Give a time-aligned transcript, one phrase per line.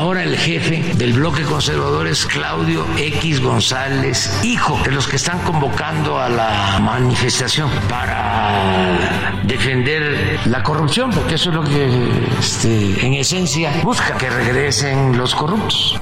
[0.00, 5.40] Ahora el jefe del bloque conservador es Claudio X González, hijo de los que están
[5.40, 13.12] convocando a la manifestación para defender la corrupción, porque eso es lo que este, en
[13.12, 16.00] esencia busca que regresen los corruptos.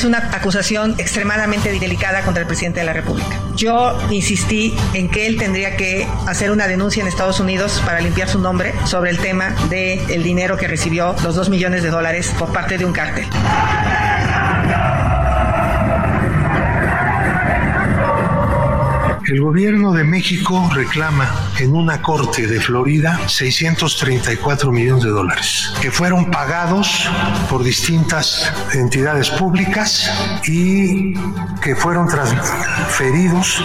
[0.00, 3.38] Es una acusación extremadamente delicada contra el presidente de la República.
[3.54, 8.26] Yo insistí en que él tendría que hacer una denuncia en Estados Unidos para limpiar
[8.26, 12.50] su nombre sobre el tema del dinero que recibió, los dos millones de dólares, por
[12.50, 13.26] parte de un cártel.
[19.30, 25.92] El gobierno de México reclama en una corte de Florida 634 millones de dólares que
[25.92, 27.08] fueron pagados
[27.48, 30.10] por distintas entidades públicas
[30.48, 31.14] y
[31.62, 33.62] que fueron transferidos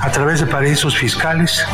[0.00, 1.66] a través de paraísos fiscales.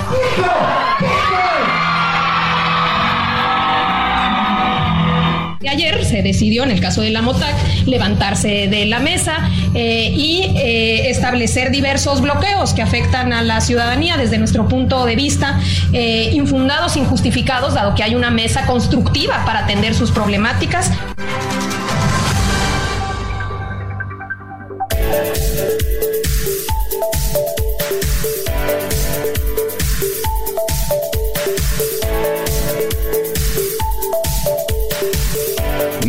[5.69, 7.55] Ayer se decidió, en el caso de la MOTAC,
[7.87, 14.17] levantarse de la mesa eh, y eh, establecer diversos bloqueos que afectan a la ciudadanía
[14.17, 15.61] desde nuestro punto de vista,
[15.93, 20.91] eh, infundados, injustificados, dado que hay una mesa constructiva para atender sus problemáticas.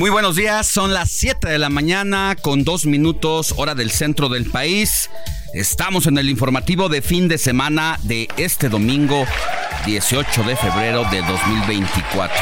[0.10, 4.28] Muy buenos días, son las 7 de la mañana con dos minutos hora del centro
[4.28, 5.08] del país.
[5.54, 9.28] Estamos en el informativo de fin de semana de este domingo
[9.86, 12.36] 18 de febrero de 2024.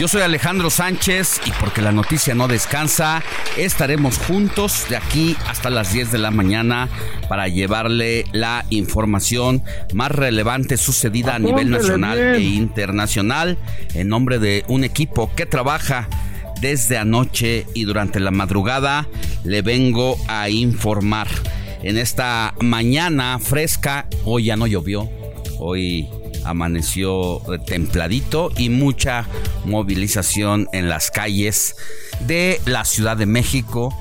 [0.00, 3.22] Yo soy Alejandro Sánchez y porque la noticia no descansa,
[3.56, 6.88] estaremos juntos de aquí hasta las 10 de la mañana
[7.28, 9.62] para llevarle la información
[9.94, 13.56] más relevante sucedida a nivel nacional e internacional
[13.94, 16.08] en nombre de un equipo que trabaja
[16.60, 19.08] desde anoche y durante la madrugada
[19.44, 21.28] le vengo a informar.
[21.82, 25.08] En esta mañana fresca, hoy ya no llovió,
[25.58, 26.08] hoy
[26.44, 29.26] amaneció templadito y mucha
[29.64, 31.76] movilización en las calles
[32.26, 33.94] de la Ciudad de México.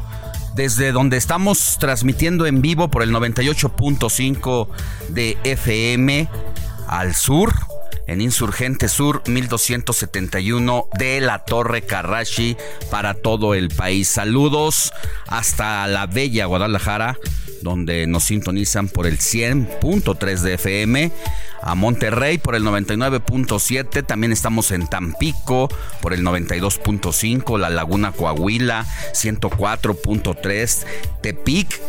[0.56, 4.68] Desde donde estamos transmitiendo en vivo por el 98.5
[5.09, 6.28] de FM
[6.88, 7.53] al sur,
[8.09, 12.58] en Insurgente Sur 1271 de la Torre Carrashi
[12.90, 14.08] para todo el país.
[14.08, 14.92] Saludos
[15.28, 17.20] hasta la bella Guadalajara,
[17.62, 21.12] donde nos sintonizan por el 100.3 de FM.
[21.62, 25.70] A Monterrey por el 99.7, también estamos en Tampico
[26.02, 30.86] por el 92.5, La Laguna Coahuila 104.3,
[31.22, 31.80] Tepic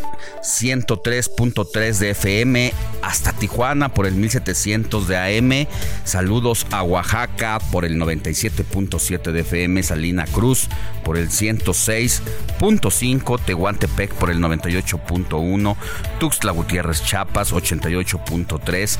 [0.41, 5.67] 103.3 de FM, hasta Tijuana por el 1700 de AM.
[6.03, 10.67] Saludos a Oaxaca por el 97.7 de FM, Salina Cruz
[11.03, 15.75] por el 106.5, Tehuantepec por el 98.1,
[16.19, 18.99] Tuxtla Gutiérrez Chiapas 88.3,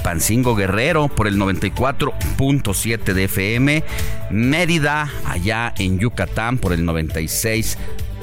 [0.00, 3.84] Chilpancingo Guerrero por el 94.7 de FM,
[4.30, 7.76] Mérida allá en Yucatán por el 96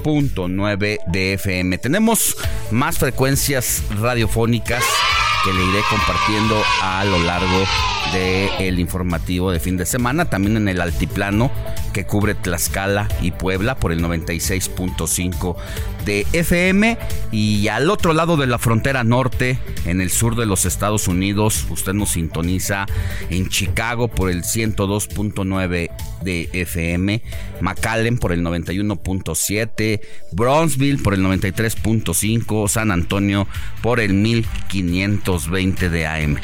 [0.04, 1.78] 9 de FM.
[1.78, 2.36] Tenemos
[2.72, 4.84] más frecuencias radiofónicas
[5.44, 7.64] que le iré compartiendo a lo largo
[8.14, 11.52] del informativo de fin de semana, también en el altiplano
[11.94, 15.56] que cubre Tlaxcala y Puebla por el 96.5
[16.06, 16.98] de FM
[17.32, 21.66] y al otro lado de la frontera norte, en el sur de los Estados Unidos,
[21.70, 22.86] usted nos sintoniza
[23.30, 25.90] en Chicago por el 102.9
[26.22, 27.22] de FM,
[27.62, 30.02] McAllen por el 91.7,
[30.32, 33.48] Bronzeville por el 93.5, San Antonio
[33.82, 36.38] por el 1520 de AM.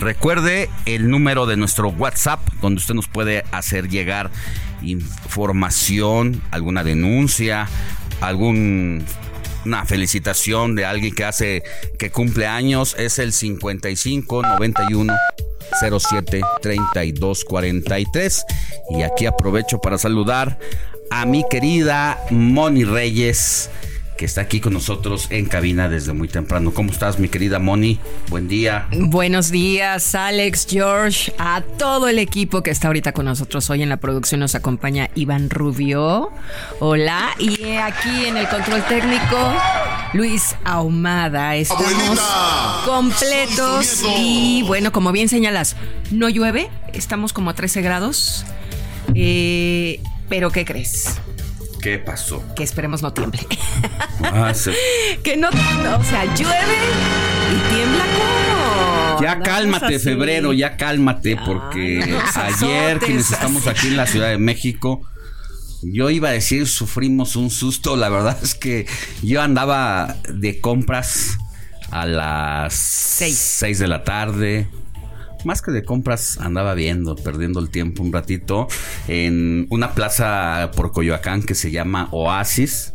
[0.00, 4.30] Recuerde el número de nuestro WhatsApp donde usted nos puede hacer llegar
[4.82, 7.68] información, alguna denuncia,
[8.20, 9.04] alguna
[9.86, 11.62] felicitación de alguien que hace
[11.98, 12.94] que cumple años.
[12.98, 15.12] Es el 55 91
[15.80, 18.44] 07 32 43
[18.90, 20.58] y aquí aprovecho para saludar
[21.10, 23.70] a mi querida Moni Reyes
[24.18, 26.74] que está aquí con nosotros en cabina desde muy temprano.
[26.74, 28.00] ¿Cómo estás, mi querida Moni?
[28.28, 28.88] Buen día.
[28.90, 33.88] Buenos días, Alex, George, a todo el equipo que está ahorita con nosotros hoy en
[33.88, 34.40] la producción.
[34.40, 36.32] Nos acompaña Iván Rubio.
[36.80, 37.30] Hola.
[37.38, 39.54] Y aquí en el control técnico,
[40.12, 41.54] Luis Ahumada.
[41.54, 42.20] Estamos
[42.84, 44.02] completos.
[44.18, 45.76] Y bueno, como bien señalas,
[46.10, 46.68] no llueve.
[46.92, 48.44] Estamos como a 13 grados.
[49.14, 51.20] Eh, pero ¿qué crees?
[51.80, 52.42] ¿Qué pasó?
[52.54, 53.40] Que esperemos no tiemble.
[54.22, 54.70] Ah, sí.
[55.22, 56.76] que no, o sea, llueve
[57.52, 59.20] y tiembla como.
[59.22, 60.04] Ya cálmate, así.
[60.04, 65.08] febrero, ya cálmate, porque no nos ayer quienes estamos aquí en la Ciudad de México,
[65.82, 68.86] yo iba a decir sufrimos un susto, la verdad es que
[69.22, 71.36] yo andaba de compras
[71.90, 73.36] a las Seis.
[73.36, 74.68] 6 de la tarde.
[75.44, 78.68] Más que de compras, andaba viendo, perdiendo el tiempo un ratito
[79.06, 82.92] en una plaza por Coyoacán que se llama Oasis.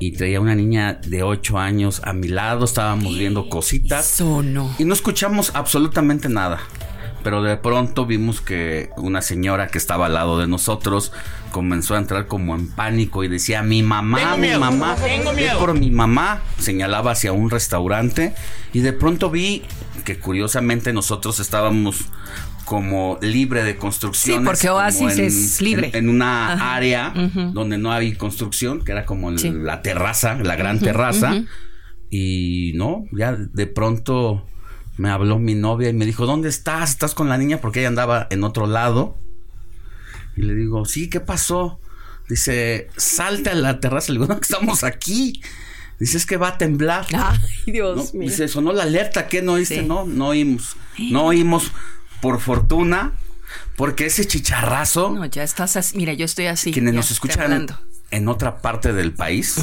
[0.00, 4.04] Y traía una niña de 8 años a mi lado, estábamos viendo cositas.
[4.04, 4.74] Sono.
[4.78, 6.60] Y no escuchamos absolutamente nada.
[7.22, 11.10] Pero de pronto vimos que una señora que estaba al lado de nosotros
[11.52, 14.94] comenzó a entrar como en pánico y decía, mi mamá, mi mamá,
[15.58, 18.34] por mi mamá, señalaba hacia un restaurante
[18.74, 19.62] y de pronto vi
[20.04, 21.96] que curiosamente nosotros estábamos
[22.64, 24.40] como libre de construcciones.
[24.42, 25.88] Sí, porque Oasis es libre.
[25.94, 26.74] En, en una Ajá.
[26.76, 27.12] área
[27.52, 29.50] donde no hay construcción, que era como Sí.
[29.52, 31.42] la terraza, la gran terraza.
[32.10, 34.46] Y no, ya de pronto
[34.96, 36.90] me habló mi novia y me dijo, ¿dónde estás?
[36.90, 37.60] ¿Estás con la niña?
[37.60, 39.18] Porque ella andaba en otro lado.
[40.36, 41.80] Y le digo, sí, ¿qué pasó?
[42.28, 44.12] Dice, salte a la terraza.
[44.12, 45.42] Le digo, no, estamos aquí.
[45.98, 47.06] Dice, es que va a temblar.
[47.12, 48.20] Ay, Dios ¿no?
[48.20, 48.28] mío.
[48.30, 49.80] Dice, sonó la alerta, ¿qué no oíste?
[49.80, 49.86] Sí.
[49.86, 50.76] No, no oímos.
[50.98, 51.72] No oímos,
[52.20, 53.12] por fortuna,
[53.76, 55.96] porque ese chicharrazo, No, ya estás así.
[55.96, 56.72] Mira, yo estoy así.
[56.72, 57.66] quienes nos escuchan
[58.10, 59.56] en otra parte del país,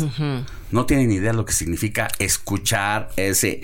[0.72, 3.62] no tienen idea lo que significa escuchar ese,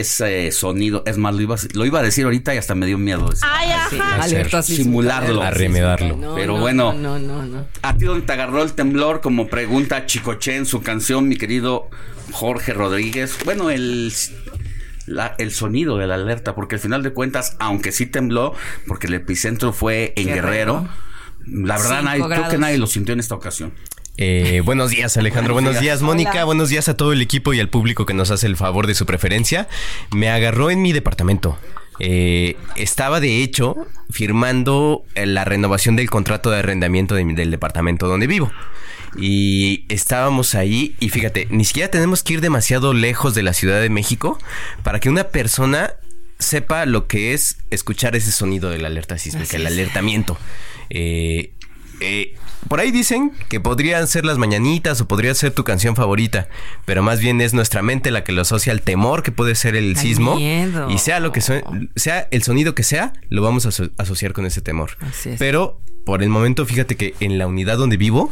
[0.00, 1.02] ese sonido.
[1.06, 3.28] Es más, lo iba, a- lo iba a decir ahorita y hasta me dio miedo.
[3.42, 4.22] Ay, ajá.
[4.22, 5.42] Alerta sísmica, simularlo.
[5.42, 6.16] Arremedarlo.
[6.16, 6.92] No, Pero no, bueno.
[6.92, 7.42] No, no, no.
[7.46, 7.66] no.
[7.82, 9.20] ¿A ti dónde te agarró el temblor?
[9.20, 11.88] Como pregunta Chicoche en su canción, mi querido
[12.32, 13.36] Jorge Rodríguez.
[13.44, 14.12] Bueno, el,
[15.06, 18.54] la- el sonido de la alerta, porque al final de cuentas, aunque sí tembló,
[18.86, 20.88] porque el epicentro fue en Guerrero,
[21.46, 21.66] Guerrero.
[21.66, 23.72] la verdad nadie, creo que nadie lo sintió en esta ocasión.
[24.18, 25.52] Eh, buenos días, Alejandro.
[25.52, 25.98] Buenos Buenos, días.
[25.98, 26.30] días, Mónica.
[26.32, 26.44] Hola.
[26.44, 28.94] Buenos días a todo el equipo y al público que nos hace el favor de
[28.94, 29.68] su preferencia.
[30.14, 31.58] Me agarró en mi departamento.
[31.98, 33.76] Eh, estaba, de hecho,
[34.10, 38.50] firmando la renovación del contrato de arrendamiento de mi- del departamento donde vivo.
[39.18, 43.80] Y estábamos ahí y fíjate, ni siquiera tenemos que ir demasiado lejos de la Ciudad
[43.80, 44.38] de México
[44.82, 45.92] para que una persona
[46.38, 50.38] sepa lo que es escuchar ese sonido de la alerta sísmica, Así el alertamiento.
[50.90, 51.52] Eh,
[52.00, 52.34] eh,
[52.68, 56.48] por ahí dicen que podrían ser las mañanitas o podría ser tu canción favorita,
[56.84, 59.76] pero más bien es nuestra mente la que lo asocia al temor que puede ser
[59.76, 60.36] el sismo.
[60.36, 60.90] miedo.
[60.90, 61.64] Y sea lo que sue-
[61.96, 64.92] sea el sonido que sea, lo vamos a aso- asociar con ese temor.
[65.00, 65.38] Así es.
[65.38, 68.30] Pero por el momento, fíjate que en la unidad donde vivo,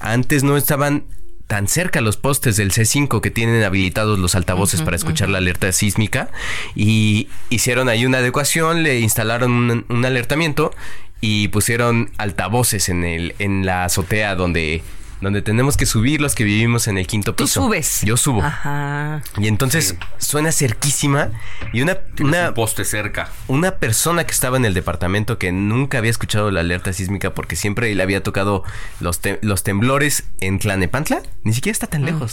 [0.00, 1.04] antes no estaban
[1.46, 5.70] tan cerca los postes del C5 que tienen habilitados los altavoces para escuchar la alerta
[5.70, 6.28] sísmica
[6.74, 10.72] y hicieron ahí una adecuación, le instalaron un, un alertamiento
[11.20, 14.82] y pusieron altavoces en el en la azotea donde
[15.18, 17.62] donde tenemos que subir los que vivimos en el quinto Tú piso.
[17.62, 18.02] subes.
[18.02, 18.42] Yo subo.
[18.42, 19.22] Ajá.
[19.38, 21.30] Y entonces suena cerquísima
[21.72, 23.30] y una, Tienes una un poste cerca.
[23.48, 27.56] una persona que estaba en el departamento que nunca había escuchado la alerta sísmica porque
[27.56, 28.62] siempre le había tocado
[29.00, 32.32] los, te- los temblores en Tlanepantla, ni siquiera está tan lejos.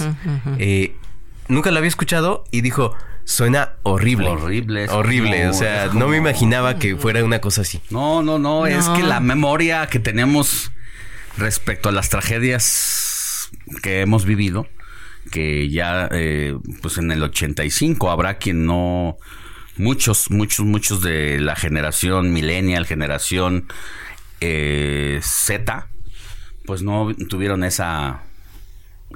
[0.59, 0.93] Eh,
[1.47, 2.93] nunca lo había escuchado y dijo,
[3.25, 4.27] suena horrible.
[4.27, 7.81] Horrible, es Horrible, como- o sea, no me imaginaba que fuera una cosa así.
[7.89, 8.95] No, no, no, es No.
[8.95, 10.71] que la memoria que tenemos
[11.37, 13.49] respecto a las tragedias
[13.81, 14.67] que hemos vivido,
[15.31, 19.17] que ya, eh, pues en el 85 habrá quien no,
[19.77, 23.67] muchos, muchos, muchos de la generación millennial, generación
[24.41, 25.87] eh, Z,
[26.65, 28.21] pues no tuvieron esa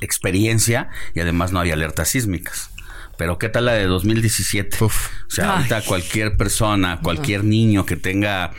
[0.02, 2.70] experiencia y además no había alertas sísmicas.
[3.18, 4.78] Pero ¿qué tal la de 2017?
[4.84, 4.90] O
[5.28, 8.52] sea, ahorita cualquier persona, cualquier niño que tenga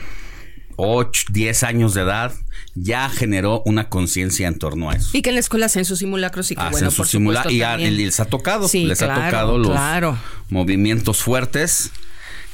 [0.75, 2.33] 8, 10 años de edad,
[2.75, 5.09] ya generó una conciencia en torno a eso.
[5.13, 7.39] Y que en la escuela hacen sus simulacros y que Hacen bueno, sus por simula-
[7.43, 10.17] supuesto, y a- también- les ha tocado, Sí, les ha tocado los claro.
[10.49, 11.91] movimientos fuertes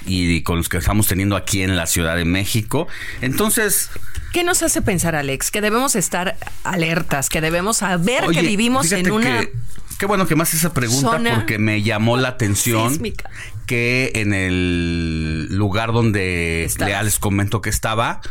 [0.08, 2.88] y con los que estamos teniendo aquí en la Ciudad de México.
[3.22, 3.90] Entonces,
[4.34, 5.50] ¿Qué nos hace pensar, Alex?
[5.50, 6.36] Que debemos estar
[6.66, 9.40] alertas, que debemos saber Oye, que vivimos en una...
[9.42, 9.54] que-
[9.98, 13.30] qué bueno que haces esa pregunta zona porque me llamó la atención sísmica.
[13.66, 18.22] que en el lugar donde ya les comento que estaba,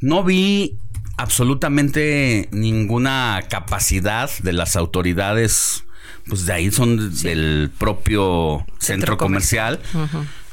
[0.00, 0.76] no vi
[1.16, 5.84] absolutamente ninguna capacidad de las autoridades,
[6.26, 9.80] pues de ahí son del propio centro, comercial.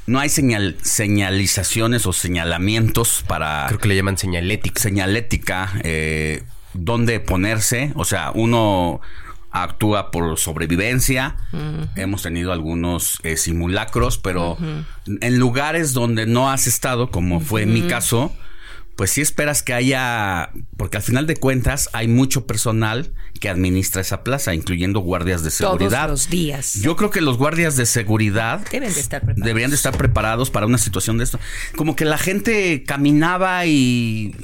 [0.05, 4.81] No hay señal, señalizaciones o señalamientos para Creo que le llaman señalética.
[4.81, 7.91] señalética, eh, dónde ponerse.
[7.95, 9.01] O sea, uno
[9.51, 11.35] actúa por sobrevivencia.
[11.95, 14.57] Hemos tenido algunos eh, simulacros, pero
[15.07, 18.33] en lugares donde no has estado, como fue mi caso,
[18.95, 24.01] pues sí esperas que haya, porque al final de cuentas hay mucho personal que administra
[24.01, 26.09] esa plaza, incluyendo guardias de Todos seguridad.
[26.09, 26.73] los días.
[26.81, 29.45] Yo creo que los guardias de seguridad Deben de estar preparados.
[29.45, 31.39] deberían de estar preparados para una situación de esto.
[31.77, 34.35] Como que la gente caminaba y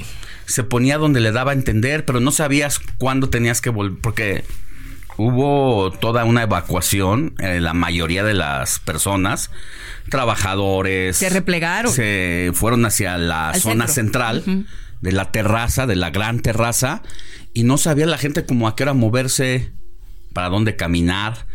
[0.45, 4.45] se ponía donde le daba a entender, pero no sabías cuándo tenías que volver, porque
[5.17, 9.51] hubo toda una evacuación, eh, la mayoría de las personas,
[10.09, 11.91] trabajadores, Se replegaron.
[11.91, 14.21] se fueron hacia la Al zona centro.
[14.23, 14.65] central
[15.01, 17.01] de la terraza, de la gran terraza,
[17.53, 19.71] y no sabía la gente como a qué hora moverse,
[20.33, 21.45] para dónde caminar.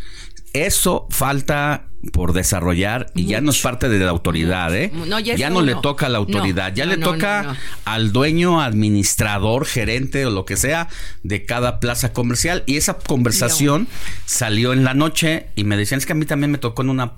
[0.52, 4.90] Eso falta por desarrollar y ya no es parte de la autoridad, ¿eh?
[4.94, 8.60] No, ya es no le toca a la autoridad, No, ya le toca al dueño,
[8.62, 10.88] administrador, gerente o lo que sea
[11.22, 12.62] de cada plaza comercial.
[12.66, 13.86] Y esa conversación
[14.24, 16.88] salió en la noche y me decían, es que a mí también me tocó en
[16.90, 17.12] una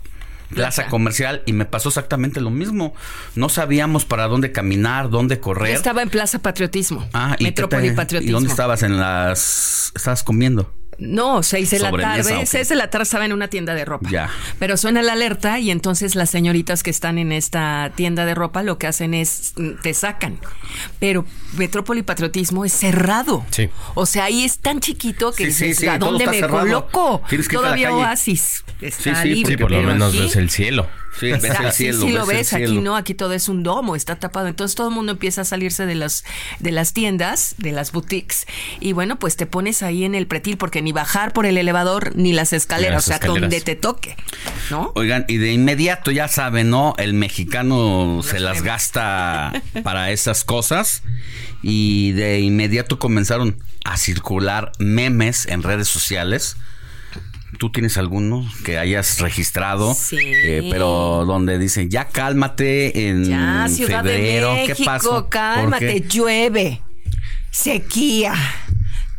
[0.53, 2.93] plaza comercial y me pasó exactamente lo mismo.
[3.37, 5.75] No sabíamos para dónde caminar, dónde Yo correr.
[5.75, 7.09] estaba en Plaza Patriotismo.
[7.15, 8.31] Ah, ¿y Metrópoli te- Patriotismo.
[8.31, 8.83] ¿Y dónde estabas?
[8.83, 9.93] En las...
[9.95, 10.75] Estabas comiendo.
[11.05, 12.47] No, seis de la tarde.
[12.47, 14.09] Seis de la tarde estaba en una tienda de ropa.
[14.11, 14.31] Ya.
[14.59, 18.63] Pero suena la alerta y entonces las señoritas que están en esta tienda de ropa
[18.63, 20.39] lo que hacen es mm, te sacan.
[21.01, 23.45] Pero Metrópoli Patriotismo es cerrado.
[23.51, 23.69] Sí.
[23.95, 26.61] O sea, ahí es tan chiquito que Sí, dices, sí, ¿a dónde me cerrado.
[26.61, 27.23] coloco?
[27.51, 27.95] Todavía.
[27.95, 29.59] Oasis está Sí, sí, libre.
[29.59, 30.87] Por lo menos aquí- ves el cielo.
[31.19, 32.01] Sí, ves Exacto, el sí, cielo.
[32.07, 32.81] sí lo ves, aquí cielo.
[32.81, 34.49] no, aquí todo es un domo, está tapado.
[34.49, 36.25] Entonces todo el mundo empieza a salirse de las,
[36.59, 38.47] de las tiendas, de las boutiques,
[38.81, 42.17] y bueno, pues te pones ahí en el pretil, porque ni bajar por el elevador
[42.17, 43.41] ni las escaleras, Las o sea, escaleras.
[43.43, 44.17] donde te toque,
[44.71, 44.93] ¿no?
[44.95, 46.95] Oigan, y de inmediato ya saben, ¿no?
[46.99, 51.03] El mexicano se las gasta para esas cosas
[51.63, 56.57] y de inmediato comenzaron a circular memes en redes sociales.
[57.59, 59.95] ¿Tú tienes alguno que hayas registrado?
[59.95, 60.17] Sí.
[60.19, 64.55] Eh, pero donde dicen, ya cálmate en Ya, Ciudad febrero.
[64.55, 65.11] de ¿Qué México, pasó?
[65.11, 66.09] ¿Por cálmate, qué?
[66.09, 66.81] llueve,
[67.51, 68.35] sequía,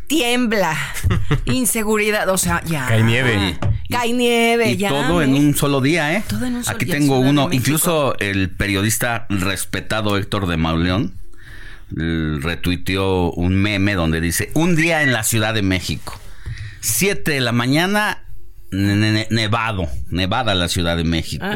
[0.08, 0.76] tiembla,
[1.46, 2.86] inseguridad, o sea, ya.
[2.86, 3.56] Cae nieve.
[3.88, 4.88] Cae nieve, Y ya.
[4.88, 5.38] todo en ¿eh?
[5.38, 6.24] un solo día, ¿eh?
[6.26, 11.14] Todo en un solo Aquí tengo uno, incluso el periodista respetado Héctor de Mauleón
[11.96, 16.18] retuiteó un meme donde dice, un día en la Ciudad de México,
[16.80, 18.23] 7 de la mañana,
[19.30, 21.46] nevado, nevada la Ciudad de México.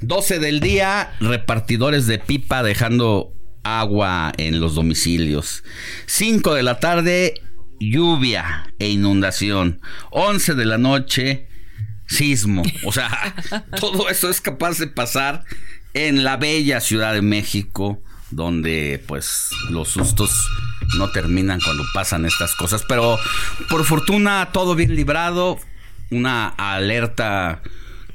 [0.00, 3.32] 12 del día, repartidores de pipa dejando
[3.62, 5.64] agua en los domicilios.
[6.06, 7.34] 5 de la tarde,
[7.80, 9.80] lluvia e inundación.
[10.10, 11.48] 11 de la noche,
[12.06, 12.62] sismo.
[12.84, 13.34] O sea,
[13.80, 15.44] todo eso es capaz de pasar
[15.94, 20.48] en la bella Ciudad de México, donde pues los sustos
[20.98, 22.84] no terminan cuando pasan estas cosas.
[22.88, 23.18] Pero
[23.70, 25.58] por fortuna todo bien librado,
[26.14, 27.62] una alerta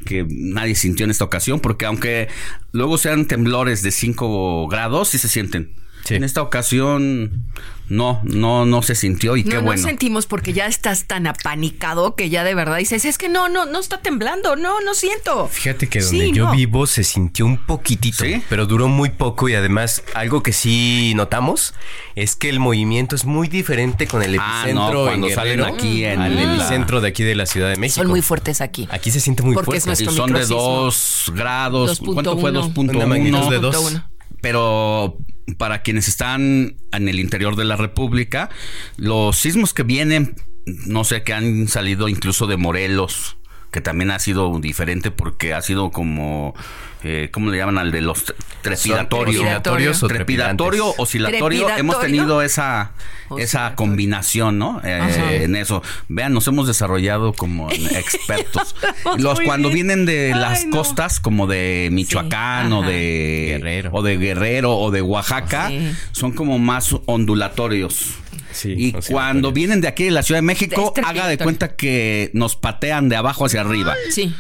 [0.06, 2.30] que nadie sintió en esta ocasión, porque aunque
[2.72, 5.72] luego sean temblores de 5 grados, sí se sienten.
[6.10, 6.16] Sí.
[6.16, 7.46] En esta ocasión
[7.88, 9.82] no, no, no se sintió y No, qué no bueno.
[9.82, 13.66] sentimos porque ya estás tan apanicado que ya de verdad dices, es que no, no,
[13.66, 15.48] no está temblando, no, no siento.
[15.48, 16.52] Fíjate que donde Sí, yo no.
[16.52, 18.44] vivo se sintió un poquitito, ¿Sí?
[18.50, 21.74] pero duró muy poco y además algo que sí notamos
[22.16, 25.64] es que el movimiento es muy diferente con el Ah, epicentro no, en cuando salen
[25.64, 28.02] aquí en al la- epicentro de aquí de la Ciudad de México.
[28.02, 28.88] Son muy fuertes aquí.
[28.92, 30.06] Aquí se siente muy Porque es fuerte.
[30.06, 30.46] Son de.
[30.46, 32.02] 2 grados.
[32.02, 32.14] 2.1.
[32.14, 32.52] ¿Cuánto fue?
[32.52, 33.62] Una magnitud de 2.1.
[33.62, 34.02] dos.
[34.42, 35.18] Pero
[35.58, 38.50] para quienes están en el interior de la República,
[38.98, 43.38] los sismos que vienen, no sé, que han salido incluso de Morelos,
[43.72, 46.56] que también ha sido diferente porque ha sido como
[47.04, 48.26] eh, ¿cómo le llaman al de los
[48.62, 49.38] trepidatorios?
[49.42, 51.40] Oscilatorios Trepidatorio, oscilatorio.
[51.48, 51.78] ¿Trepidatorio?
[51.80, 52.92] Hemos tenido esa,
[53.38, 54.82] esa combinación, ¿no?
[54.84, 55.82] Eh, en eso.
[56.10, 58.76] Vean, nos hemos desarrollado como expertos.
[59.18, 59.88] los cuando bien.
[59.88, 60.76] vienen de Ay, las no.
[60.78, 63.92] costas, como de Michoacán o de Guerrero.
[63.94, 65.92] o de Guerrero o de Oaxaca, Sí.
[66.12, 68.16] son como más ondulatorios.
[68.52, 71.76] Sí, y cuando vienen de aquí de la Ciudad de México, Es haga de cuenta
[71.76, 73.96] que nos patean de abajo hacia arriba.
[74.12, 74.34] Sí.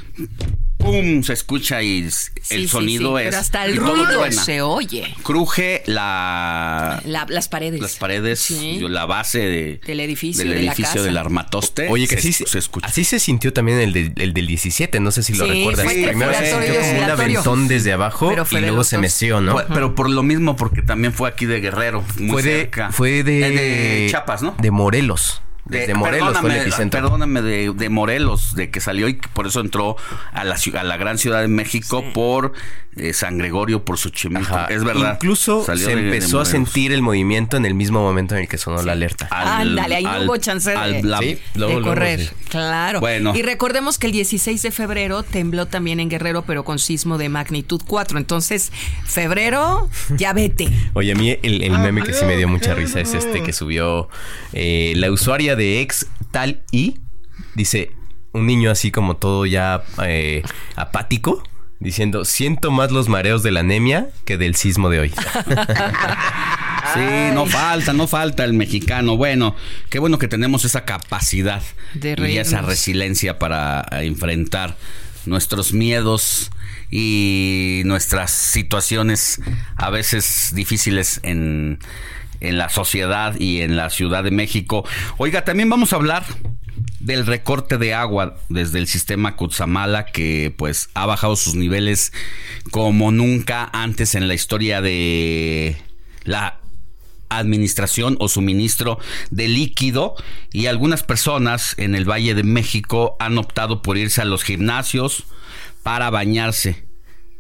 [0.80, 1.24] ¡Pum!
[1.24, 3.30] Se escucha y el sí, sonido sí, es.
[3.30, 5.14] Pero hasta el ruido se oye.
[5.24, 7.82] Cruje la, La- las paredes.
[7.82, 8.80] las paredes, Sí.
[8.80, 11.06] la base de- Del edificio, del de la edificio casa.
[11.06, 11.88] del armatoste.
[11.90, 12.88] Oye, que se, sí, se escucha.
[12.88, 15.86] así se sintió también el, del- el del 17, no sé si lo Sí, recuerdas.
[15.94, 19.42] Primero se sintió como un aventón desde abajo Pero fue y de luego se meció,
[19.42, 19.52] ¿no?
[19.52, 23.24] Fue- pero por lo mismo, porque también fue aquí de Guerrero, muy fue de, fue
[23.24, 23.52] de, Eh,
[24.04, 24.56] de Chiapas, ¿no?
[24.60, 25.42] De Morelos.
[25.70, 27.02] De- Morelos fue el perdóname, epicentro.
[27.02, 29.96] Perdóname, de, de Morelos, de que salió y que por eso entró
[30.34, 32.54] a la, a la gran ciudad de México por
[32.96, 34.54] eh, San Gregorio, por Xochimilco.
[34.56, 34.66] Ajá.
[34.70, 35.14] Es verdad.
[35.22, 38.42] Incluso Salió se de- de empezó a sentir el movimiento en el mismo momento en
[38.42, 39.28] el que sonó la alerta.
[39.32, 42.20] Ándale, ahí no hubo chance de- al- la- Sí, luego, de luego, correr.
[42.22, 42.30] sí.
[42.50, 43.00] Claro.
[43.00, 43.34] Bueno.
[43.36, 47.30] Y recordemos que el 16 de febrero tembló también en Guerrero, pero con sismo de
[47.30, 48.18] magnitud 4.
[48.18, 48.72] Entonces,
[49.06, 50.70] febrero, ya vete.
[50.94, 53.54] Oye, a mí el, el meme que sí me dio mucha risa es este que
[53.54, 54.10] subió
[54.54, 57.00] eh, la usuaria de ex tal y
[57.54, 57.92] dice
[58.32, 60.42] un niño así como todo ya eh,
[60.76, 61.44] apático
[61.80, 65.14] diciendo siento más los mareos de la anemia que del sismo de hoy.
[66.94, 69.16] Sí, no falta, no falta el mexicano.
[69.16, 69.56] Bueno,
[69.92, 71.62] qué bueno que tenemos esa capacidad
[71.94, 74.76] De y esa resiliencia para eh, enfrentar
[75.26, 76.50] nuestros miedos
[76.90, 79.40] y nuestras situaciones
[79.76, 81.78] a veces difíciles en,
[82.40, 84.86] en la sociedad y en la Ciudad de México.
[85.18, 86.24] Oiga, también vamos a hablar
[87.00, 92.12] del recorte de agua desde el sistema Cutzamala que pues ha bajado sus niveles
[92.72, 95.78] como nunca antes en la historia de
[96.24, 96.60] la
[97.30, 100.16] administración o suministro de líquido
[100.52, 105.26] y algunas personas en el Valle de México han optado por irse a los gimnasios
[105.84, 106.86] para bañarse.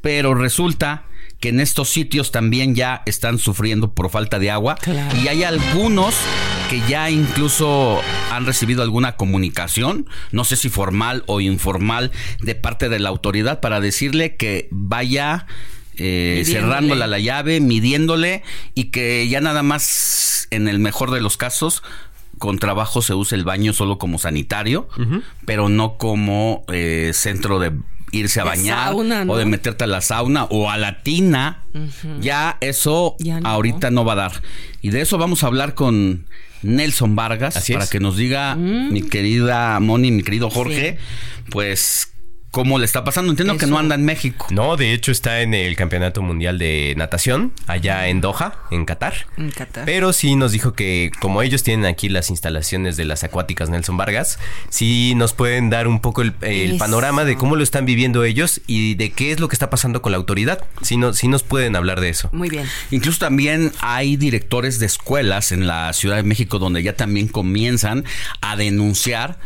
[0.01, 1.08] Pero resulta
[1.39, 4.75] que en estos sitios también ya están sufriendo por falta de agua.
[4.75, 5.15] Claro.
[5.17, 6.15] y hay algunos
[6.69, 7.99] que ya incluso
[8.31, 13.59] han recibido alguna comunicación, no sé si formal o informal, de parte de la autoridad
[13.59, 15.47] para decirle que vaya
[15.97, 18.43] eh, cerrándola la llave, midiéndole
[18.75, 21.83] y que ya nada más, en el mejor de los casos,
[22.37, 24.87] con trabajo se use el baño solo como sanitario,
[25.45, 27.73] pero no como eh, centro de
[28.11, 29.33] irse a De bañar sauna, ¿no?
[29.33, 31.63] o de meterte a la sauna o a la tina.
[32.21, 33.47] Ya eso Ya no.
[33.49, 34.31] ahorita no va a dar.
[34.81, 36.25] Y de eso vamos a hablar con
[36.61, 37.89] Nelson Vargas Así para es.
[37.89, 38.91] que nos diga Mm.
[38.91, 40.97] mi querida Moni, mi querido Jorge,
[41.51, 42.11] pues
[42.51, 43.31] cómo le está pasando.
[43.31, 44.47] Entiendo que no anda en México.
[44.49, 49.27] No, de hecho está en el Campeonato Mundial de Natación, allá en Doha, en Qatar.
[49.37, 49.85] En Qatar.
[49.85, 53.97] Pero sí nos dijo que como ellos tienen aquí las instalaciones de las acuáticas Nelson
[53.97, 56.33] Vargas, sí nos pueden dar un poco el,
[56.77, 60.01] panorama de cómo lo están viviendo ellos y de qué es lo que está pasando
[60.01, 60.63] con la autoridad.
[60.81, 62.29] Sí, no, sí nos pueden hablar de eso.
[62.31, 62.65] Muy bien.
[62.91, 68.05] Incluso también hay directores de escuelas en la Ciudad de México donde ya también comienzan
[68.41, 69.37] a denunciar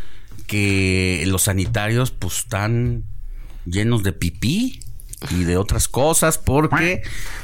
[0.48, 3.04] que los sanitarios pues están
[3.66, 4.80] llenos de pipí
[5.32, 7.02] y de otras cosas porque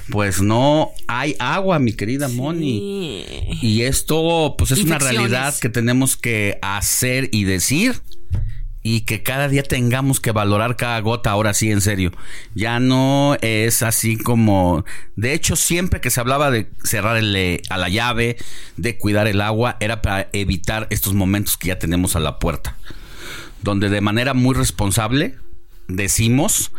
[0.09, 3.23] pues no hay agua, mi querida Moni.
[3.61, 8.01] Y esto pues es una realidad que tenemos que hacer y decir
[8.95, 12.11] y que cada día tengamos que valorar cada gota, ahora sí, en serio.
[12.55, 14.83] Ya no es así como...
[15.15, 18.37] De hecho, siempre que se hablaba de cerrarle a la llave,
[18.77, 22.75] de cuidar el agua, era para evitar estos momentos que ya tenemos a la puerta.
[23.61, 25.35] Donde de manera muy responsable
[25.87, 26.71] decimos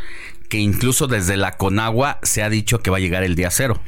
[0.49, 3.81] que incluso desde la Conagua se ha dicho que va a llegar el día cero.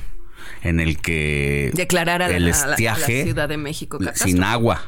[0.62, 3.98] En el que Declarar a la, el a la- a la estiaje Ciudad de México
[4.14, 4.82] sin agua.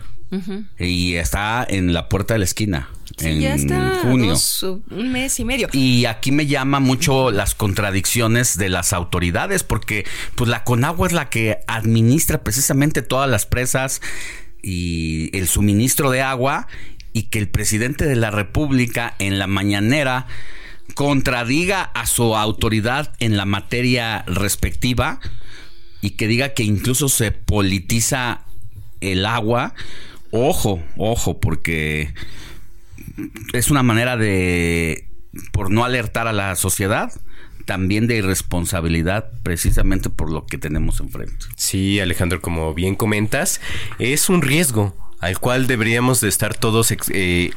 [0.79, 2.89] Y está en la puerta de la esquina.
[3.17, 3.99] Sí, en ya está.
[4.03, 4.31] junio.
[4.31, 5.69] dos- un mes y medio.
[5.73, 11.13] Y aquí me llama mucho las contradicciones de las autoridades, porque pues la Conagua es
[11.13, 14.01] la que administra precisamente todas las presas
[14.63, 16.67] y el suministro de agua,
[17.13, 20.27] y que el presidente de la República en la mañanera
[20.95, 25.21] contradiga a su autoridad en la materia respectiva
[26.01, 28.45] y que diga que incluso se politiza
[29.01, 29.75] el agua.
[30.31, 32.13] Ojo, ojo, porque
[33.53, 35.09] es una manera de,
[35.53, 37.13] por no alertar a la sociedad,
[37.65, 41.47] también de irresponsabilidad precisamente por lo que tenemos enfrente.
[41.57, 43.61] Sí, Alejandro, como bien comentas,
[43.99, 47.51] es un riesgo al cual deberíamos de estar todos eh,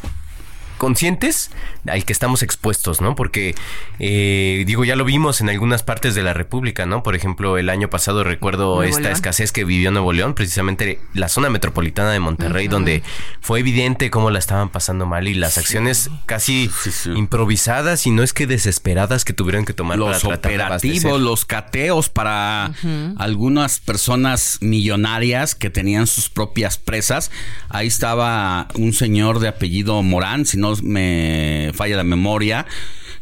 [0.77, 1.51] conscientes
[1.87, 3.15] al que estamos expuestos, ¿no?
[3.15, 3.55] Porque,
[3.99, 7.03] eh, digo, ya lo vimos en algunas partes de la República, ¿no?
[7.03, 11.49] Por ejemplo, el año pasado recuerdo esta escasez que vivió Nuevo León, precisamente la zona
[11.49, 13.03] metropolitana de Monterrey, donde
[13.41, 16.69] fue evidente cómo la estaban pasando mal y las acciones casi
[17.15, 22.71] improvisadas y no es que desesperadas que tuvieron que tomar los operativos, los cateos para
[23.17, 27.31] algunas personas millonarias que tenían sus propias presas.
[27.69, 32.65] Ahí estaba un señor de apellido Morán, si no me falla la memoria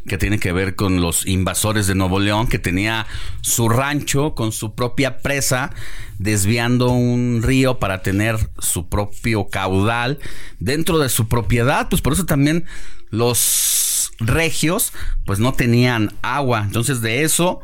[0.06, 3.06] que tiene que ver con los invasores de Nuevo León, que tenía
[3.40, 5.72] su rancho con su propia presa,
[6.18, 10.18] desviando un río para tener su propio caudal
[10.60, 11.88] dentro de su propiedad.
[11.88, 12.64] Pues por eso también
[13.10, 14.92] los regios,
[15.24, 16.62] pues no tenían agua.
[16.64, 17.60] Entonces de eso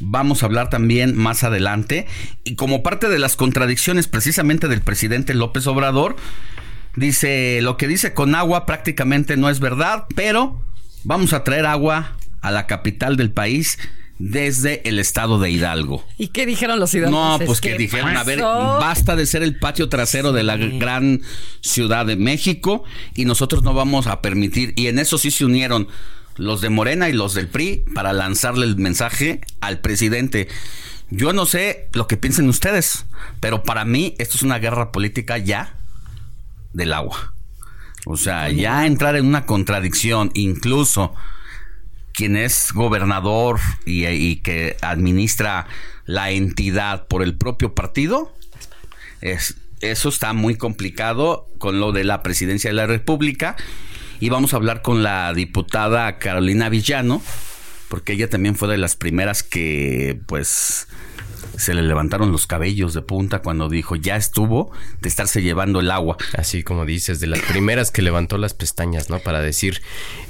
[0.00, 2.06] vamos a hablar también más adelante.
[2.42, 6.16] Y como parte de las contradicciones precisamente del presidente López Obrador,
[6.96, 10.62] dice, lo que dice con agua prácticamente no es verdad, pero
[11.04, 13.78] vamos a traer agua a la capital del país
[14.18, 16.04] desde el estado de Hidalgo.
[16.18, 17.40] ¿Y qué dijeron los hidalgos?
[17.40, 21.22] No, pues que dijeron, a ver, basta de ser el patio trasero de la gran
[21.60, 25.88] ciudad de México y nosotros no vamos a permitir, y en eso sí se unieron
[26.36, 30.48] los de Morena y los del PRI para lanzarle el mensaje al presidente.
[31.10, 33.06] Yo no sé lo que piensen ustedes,
[33.40, 35.76] pero para mí esto es una guerra política ya
[36.74, 37.32] del agua.
[38.04, 41.14] O sea, ya entrar en una contradicción, incluso
[42.12, 45.66] quien es gobernador y, que administra
[46.04, 48.32] la entidad por el propio partido,
[49.22, 53.56] es, eso está muy complicado con lo de la presidencia de la República.
[54.20, 57.22] Y vamos a hablar con la diputada Carolina Villano,
[57.88, 60.88] porque ella también fue de las primeras que, pues,
[61.56, 65.90] se le levantaron los cabellos de punta cuando dijo ya estuvo de estarse llevando el
[65.90, 66.16] agua.
[66.36, 69.18] Así como dices, de las primeras que levantó las pestañas, ¿no?
[69.18, 69.82] Para decir,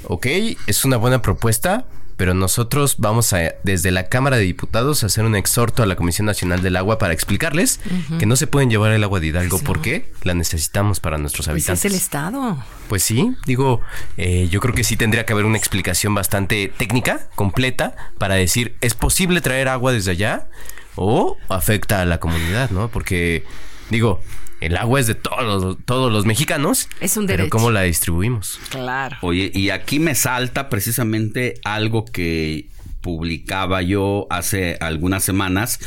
[0.03, 0.27] ok,
[0.67, 1.85] es una buena propuesta,
[2.17, 5.95] pero nosotros vamos a, desde la Cámara de Diputados, a hacer un exhorto a la
[5.95, 7.79] Comisión Nacional del Agua para explicarles
[8.19, 11.81] que no se pueden llevar el agua de Hidalgo porque la necesitamos para nuestros habitantes.
[11.81, 12.63] Pues es el Estado.
[12.87, 13.81] Pues sí, digo,
[14.17, 18.75] eh, yo creo que sí tendría que haber una explicación bastante técnica, completa, para decir,
[18.79, 20.47] ¿es posible traer agua desde allá?
[20.95, 22.89] O afecta a la comunidad, ¿no?
[22.89, 23.43] Porque,
[23.89, 24.21] digo,
[24.61, 26.89] el agua es de todos, todos los mexicanos.
[26.99, 27.43] Es un derecho.
[27.43, 28.59] Pero ¿cómo la distribuimos?
[28.69, 29.17] Claro.
[29.21, 32.69] Oye, y aquí me salta precisamente algo que
[33.05, 35.79] publicaba yo hace algunas semanas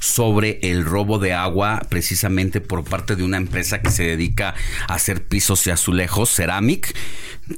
[0.00, 4.56] sobre el robo de agua precisamente por parte de una empresa que se dedica
[4.88, 6.92] a hacer pisos y azulejos, Ceramic,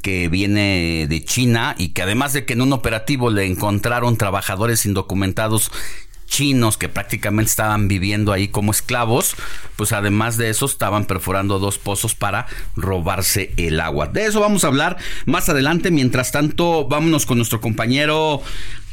[0.03, 4.85] que viene de China y que además de que en un operativo le encontraron trabajadores
[4.85, 5.73] indocumentados
[6.27, 9.35] chinos que prácticamente estaban viviendo ahí como esclavos,
[9.77, 14.07] pues además de eso estaban perforando dos pozos para robarse el agua.
[14.07, 15.91] De eso vamos a hablar más adelante.
[15.91, 18.43] Mientras tanto, vámonos con nuestro compañero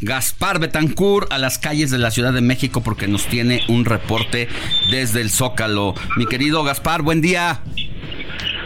[0.02, 4.48] Gaspar Betancourt a las calles de la Ciudad de México porque nos tiene un reporte
[4.92, 5.96] desde el Zócalo.
[6.18, 7.62] Mi querido Gaspar, buen día.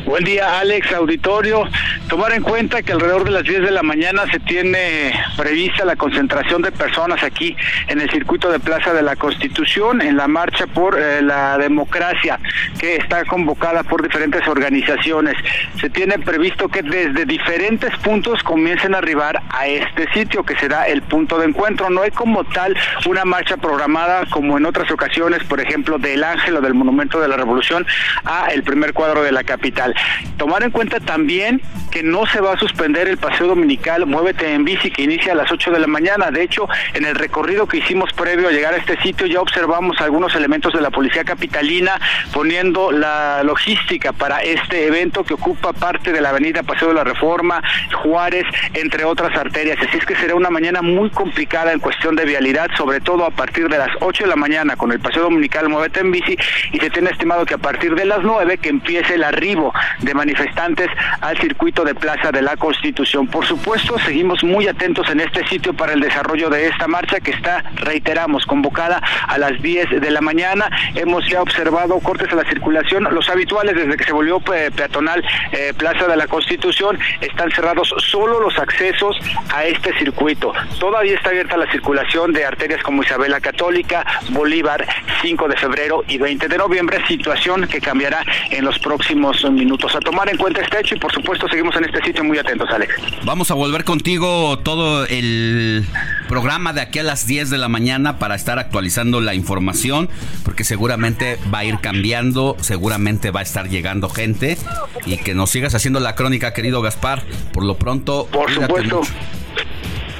[0.08, 1.66] Buen día, Alex, auditorio.
[2.08, 5.98] Tomar en cuenta que alrededor de las 10 de la mañana se tiene prevista la
[5.98, 7.58] concentración de personas aquí
[7.90, 12.40] en el circuito de Plaza de la Constitución, en la marcha por eh, la democracia,
[12.80, 15.36] que está convocada por diferentes organizaciones.
[15.82, 20.88] Se tiene previsto que desde diferentes puntos comiencen a arribar a este sitio, que será
[20.88, 21.90] el punto de encuentro.
[21.90, 26.56] No hay como tal una marcha programada como en otras ocasiones, por ejemplo, del Ángel
[26.56, 27.86] o del Monumento de la Revolución
[28.24, 29.96] a el primer cuadro de la capital.
[30.38, 34.66] Tomar en cuenta también que no se va a suspender el paseo dominical Muévete en
[34.66, 36.32] bici que inicia a las 8 de la mañana.
[36.32, 40.00] De hecho, en el recorrido que hicimos previo a llegar a este sitio ya observamos
[40.02, 42.00] algunos elementos de la policía capitalina
[42.34, 47.04] poniendo la logística para este evento que ocupa parte de la avenida Paseo de la
[47.04, 47.62] Reforma,
[48.04, 49.78] Juárez, entre otras arterias.
[49.80, 53.32] Así es que será una mañana muy complicada en cuestión de vialidad, sobre todo a
[53.32, 56.38] partir de las 8 de la mañana con el paseo dominical Muévete en bici
[56.72, 60.14] y se tiene estimado que a partir de las 9 que empiece el arribo de
[60.14, 60.90] manifestantes
[61.22, 63.28] al circuito de Plaza de la Constitución.
[63.28, 67.32] Por supuesto, seguimos muy atentos en este sitio para el desarrollo de esta marcha que
[67.32, 70.70] está, reiteramos, convocada a las 10 de la mañana.
[70.96, 75.74] Hemos ya observado cortes a la circulación, los habituales desde que se volvió peatonal eh,
[75.78, 79.18] Plaza de la Constitución, están cerrados solo los accesos
[79.54, 80.54] a este circuito.
[80.80, 84.86] Todavía está abierta la circulación de arterias como Isabela Católica, Bolívar,
[85.22, 90.00] 5 de febrero y 20 de noviembre, situación que cambiará en los próximos minutos a
[90.00, 92.96] tomar en cuenta este hecho y por supuesto seguimos en este sitio muy atentos, Alex.
[93.24, 95.86] Vamos a volver contigo todo el
[96.28, 100.10] programa de aquí a las 10 de la mañana para estar actualizando la información,
[100.44, 104.58] porque seguramente va a ir cambiando, seguramente va a estar llegando gente
[105.06, 107.24] y que nos sigas haciendo la crónica, querido Gaspar.
[107.54, 109.02] Por lo pronto, por supuesto.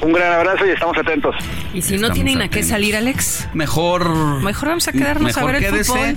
[0.00, 1.34] Un gran abrazo y estamos atentos.
[1.74, 5.56] Y si no tienen a qué salir, Alex, mejor mejor vamos a quedarnos a ver
[5.56, 6.16] el fútbol.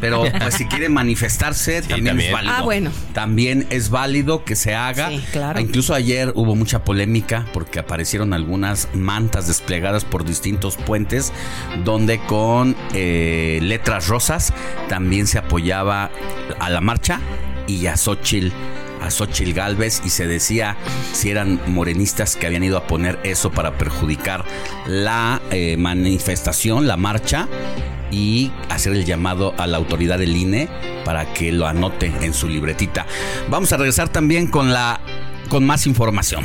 [0.00, 2.54] Pero pues, si quiere manifestarse, también, es válido.
[2.56, 2.90] Ah, bueno.
[3.12, 5.10] También es válido que se haga.
[5.10, 5.60] Sí, claro.
[5.60, 11.32] Incluso ayer hubo mucha polémica porque aparecieron algunas mantas desplegadas por distintos puentes
[11.84, 14.52] donde con eh, letras rosas
[14.88, 16.10] también se apoyaba
[16.58, 17.20] a la marcha
[17.66, 18.52] y a Xochitl
[19.00, 20.76] a Xochitl Galvez y se decía
[21.12, 24.44] si eran morenistas que habían ido a poner eso para perjudicar
[24.86, 27.48] la eh, manifestación, la marcha
[28.10, 30.68] y hacer el llamado a la autoridad del INE
[31.04, 33.06] para que lo anote en su libretita.
[33.48, 35.00] Vamos a regresar también con la
[35.48, 36.44] con más información.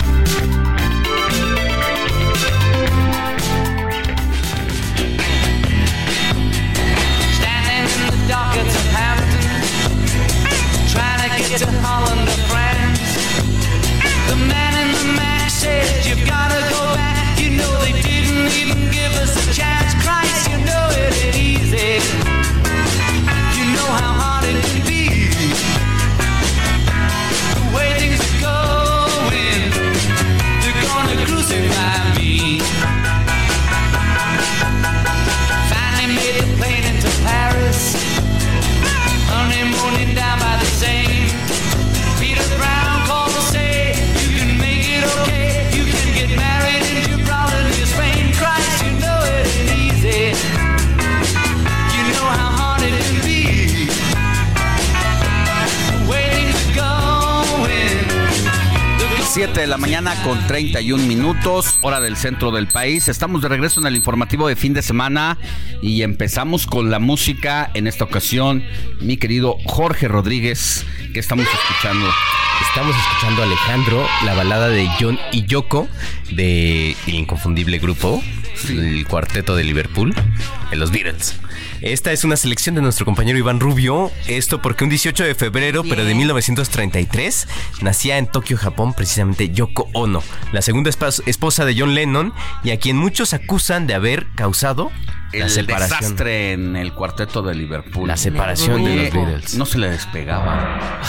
[60.51, 63.07] 31 minutos, hora del centro del país.
[63.07, 65.37] Estamos de regreso en el informativo de fin de semana
[65.81, 67.71] y empezamos con la música.
[67.73, 68.61] En esta ocasión,
[68.99, 72.05] mi querido Jorge Rodríguez, que estamos escuchando.
[72.67, 75.87] Estamos escuchando a Alejandro, la balada de John y Yoko
[76.35, 78.21] de el inconfundible grupo,
[78.67, 80.13] el cuarteto de Liverpool,
[80.69, 81.39] de los Beatles.
[81.81, 84.11] Esta es una selección de nuestro compañero Iván Rubio.
[84.27, 87.47] Esto porque un 18 de febrero, pero de 1933,
[87.81, 92.77] nacía en Tokio, Japón, precisamente Yoko Ono, la segunda esposa de John Lennon y a
[92.77, 94.91] quien muchos acusan de haber causado
[95.33, 95.99] el la separación.
[95.99, 98.07] desastre en el cuarteto de Liverpool.
[98.07, 99.55] La separación de los Beatles.
[99.55, 100.99] No se le despegaba.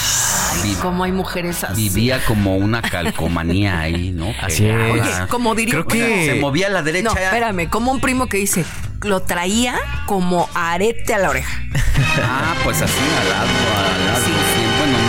[0.62, 1.88] Ay, como hay mujeres así.
[1.88, 4.26] Vivía como una calcomanía ahí, ¿no?
[4.26, 4.74] Que Así es.
[4.92, 5.72] Oye, ahora- como diría.
[5.74, 7.10] Creo que- Se movía a la derecha.
[7.12, 8.64] No, espérame, como un primo que dice,
[9.02, 9.74] lo traía
[10.06, 11.62] como arete a la oreja.
[12.22, 14.20] Ah, pues así al lado, al lado.
[14.24, 14.32] Sí,
[14.78, 15.01] bueno, no.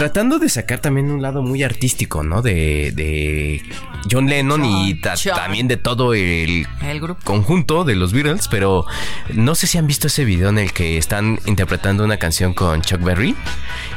[0.00, 2.40] Tratando de sacar también un lado muy artístico, ¿no?
[2.40, 3.62] De, de
[4.10, 5.34] John Lennon y ta- John.
[5.36, 7.20] también de todo el El grupo.
[7.22, 8.86] conjunto de los Beatles, pero
[9.34, 12.80] no sé si han visto ese video en el que están interpretando una canción con
[12.80, 13.36] Chuck Berry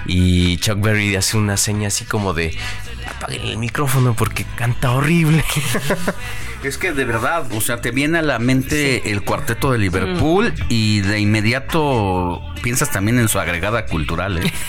[0.05, 2.53] y Chuck Berry hace una seña así como de
[3.07, 5.41] apaguen el micrófono porque canta horrible.
[6.63, 10.53] Es que de verdad, o sea, te viene a la mente el cuarteto de Liverpool
[10.69, 14.51] y de inmediato piensas también en su agregada cultural, ¿eh?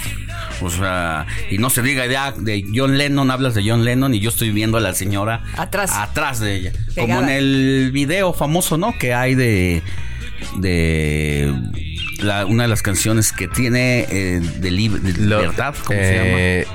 [0.63, 4.21] O sea, y no se diga ya de John Lennon, hablas de John Lennon y
[4.21, 5.91] yo estoy viendo a la señora Atrás.
[5.93, 6.73] atrás de ella.
[6.97, 8.97] Como en el video famoso, ¿no?
[8.97, 9.83] Que hay de
[10.57, 11.53] de
[12.21, 16.67] la- una de las canciones que tiene eh, de, lib- de Lo- libertad, ¿cómo eh,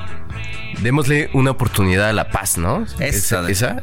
[0.81, 2.85] Démosle una oportunidad a la paz, ¿no?
[2.99, 3.81] Esa de- esa.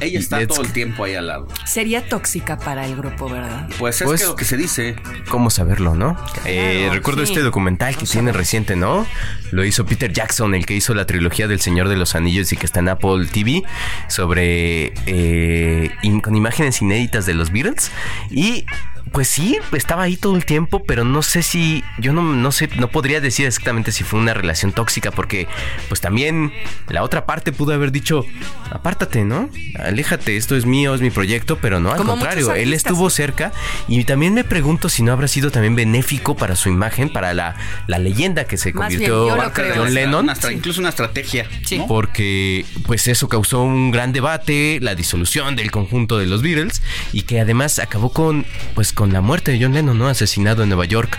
[0.00, 1.48] Ella está Let's- todo el tiempo ahí al lado.
[1.64, 3.68] Sería tóxica para el grupo, ¿verdad?
[3.78, 4.96] Pues es Pues- que lo que se dice.
[5.28, 6.16] ¿Cómo saberlo, no?
[6.44, 7.32] Eh, recuerdo sí.
[7.32, 9.06] este documental que tiene reciente, ¿no?
[9.52, 12.56] Lo hizo Peter Jackson, el que hizo la trilogía del Señor de los Anillos y
[12.56, 13.62] que está en Apple TV,
[14.08, 14.92] sobre.
[15.06, 17.90] eh, in- con imágenes inéditas de los Beatles.
[18.30, 18.66] Y
[19.12, 22.68] Pues sí, estaba ahí todo el tiempo, pero no sé si, yo no, no sé,
[22.76, 25.46] no podría decir exactamente si fue una relación tóxica, porque
[25.88, 26.52] pues también
[26.88, 28.24] la otra parte pudo haber dicho,
[28.70, 29.48] apártate, ¿no?
[29.78, 33.52] Aléjate, esto es mío, es mi proyecto, pero no, al Como contrario, él estuvo cerca
[33.88, 37.56] y también me pregunto si no habrá sido también benéfico para su imagen, para la,
[37.86, 39.74] la leyenda que se convirtió creo.
[39.76, 40.24] John Lennon.
[40.24, 41.48] una Incluso una estrategia.
[41.76, 41.86] ¿no?
[41.86, 47.22] Porque pues eso causó un gran debate, la disolución del conjunto de los Beatles y
[47.22, 50.08] que además acabó con pues con la muerte de John Lennon, ¿no?
[50.08, 51.16] Asesinado en Nueva York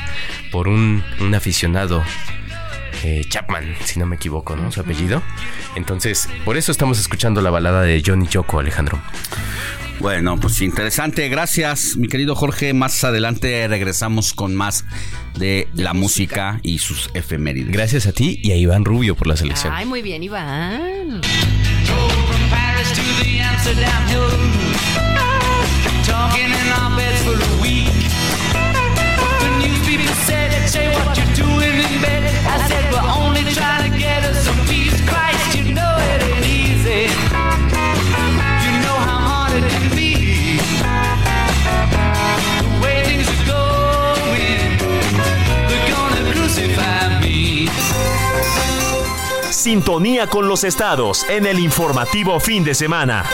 [0.52, 2.04] por un, un aficionado
[3.04, 4.72] eh, Chapman, si no me equivoco, ¿no?
[4.72, 5.22] Su apellido.
[5.76, 9.00] Entonces, por eso estamos escuchando la balada de Johnny Choco, Alejandro.
[10.00, 11.30] Bueno, pues interesante.
[11.30, 12.74] Gracias, mi querido Jorge.
[12.74, 14.84] Más adelante regresamos con más
[15.38, 17.72] de la música y sus efemérides.
[17.72, 19.72] Gracias a ti y a Iván Rubio por la selección.
[19.74, 21.22] Ay, muy bien, Iván.
[32.50, 34.58] I said, we're only trying to get us some.
[35.06, 35.98] Christ, you know
[36.88, 37.12] it.
[38.64, 40.60] You know how hard it can be.
[45.92, 47.70] Gonna crucify me.
[49.52, 53.26] Sintonía con los estados en el informativo fin de semana.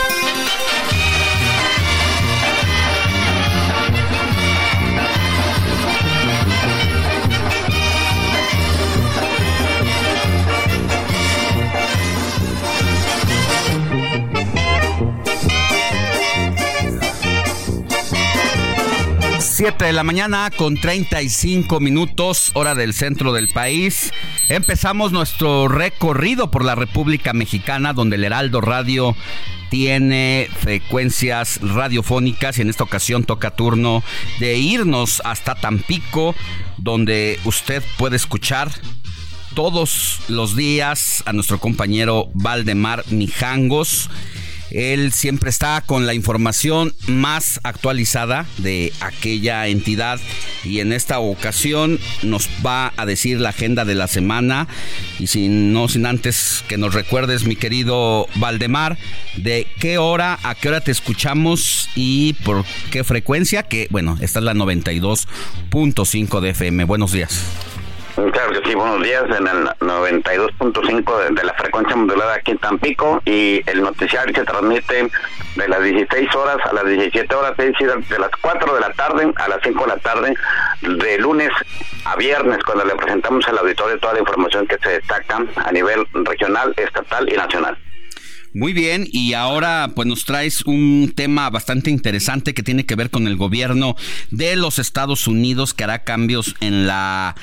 [19.63, 24.11] Siete de la mañana con 35 minutos, hora del centro del país.
[24.49, 29.15] Empezamos nuestro recorrido por la República Mexicana, donde el Heraldo Radio
[29.69, 34.03] tiene frecuencias radiofónicas y en esta ocasión toca turno
[34.41, 36.35] de irnos hasta Tampico,
[36.75, 38.69] donde usted puede escuchar
[39.55, 44.09] todos los días a nuestro compañero Valdemar Mijangos.
[44.73, 50.19] Él siempre está con la información más actualizada de aquella entidad
[50.63, 54.67] y en esta ocasión nos va a decir la agenda de la semana
[55.19, 58.97] y sin no sin antes que nos recuerdes mi querido Valdemar
[59.37, 64.39] de qué hora a qué hora te escuchamos y por qué frecuencia que bueno esta
[64.39, 66.85] es la 92.5 de FM.
[66.85, 67.43] Buenos días.
[68.15, 72.59] Claro que sí, buenos días en el 92.5 de, de la frecuencia modulada aquí en
[72.59, 75.09] Tampico y el noticiario se transmite
[75.55, 78.93] de las 16 horas a las 17 horas, es decir, de las 4 de la
[78.93, 80.35] tarde a las 5 de la tarde,
[80.81, 81.49] de lunes
[82.05, 86.05] a viernes, cuando le presentamos al auditorio toda la información que se destaca a nivel
[86.13, 87.75] regional, estatal y nacional.
[88.53, 93.09] Muy bien, y ahora pues nos traes un tema bastante interesante que tiene que ver
[93.09, 93.95] con el gobierno
[94.29, 97.33] de los Estados Unidos que hará cambios en la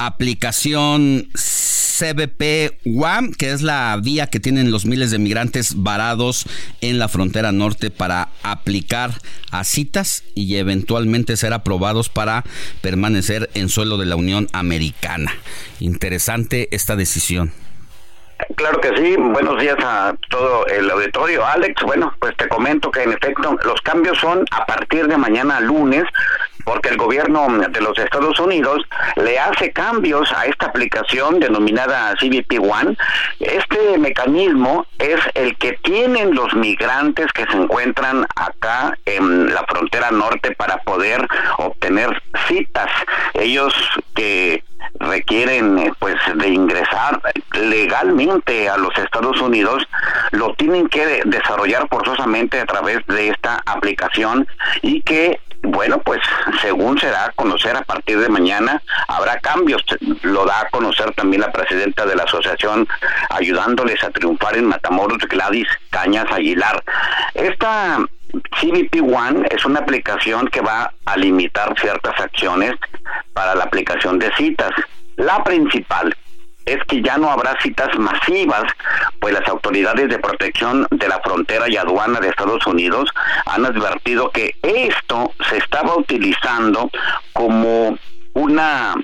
[0.00, 6.46] aplicación CBP One, que es la vía que tienen los miles de migrantes varados
[6.80, 9.10] en la frontera norte para aplicar
[9.50, 12.44] a citas y eventualmente ser aprobados para
[12.80, 15.32] permanecer en suelo de la Unión Americana.
[15.80, 17.52] Interesante esta decisión.
[18.56, 21.44] Claro que sí, buenos días a todo el auditorio.
[21.44, 25.60] Alex, bueno, pues te comento que en efecto los cambios son a partir de mañana
[25.60, 26.04] lunes,
[26.64, 28.82] porque el gobierno de los Estados Unidos
[29.16, 32.96] le hace cambios a esta aplicación denominada CBP One.
[33.38, 40.10] Este mecanismo es el que tienen los migrantes que se encuentran acá en la frontera
[40.10, 41.26] norte para poder
[41.58, 42.90] obtener citas.
[43.34, 43.74] Ellos
[44.14, 44.62] que
[44.98, 47.20] requieren pues de ingresar
[47.52, 49.82] legalmente a los Estados Unidos
[50.32, 54.46] lo tienen que de- desarrollar forzosamente a través de esta aplicación
[54.82, 56.20] y que bueno pues
[56.60, 59.84] según se da a conocer a partir de mañana habrá cambios
[60.22, 62.88] lo da a conocer también la presidenta de la asociación
[63.28, 66.82] ayudándoles a triunfar en Matamoros Gladys Cañas Aguilar
[67.34, 67.98] esta
[68.60, 72.74] CBP One es una aplicación que va a limitar ciertas acciones
[73.32, 74.70] para la aplicación de citas.
[75.16, 76.16] La principal
[76.64, 78.64] es que ya no habrá citas masivas,
[79.18, 83.10] pues las autoridades de protección de la frontera y aduana de Estados Unidos
[83.46, 86.90] han advertido que esto se estaba utilizando
[87.32, 87.98] como
[88.34, 88.94] una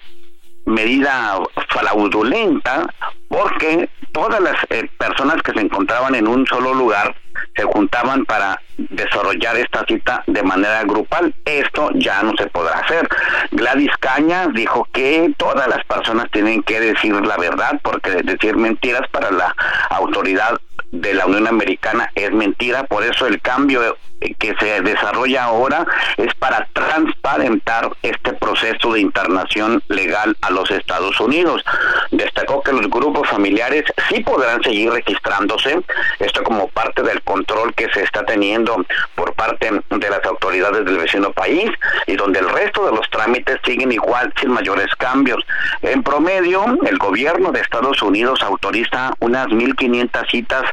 [0.66, 1.38] medida
[1.68, 2.86] fraudulenta
[3.28, 7.14] porque todas las eh, personas que se encontraban en un solo lugar
[7.54, 11.34] se juntaban para desarrollar esta cita de manera grupal.
[11.44, 13.08] Esto ya no se podrá hacer.
[13.50, 19.08] Gladys Cañas dijo que todas las personas tienen que decir la verdad porque decir mentiras
[19.10, 19.54] para la
[19.90, 20.58] autoridad
[20.92, 23.96] de la Unión Americana es mentira, por eso el cambio
[24.38, 25.86] que se desarrolla ahora
[26.16, 31.62] es para transparentar este proceso de internación legal a los Estados Unidos.
[32.10, 35.80] Destacó que los grupos familiares sí podrán seguir registrándose,
[36.18, 38.65] esto como parte del control que se está teniendo
[39.14, 41.70] por parte de las autoridades del vecino país
[42.06, 45.44] y donde el resto de los trámites siguen igual sin mayores cambios.
[45.82, 50.64] En promedio, el gobierno de Estados Unidos autoriza unas 1.500 citas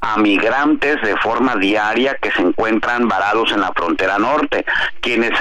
[0.00, 4.64] a migrantes de forma diaria que se encuentran varados en la frontera norte,
[5.00, 5.32] quienes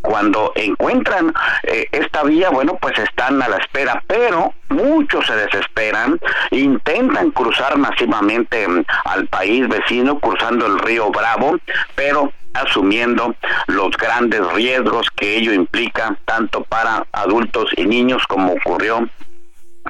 [0.00, 1.32] cuando encuentran
[1.64, 6.18] eh, esta vía, bueno, pues están a la espera, pero muchos se desesperan,
[6.50, 11.58] intentan cruzar masivamente mm, al país vecino, cruzando el río Bravo,
[11.94, 13.34] pero asumiendo
[13.66, 19.08] los grandes riesgos que ello implica tanto para adultos y niños como ocurrió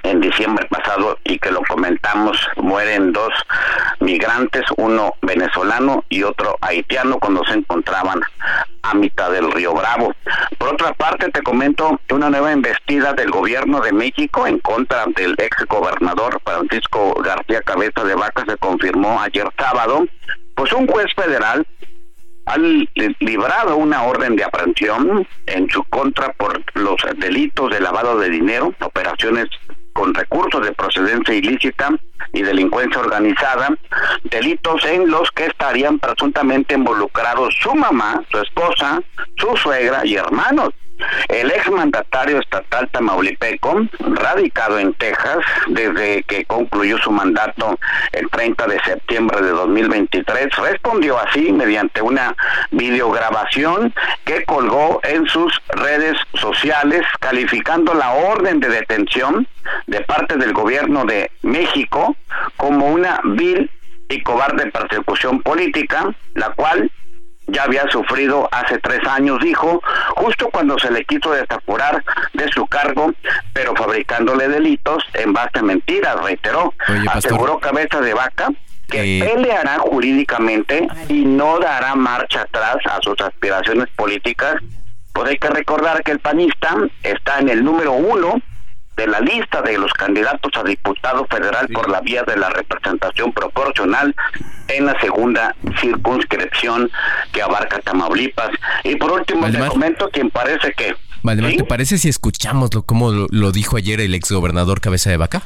[0.03, 3.33] en diciembre pasado y que lo comentamos, mueren dos
[4.09, 8.23] migrantes, uno venezolano y otro haitiano cuando se encontraban
[8.83, 10.15] a mitad del río Bravo.
[10.57, 15.35] Por otra parte, te comento una nueva investida del gobierno de México en contra del
[15.37, 20.07] ex gobernador Francisco García Cabeza de Vaca se confirmó ayer sábado,
[20.55, 21.67] pues un juez federal
[22.47, 28.31] ha librado una orden de aprehensión en su contra por los delitos de lavado de
[28.31, 29.49] dinero, operaciones
[29.99, 31.91] con recursos de procedencia ilícita
[32.33, 33.69] y delincuencia organizada,
[34.31, 39.03] delitos en los que estarían presuntamente involucrados su mamá, su esposa,
[39.37, 40.71] su suegra y hermanos.
[41.29, 45.39] El exmandatario estatal tamaulipeco, radicado en Texas
[45.69, 47.79] desde que concluyó su mandato
[48.13, 52.35] el 30 de septiembre de 2023, respondió así mediante una
[52.71, 53.95] videograbación
[54.25, 59.47] que colgó en sus redes sociales calificando la orden de detención
[59.87, 62.17] de parte del gobierno de México
[62.57, 63.71] como una vil
[64.09, 66.91] y cobarde persecución política, la cual
[67.49, 69.83] ya había sufrido hace tres años, dijo,
[70.17, 73.13] justo cuando se le quiso desapurar de su cargo,
[73.53, 76.75] pero fabricándole delitos en base a mentiras, reiteró.
[77.11, 78.51] Aseguró cabeza de vaca
[78.89, 79.25] que eh...
[79.25, 84.57] peleará jurídicamente y no dará marcha atrás a sus aspiraciones políticas.
[85.13, 88.41] Pues hay que recordar que el panista está en el número uno
[88.99, 93.33] de la lista de los candidatos a diputado federal por la vía de la representación
[93.33, 94.15] proporcional
[94.67, 96.91] en la segunda circunscripción
[97.33, 98.51] que abarca Tamaulipas.
[98.83, 100.97] Y por último, te comento quien parece que...
[101.23, 105.17] Valdemar, ¿te parece si escuchamos lo, como lo, lo dijo ayer el exgobernador Cabeza de
[105.17, 105.43] Vaca?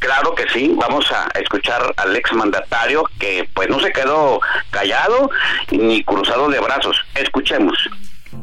[0.00, 4.40] Claro que sí, vamos a escuchar al exmandatario que pues no se quedó
[4.70, 5.30] callado
[5.70, 6.96] ni cruzado de brazos.
[7.14, 7.76] Escuchemos.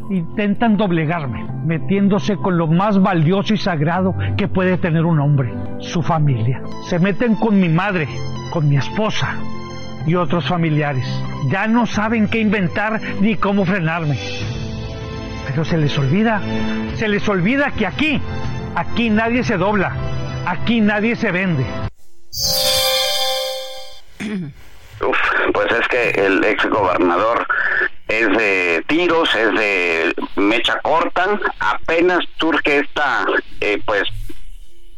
[0.10, 6.04] Intentan doblegarme, metiéndose con lo más valioso y sagrado que puede tener un hombre, su
[6.04, 6.62] familia.
[6.84, 8.08] Se meten con mi madre,
[8.52, 9.36] con mi esposa
[10.06, 11.08] y otros familiares.
[11.50, 14.20] Ya no saben qué inventar ni cómo frenarme.
[15.48, 16.40] Pero se les olvida,
[16.96, 18.22] se les olvida que aquí,
[18.76, 19.92] aquí nadie se dobla,
[20.46, 21.66] aquí nadie se vende.
[25.02, 25.18] Uf,
[25.52, 27.48] pues es que el ex gobernador
[28.08, 33.26] es de tiros, es de mecha corta, apenas surge esta
[33.62, 34.04] eh, pues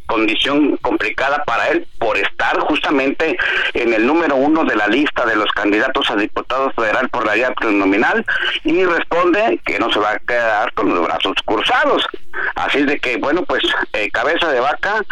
[0.08, 3.36] condición complicada para él por estar justamente
[3.74, 7.34] en el número uno de la lista de los candidatos a diputado federal por la
[7.34, 8.24] vía plurinominal
[8.64, 12.06] y responde que no se va a quedar con los brazos cruzados.
[12.54, 15.02] Así de que, bueno, pues eh, Cabeza de Vaca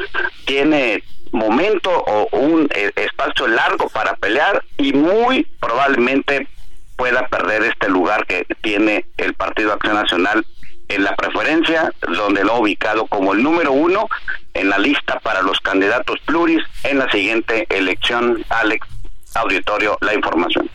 [0.46, 6.48] tiene momento o un eh, espacio largo para pelear y muy probablemente
[6.96, 10.44] pueda perder este lugar que tiene el Partido Acción Nacional
[10.88, 14.08] en la preferencia, donde lo ha ubicado como el número uno
[14.54, 18.44] en la lista para los candidatos pluris en la siguiente elección.
[18.48, 18.86] Alex,
[19.34, 20.70] auditorio, la información.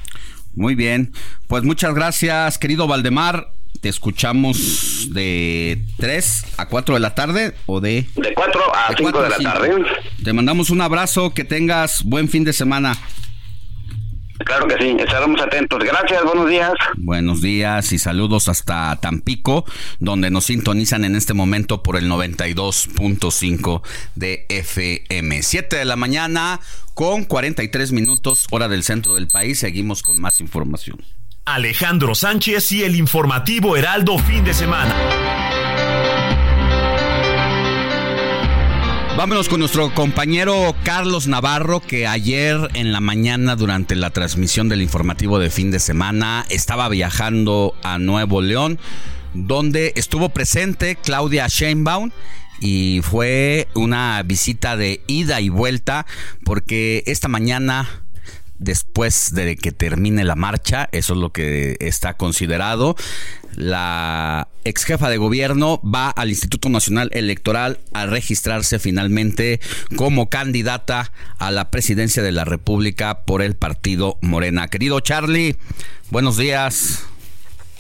[0.54, 1.14] Muy bien,
[1.48, 3.48] pues muchas gracias, querido Valdemar.
[3.80, 8.06] Te escuchamos de 3 a 4 de la tarde o de...
[8.16, 9.72] De 4 a 5 de la tarde.
[10.24, 12.96] Te mandamos un abrazo, que tengas buen fin de semana.
[14.46, 15.80] Claro que sí, estaremos atentos.
[15.84, 16.72] Gracias, buenos días.
[16.98, 19.66] Buenos días y saludos hasta Tampico,
[20.00, 23.82] donde nos sintonizan en este momento por el 92.5
[24.16, 25.44] de FM.
[25.44, 26.60] 7 de la mañana
[26.94, 29.60] con 43 minutos, hora del centro del país.
[29.60, 30.98] Seguimos con más información.
[31.46, 34.96] Alejandro Sánchez y el informativo Heraldo fin de semana.
[39.18, 44.82] Vámonos con nuestro compañero Carlos Navarro, que ayer en la mañana durante la transmisión del
[44.82, 48.80] informativo de fin de semana estaba viajando a Nuevo León,
[49.34, 52.12] donde estuvo presente Claudia Sheinbaum
[52.62, 56.06] y fue una visita de ida y vuelta
[56.46, 58.04] porque esta mañana
[58.62, 62.96] después de que termine la marcha, eso es lo que está considerado.
[63.56, 69.60] La ex jefa de gobierno va al Instituto Nacional Electoral a registrarse finalmente
[69.98, 74.68] como candidata a la presidencia de la República por el partido Morena.
[74.68, 75.58] Querido Charlie,
[76.12, 77.11] buenos días.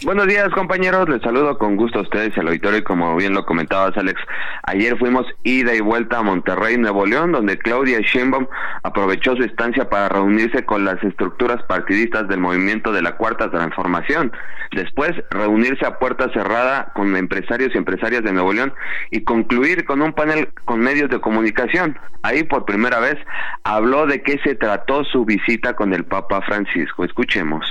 [0.03, 3.45] Buenos días compañeros, les saludo con gusto a ustedes al auditorio y como bien lo
[3.45, 4.19] comentabas Alex,
[4.63, 8.47] ayer fuimos ida y vuelta a Monterrey, Nuevo León, donde Claudia Sheinbaum
[8.81, 14.31] aprovechó su estancia para reunirse con las estructuras partidistas del movimiento de la Cuarta Transformación,
[14.71, 18.73] después reunirse a puerta cerrada con empresarios y empresarias de Nuevo León
[19.11, 21.95] y concluir con un panel con medios de comunicación.
[22.23, 23.17] Ahí por primera vez
[23.63, 27.03] habló de qué se trató su visita con el Papa Francisco.
[27.03, 27.67] Escuchemos.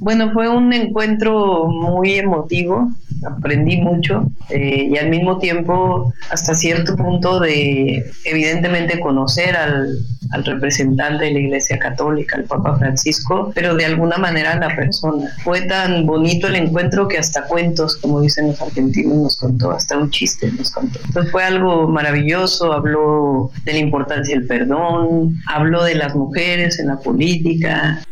[0.00, 2.90] Bueno, fue un encuentro muy emotivo,
[3.22, 9.94] aprendí mucho eh, y al mismo tiempo hasta cierto punto de evidentemente conocer al,
[10.30, 15.36] al, representante de la Iglesia Católica, el Papa Francisco, pero de alguna manera la persona.
[15.44, 19.98] Fue tan bonito el encuentro que hasta cuentos, como dicen los argentinos, nos contó, hasta
[19.98, 20.98] un chiste nos contó.
[21.04, 26.86] Entonces fue algo maravilloso, habló de la importancia del perdón, habló de las mujeres en
[26.86, 28.02] la política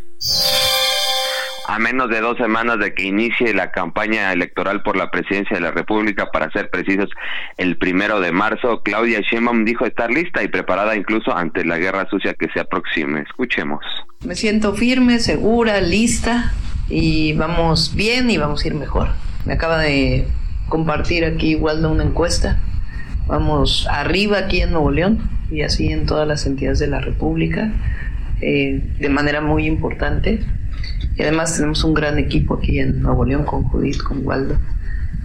[1.69, 5.61] a menos de dos semanas de que inicie la campaña electoral por la presidencia de
[5.61, 7.11] la República, para ser precisos,
[7.59, 12.09] el primero de marzo, Claudia Sheinbaum dijo estar lista y preparada incluso ante la guerra
[12.09, 13.21] sucia que se aproxime.
[13.21, 13.85] Escuchemos.
[14.25, 16.55] Me siento firme, segura, lista
[16.89, 19.09] y vamos bien y vamos a ir mejor.
[19.45, 20.27] Me acaba de
[20.71, 22.59] compartir aquí de una encuesta.
[23.27, 27.71] Vamos arriba aquí en Nuevo León y así en todas las entidades de la República
[28.41, 30.41] eh, de manera muy importante
[31.19, 34.57] y además tenemos un gran equipo aquí en Nuevo León con Judith, con Waldo.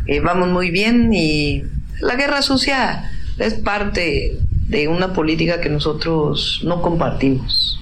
[0.07, 1.63] Eh, vamos muy bien y
[2.01, 7.79] la guerra sucia es parte de una política que nosotros no compartimos.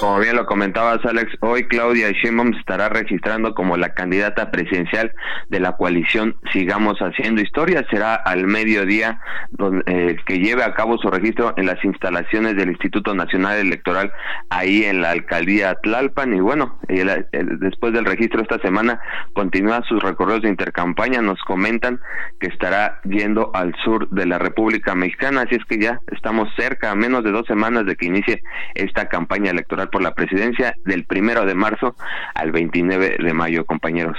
[0.00, 5.12] Como bien lo comentabas, Alex, hoy Claudia Sheinbaum estará registrando como la candidata presidencial
[5.50, 7.84] de la coalición Sigamos Haciendo Historia.
[7.90, 9.20] Será al mediodía
[9.50, 14.10] donde, eh, que lleve a cabo su registro en las instalaciones del Instituto Nacional Electoral,
[14.48, 16.32] ahí en la alcaldía Tlalpan.
[16.32, 19.02] Y bueno, después del registro esta semana
[19.34, 21.20] continúa sus recorridos de intercampaña.
[21.20, 22.00] Nos comentan
[22.40, 25.42] que estará yendo al sur de la República Mexicana.
[25.42, 28.42] Así es que ya estamos cerca, a menos de dos semanas de que inicie
[28.74, 31.96] esta campaña electoral por la presidencia del primero de marzo
[32.34, 34.16] al 29 de mayo, compañeros.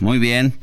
[0.00, 0.54] Muy bien.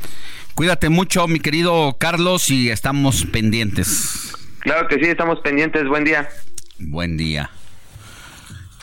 [0.55, 4.33] Cuídate mucho, mi querido Carlos, y estamos pendientes.
[4.59, 5.87] Claro que sí, estamos pendientes.
[5.87, 6.27] Buen día.
[6.79, 7.49] Buen día.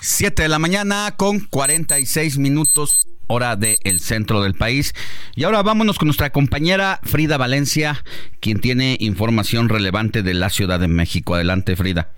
[0.01, 4.95] Siete de la mañana con 46 minutos hora del centro del país.
[5.35, 8.05] Y ahora vámonos con nuestra compañera Frida Valencia,
[8.41, 11.35] quien tiene información relevante de la Ciudad de México.
[11.35, 12.11] Adelante, Frida.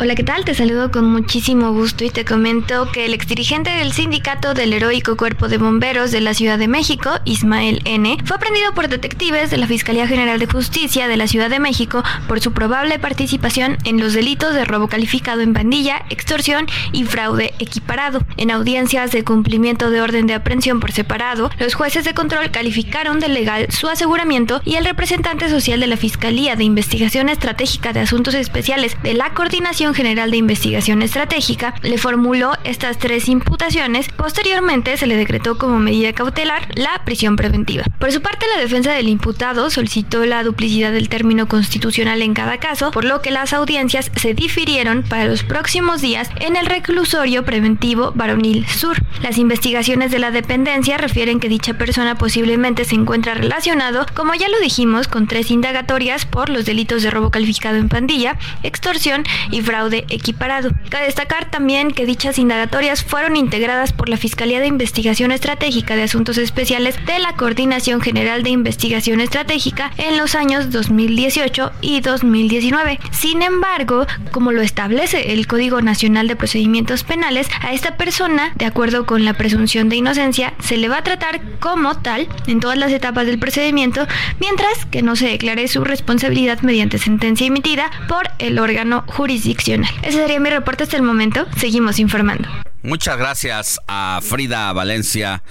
[0.00, 0.44] Hola, ¿qué tal?
[0.44, 5.16] Te saludo con muchísimo gusto y te comento que el exdirigente del sindicato del heroico
[5.16, 9.58] cuerpo de bomberos de la Ciudad de México, Ismael N., fue aprendido por detectives de
[9.58, 14.00] la Fiscalía General de Justicia de la Ciudad de México por su probable participación en
[14.00, 18.20] los delitos de robo calificado en pandilla, extorsión y fraude equiparado.
[18.36, 23.20] En audiencias de cumplimiento de orden de aprehensión por separado, los jueces de control calificaron
[23.20, 28.00] de legal su aseguramiento y el representante social de la Fiscalía de Investigación Estratégica de
[28.00, 34.06] Asuntos Especiales de la Coordinación General de Investigación Estratégica le formuló estas tres imputaciones.
[34.08, 37.82] Posteriormente se le decretó como medida cautelar la prisión preventiva.
[37.98, 42.58] Por su parte, la defensa del imputado solicitó la duplicidad del término constitucional en cada
[42.58, 47.44] caso, por lo que las audiencias se difirieron para los próximos días en el reclusorio
[47.44, 48.98] preventivo Varonil Sur.
[49.22, 54.48] Las investigaciones de la dependencia refieren que dicha persona posiblemente se encuentra relacionado, como ya
[54.48, 59.63] lo dijimos, con tres indagatorias por los delitos de robo calificado en pandilla, extorsión y
[59.64, 60.70] fraude equiparado.
[60.90, 66.02] Cabe destacar también que dichas indagatorias fueron integradas por la Fiscalía de Investigación Estratégica de
[66.02, 73.00] Asuntos Especiales de la Coordinación General de Investigación Estratégica en los años 2018 y 2019.
[73.10, 78.66] Sin embargo, como lo establece el Código Nacional de Procedimientos Penales, a esta persona, de
[78.66, 82.78] acuerdo con la presunción de inocencia, se le va a tratar como tal en todas
[82.78, 84.06] las etapas del procedimiento,
[84.40, 89.53] mientras que no se declare su responsabilidad mediante sentencia emitida por el órgano jurisdiccional
[90.02, 91.46] ese sería mi reporte hasta el momento.
[91.56, 92.48] Seguimos informando.
[92.82, 95.42] Muchas gracias a Frida Valencia.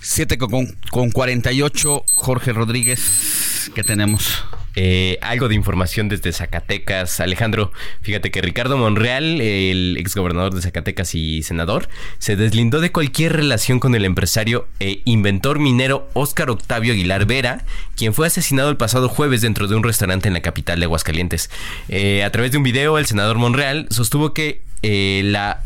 [0.00, 4.44] 7 con, con 48, Jorge Rodríguez, ¿qué tenemos?
[4.74, 7.20] Eh, algo de información desde Zacatecas.
[7.20, 13.34] Alejandro, fíjate que Ricardo Monreal, el exgobernador de Zacatecas y senador, se deslindó de cualquier
[13.34, 17.64] relación con el empresario e inventor minero Óscar Octavio Aguilar Vera,
[17.96, 21.50] quien fue asesinado el pasado jueves dentro de un restaurante en la capital de Aguascalientes.
[21.88, 25.62] Eh, a través de un video, el senador Monreal sostuvo que eh, la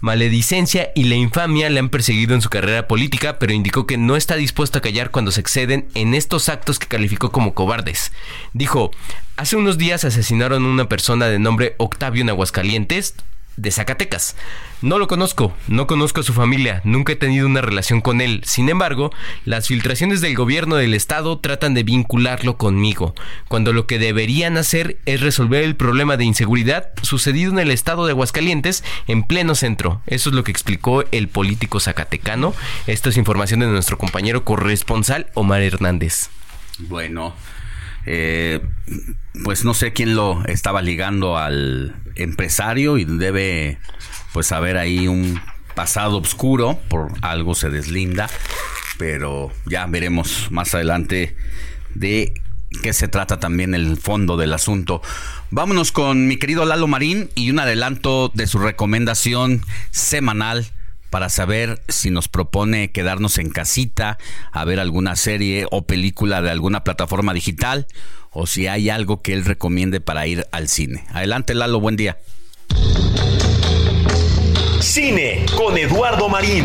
[0.00, 4.16] maledicencia y la infamia le han perseguido en su carrera política, pero indicó que no
[4.16, 8.12] está dispuesto a callar cuando se exceden en estos actos que calificó como cobardes.
[8.52, 8.90] Dijo,
[9.36, 13.14] hace unos días asesinaron a una persona de nombre Octavio en Aguascalientes,
[13.60, 14.36] de Zacatecas.
[14.82, 18.40] No lo conozco, no conozco a su familia, nunca he tenido una relación con él.
[18.44, 19.12] Sin embargo,
[19.44, 23.14] las filtraciones del gobierno del estado tratan de vincularlo conmigo,
[23.48, 28.06] cuando lo que deberían hacer es resolver el problema de inseguridad sucedido en el estado
[28.06, 30.00] de Aguascalientes en pleno centro.
[30.06, 32.54] Eso es lo que explicó el político zacatecano.
[32.86, 36.30] Esto es información de nuestro compañero corresponsal Omar Hernández.
[36.78, 37.34] Bueno,
[38.06, 38.60] eh,
[39.44, 43.78] pues no sé quién lo estaba ligando al empresario y debe
[44.32, 45.40] pues haber ahí un
[45.74, 48.28] pasado oscuro, por algo se deslinda,
[48.98, 51.36] pero ya veremos más adelante
[51.94, 52.34] de
[52.82, 55.02] qué se trata también el fondo del asunto.
[55.50, 60.70] Vámonos con mi querido Lalo Marín y un adelanto de su recomendación semanal
[61.10, 64.18] para saber si nos propone quedarnos en casita
[64.52, 67.86] a ver alguna serie o película de alguna plataforma digital
[68.30, 71.04] o si hay algo que él recomiende para ir al cine.
[71.12, 72.18] Adelante Lalo, buen día.
[74.80, 76.64] Cine con Eduardo Marín.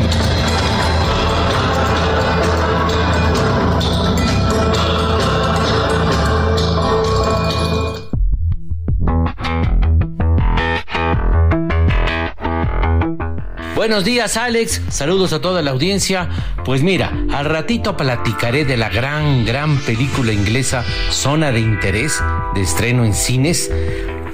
[13.86, 16.27] Buenos días Alex, saludos a toda la audiencia.
[16.65, 22.19] Pues mira, al ratito platicaré de la gran, gran película inglesa Zona de Interés,
[22.55, 23.69] de estreno en cines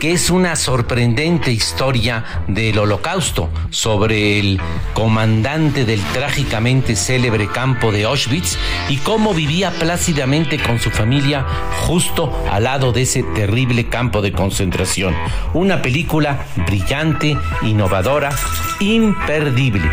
[0.01, 4.59] que es una sorprendente historia del holocausto sobre el
[4.95, 8.57] comandante del trágicamente célebre campo de Auschwitz
[8.89, 11.45] y cómo vivía plácidamente con su familia
[11.85, 15.15] justo al lado de ese terrible campo de concentración.
[15.53, 18.35] Una película brillante, innovadora,
[18.79, 19.87] imperdible.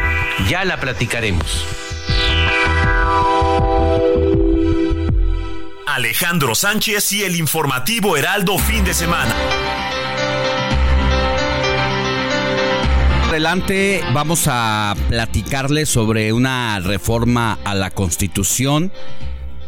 [0.49, 1.67] Ya la platicaremos.
[5.87, 9.35] Alejandro Sánchez y el informativo Heraldo fin de semana.
[13.29, 18.91] Adelante vamos a platicarle sobre una reforma a la Constitución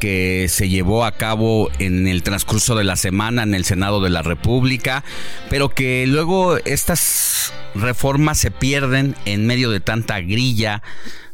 [0.01, 4.09] que se llevó a cabo en el transcurso de la semana en el Senado de
[4.09, 5.05] la República,
[5.51, 10.83] pero que luego estas reformas se pierden en medio de tanta grilla,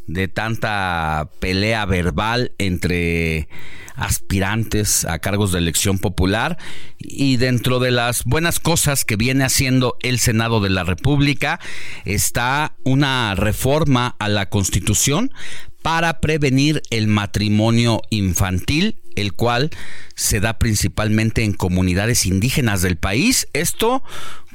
[0.07, 3.49] de tanta pelea verbal entre
[3.97, 6.59] aspirantes a cargos de elección popular
[6.99, 11.61] y dentro de las buenas cosas que viene haciendo el Senado de la República
[12.05, 15.33] está una reforma a la Constitución
[15.87, 19.71] para prevenir el matrimonio infantil, el cual
[20.17, 23.47] se da principalmente en comunidades indígenas del país.
[23.53, 24.03] Esto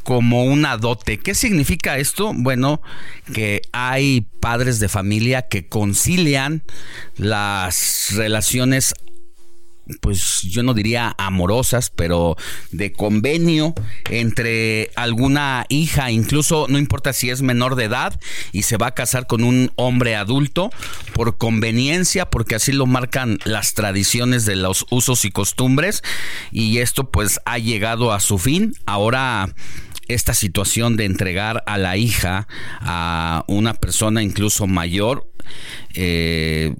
[0.01, 1.19] como una dote.
[1.19, 2.33] ¿Qué significa esto?
[2.35, 2.81] Bueno,
[3.33, 6.63] que hay padres de familia que concilian
[7.17, 8.93] las relaciones
[9.99, 12.37] pues yo no diría amorosas, pero
[12.71, 13.73] de convenio
[14.09, 18.19] entre alguna hija, incluso no importa si es menor de edad
[18.51, 20.69] y se va a casar con un hombre adulto
[21.13, 26.03] por conveniencia, porque así lo marcan las tradiciones de los usos y costumbres
[26.51, 28.75] y esto pues ha llegado a su fin.
[28.85, 29.53] Ahora
[30.13, 32.47] esta situación de entregar a la hija
[32.79, 35.29] a una persona incluso mayor,
[35.93, 36.73] eh,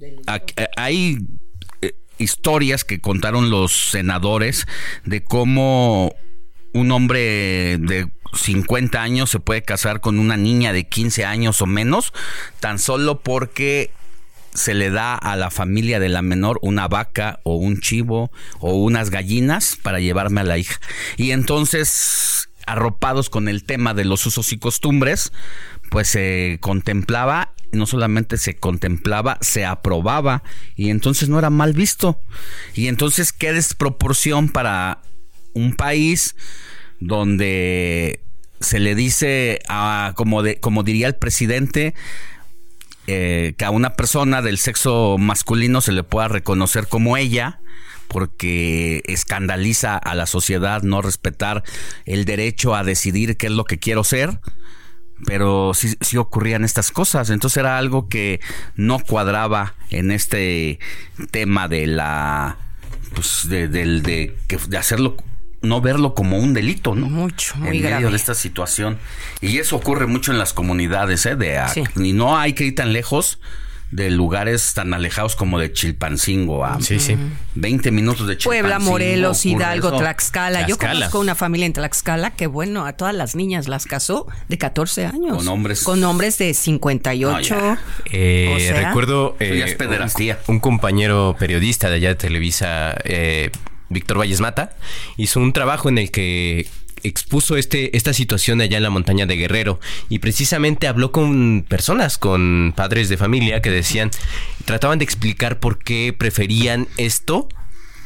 [0.76, 1.18] hay
[2.18, 4.66] historias que contaron los senadores
[5.04, 6.14] de cómo
[6.72, 11.66] un hombre de 50 años se puede casar con una niña de 15 años o
[11.66, 12.12] menos,
[12.60, 13.90] tan solo porque
[14.54, 18.30] se le da a la familia de la menor una vaca o un chivo
[18.60, 20.78] o unas gallinas para llevarme a la hija.
[21.16, 25.32] Y entonces, arropados con el tema de los usos y costumbres,
[25.90, 30.42] pues se contemplaba no solamente se contemplaba, se aprobaba
[30.76, 32.20] y entonces no era mal visto.
[32.74, 35.00] Y entonces qué desproporción para
[35.54, 36.36] un país
[37.00, 38.20] donde
[38.60, 41.94] se le dice a, como, de, como diría el presidente,
[43.06, 47.60] eh, que a una persona del sexo masculino se le pueda reconocer como ella,
[48.12, 51.64] porque escandaliza a la sociedad no respetar
[52.04, 54.38] el derecho a decidir qué es lo que quiero ser
[55.24, 57.30] pero sí, sí, ocurrían estas cosas.
[57.30, 58.40] Entonces era algo que
[58.74, 60.80] no cuadraba en este
[61.30, 62.56] tema de la
[63.14, 65.16] pues de, de, de hacerlo
[65.62, 67.08] no verlo como un delito, ¿no?
[67.08, 67.96] Mucho, muy en grave.
[67.96, 68.98] medio de esta situación.
[69.40, 71.36] Y eso ocurre mucho en las comunidades, ¿eh?
[71.36, 71.84] De, Sí.
[71.96, 73.38] Y no hay que ir tan lejos
[73.92, 77.16] de lugares tan alejados como de Chilpancingo a Sí, sí.
[77.54, 78.68] 20 minutos de Chilpancingo.
[78.70, 79.98] Puebla, Morelos, Hidalgo, eso.
[79.98, 80.66] Tlaxcala.
[80.66, 84.56] Yo conozco una familia en Tlaxcala que, bueno, a todas las niñas las casó de
[84.58, 85.36] 14 años.
[85.36, 87.56] Con hombres- Con hombres de 58.
[88.06, 90.38] Eh, O sea- recuerdo Eso ya es eh, pederastía.
[90.48, 93.50] un, un compañero periodista de allá de Televisa, eh,
[93.90, 94.72] Víctor Valles Mata,
[95.18, 96.66] hizo un trabajo en el que
[97.02, 102.18] expuso este, esta situación allá en la montaña de Guerrero y precisamente habló con personas,
[102.18, 104.10] con padres de familia que decían,
[104.64, 107.48] trataban de explicar por qué preferían esto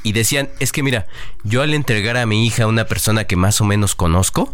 [0.03, 1.07] y decían, es que mira,
[1.43, 4.53] yo al entregar a mi hija a una persona que más o menos conozco,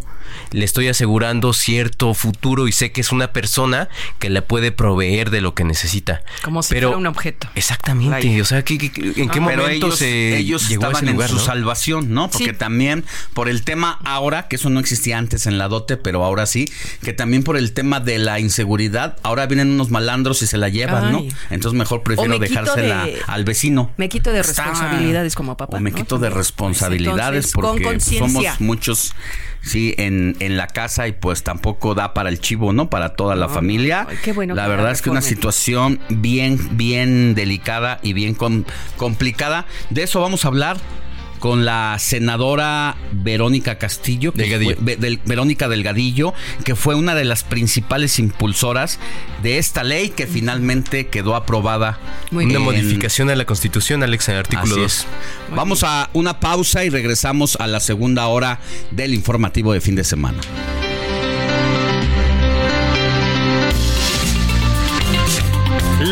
[0.51, 5.29] le estoy asegurando cierto futuro y sé que es una persona que le puede proveer
[5.29, 6.21] de lo que necesita.
[6.43, 7.47] Como si Pero- fuera un objeto.
[7.55, 10.87] Exactamente, o sea, ¿qué- qué- qué- ¿en qué Ah, momento ellos, se ellos llegó a
[10.89, 11.45] estaban ese lugar, en su no?
[11.45, 12.29] salvación, ¿no?
[12.29, 12.55] Porque Sí.
[12.57, 13.03] también
[13.33, 16.65] por el tema ahora, que eso no existía antes en la dote, pero ahora sí,
[17.03, 20.69] que también por el tema de la inseguridad, ahora vienen unos malandros y se la
[20.69, 21.23] llevan, ¿no?
[21.49, 23.91] Entonces mejor prefiero me dejársela de- al vecino.
[23.97, 25.77] Me quito de Está- responsabilidades como papá.
[25.77, 25.95] O me ¿no?
[25.97, 29.13] quito de responsabilidades Entonces, con porque pues, somos muchos
[29.63, 32.89] sí en, en la casa y pues tampoco da para el chivo, ¿no?
[32.89, 34.05] Para toda la No, familia.
[34.09, 38.65] ay, qué bueno la verdad es que una situación bien bien delicada y bien com-
[38.97, 39.65] complicada.
[39.89, 40.77] De eso vamos a hablar
[41.43, 44.75] con la senadora Verónica Castillo, que Delgadillo.
[44.77, 46.33] fue- Ve- del- Verónica Delgadillo,
[46.63, 48.97] que fue una de las principales impulsoras
[49.41, 51.99] de esta ley que finalmente quedó aprobada.
[52.31, 54.93] Muy Una modificación a la Constitución, Alex, en el artículo Así 2.
[54.99, 55.07] es.
[55.53, 60.05] Vamos a una pausa y regresamos a la segunda hora del informativo de fin de
[60.05, 60.39] semana.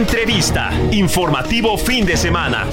[0.00, 0.70] Entrevista.
[0.92, 2.66] Informativo fin de semana.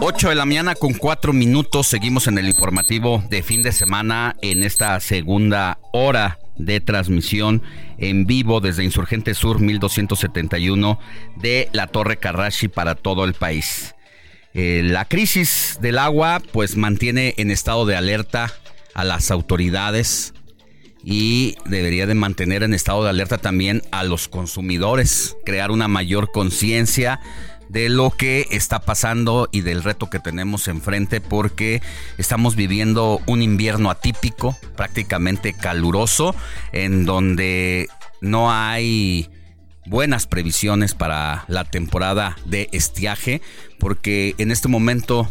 [0.00, 1.88] 8 de la mañana con 4 minutos.
[1.88, 7.64] Seguimos en el informativo de fin de semana en esta segunda hora de transmisión
[7.98, 11.00] en vivo desde Insurgente Sur 1271
[11.34, 13.96] de la Torre Carrashi para todo el país.
[14.54, 18.52] Eh, la crisis del agua pues mantiene en estado de alerta
[18.94, 20.34] a las autoridades
[21.10, 26.30] y debería de mantener en estado de alerta también a los consumidores, crear una mayor
[26.32, 27.18] conciencia
[27.70, 31.80] de lo que está pasando y del reto que tenemos enfrente porque
[32.18, 36.34] estamos viviendo un invierno atípico, prácticamente caluroso,
[36.72, 37.88] en donde
[38.20, 39.30] no hay
[39.86, 43.40] buenas previsiones para la temporada de estiaje,
[43.78, 45.26] porque en este momento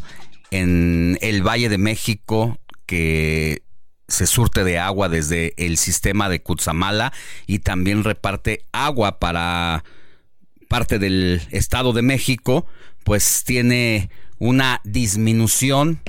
[0.50, 2.58] en el Valle de México,
[2.88, 3.62] que
[4.08, 7.14] se surte de agua desde el sistema de Cutzamala
[7.46, 9.84] y también reparte agua para
[10.68, 12.66] parte del Estado de México,
[13.04, 16.02] pues tiene una disminución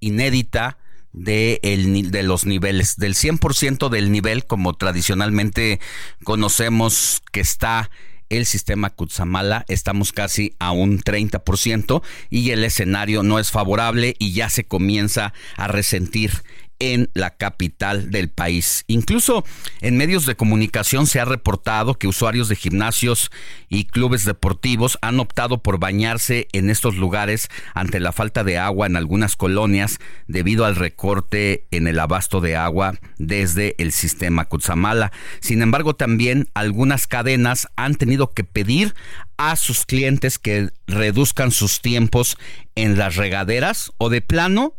[0.00, 0.78] inédita
[1.12, 5.80] de, el de los niveles, del 100% del nivel como tradicionalmente
[6.24, 7.90] conocemos que está
[8.30, 14.32] el sistema Cutzamala, estamos casi a un 30% y el escenario no es favorable y
[14.32, 16.42] ya se comienza a resentir
[16.78, 18.84] en la capital del país.
[18.86, 19.44] Incluso
[19.80, 23.30] en medios de comunicación se ha reportado que usuarios de gimnasios
[23.68, 28.86] y clubes deportivos han optado por bañarse en estos lugares ante la falta de agua
[28.86, 35.12] en algunas colonias debido al recorte en el abasto de agua desde el sistema Cutzamala.
[35.40, 38.94] Sin embargo, también algunas cadenas han tenido que pedir
[39.36, 42.36] a sus clientes que reduzcan sus tiempos
[42.74, 44.74] en las regaderas o de plano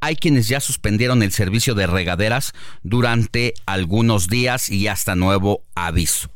[0.00, 6.30] hay quienes ya suspendieron el servicio de regaderas durante algunos días y hasta nuevo aviso.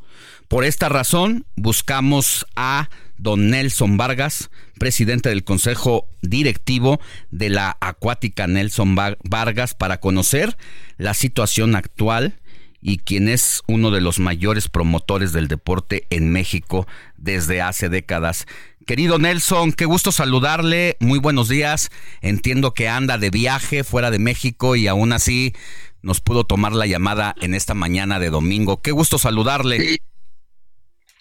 [0.48, 7.00] Por esta razón, buscamos a don Nelson Vargas, presidente del Consejo Directivo
[7.30, 10.56] de la Acuática Nelson Va- Vargas, para conocer
[10.96, 12.40] la situación actual
[12.82, 18.46] y quien es uno de los mayores promotores del deporte en México desde hace décadas.
[18.86, 21.90] Querido Nelson, qué gusto saludarle, muy buenos días.
[22.22, 25.54] Entiendo que anda de viaje fuera de México y aún así
[26.02, 28.80] nos pudo tomar la llamada en esta mañana de domingo.
[28.80, 29.98] Qué gusto saludarle.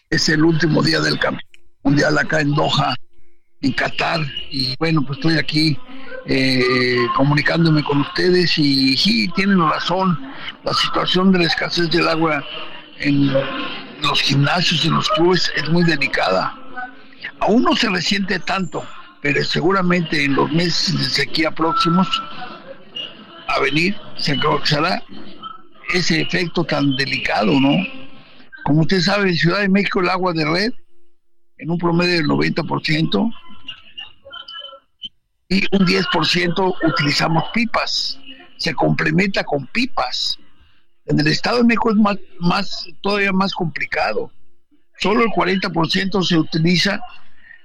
[0.10, 2.96] es el último día del campeonato mundial acá en Doha,
[3.62, 4.22] en Qatar.
[4.50, 5.78] Y bueno, pues estoy aquí
[6.26, 10.18] eh, comunicándome con ustedes y sí, tienen razón.
[10.64, 12.44] La situación de la escasez del agua
[13.00, 13.34] en
[14.02, 16.56] los gimnasios, en los clubes, es muy delicada.
[17.40, 18.86] Aún no se resiente tanto,
[19.22, 22.08] pero seguramente en los meses de sequía próximos
[23.48, 25.04] a venir se causará
[25.94, 27.76] ese efecto tan delicado, ¿no?
[28.64, 30.74] Como usted sabe, en Ciudad de México el agua de red
[31.58, 33.32] en un promedio del 90%
[35.50, 38.20] y un 10% utilizamos pipas.
[38.58, 40.38] Se complementa con pipas.
[41.06, 44.32] En el Estado de México es más, más todavía más complicado.
[45.00, 47.00] Solo el 40% se utiliza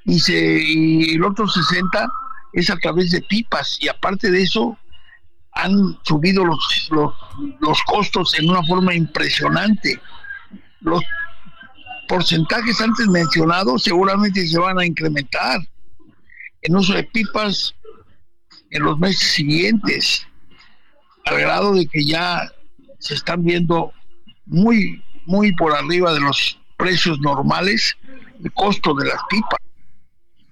[0.04, 2.10] y, se, y el otro 60%
[2.52, 3.78] es a través de pipas.
[3.80, 4.78] Y aparte de eso,
[5.52, 7.12] han subido los, los,
[7.60, 10.00] los costos en una forma impresionante.
[10.80, 11.02] Los
[12.08, 15.60] porcentajes antes mencionados seguramente se van a incrementar
[16.62, 17.74] en uso de pipas
[18.70, 20.26] en los meses siguientes,
[21.26, 22.50] al grado de que ya
[22.98, 23.92] se están viendo
[24.46, 27.96] muy, muy por arriba de los precios normales
[28.42, 29.58] el costo de las pipas.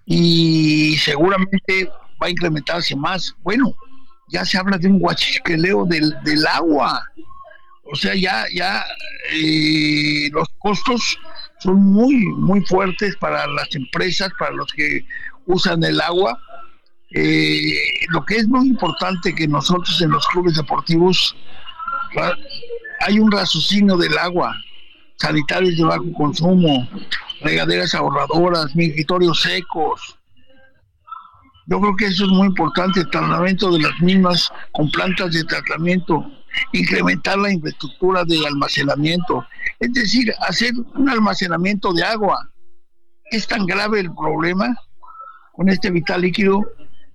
[0.06, 1.88] Y seguramente
[2.20, 3.34] va a incrementarse más.
[3.42, 3.74] Bueno,
[4.28, 7.02] ya se habla de un guachiqueleo del, del agua.
[7.84, 8.84] O sea, ya, ya
[9.32, 11.18] eh, los costos
[11.60, 15.04] son muy, muy fuertes para las empresas, para los que
[15.46, 16.38] usan el agua.
[17.14, 17.74] Eh,
[18.08, 21.36] lo que es muy importante que nosotros en los clubes deportivos
[23.00, 24.54] hay un raciocinio del agua,
[25.22, 26.88] sanitarios de bajo consumo,
[27.42, 30.18] regaderas ahorradoras, migratorios secos.
[31.66, 35.44] Yo creo que eso es muy importante, el tratamiento de las mismas con plantas de
[35.44, 36.26] tratamiento,
[36.72, 39.46] incrementar la infraestructura de almacenamiento,
[39.78, 42.36] es decir, hacer un almacenamiento de agua.
[43.30, 44.76] Es tan grave el problema
[45.52, 46.66] con este vital líquido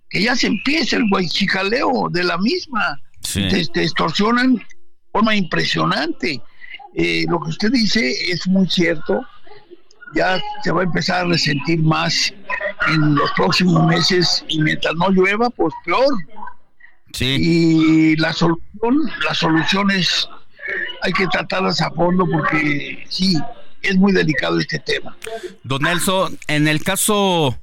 [0.10, 3.02] que ya se empieza el guaychicaleo de la misma.
[3.22, 4.66] Te, te, extorsionan de
[5.12, 6.42] forma impresionante.
[6.98, 9.22] Eh, lo que usted dice es muy cierto.
[10.16, 12.34] Ya se va a empezar a resentir más
[12.88, 16.08] en los próximos meses y mientras no llueva, pues peor.
[17.20, 20.28] Y la solución, la solución es,
[21.04, 23.38] hay que tratarlas a fondo porque sí,
[23.84, 25.16] es muy delicado este tema.
[25.64, 27.58] Don Nelson, en el caso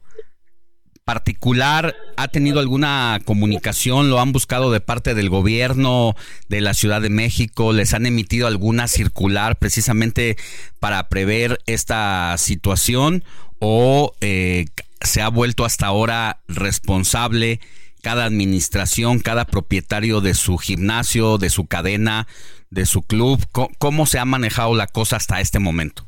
[1.05, 4.11] particular ha tenido alguna comunicación?
[4.11, 6.17] ¿Lo han buscado de parte del gobierno
[6.49, 7.73] de la Ciudad de México?
[7.73, 10.37] ¿Les han emitido alguna circular precisamente
[10.81, 13.25] para prever esta situación?
[13.59, 14.67] ¿O eh,
[15.01, 17.61] se ha vuelto hasta ahora responsable
[18.03, 22.27] cada administración, cada propietario de su gimnasio, de su cadena,
[22.71, 23.47] de su club?
[23.79, 26.07] ¿Cómo, se ha manejado la cosa hasta este momento?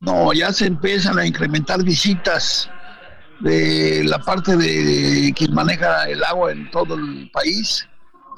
[0.00, 2.70] No, ya se empiezan a incrementar visitas
[3.40, 7.86] de la parte de quien maneja el agua en todo el país.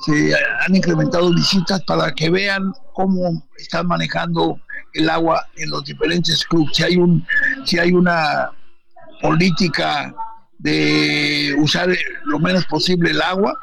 [0.05, 4.59] Se han incrementado visitas para que vean cómo están manejando
[4.95, 6.77] el agua en los diferentes clubes.
[6.77, 7.27] Si hay un,
[7.65, 8.51] si hay una
[9.21, 10.15] política
[10.59, 11.89] de usar
[12.25, 13.55] lo menos posible el agua,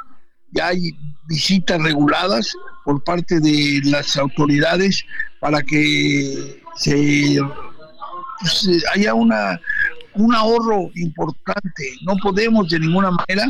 [0.51, 5.03] ya hay visitas reguladas por parte de las autoridades
[5.39, 7.37] para que se
[8.39, 9.59] pues, haya una
[10.17, 11.83] un ahorro importante.
[12.01, 13.45] No podemos de ninguna manera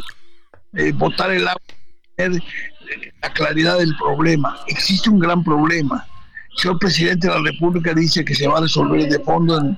[0.74, 1.62] eh, botar el agua,
[2.16, 4.58] tener eh, la claridad del problema.
[4.68, 6.06] Existe un gran problema.
[6.52, 9.78] El señor presidente de la República dice que se va a resolver de fondo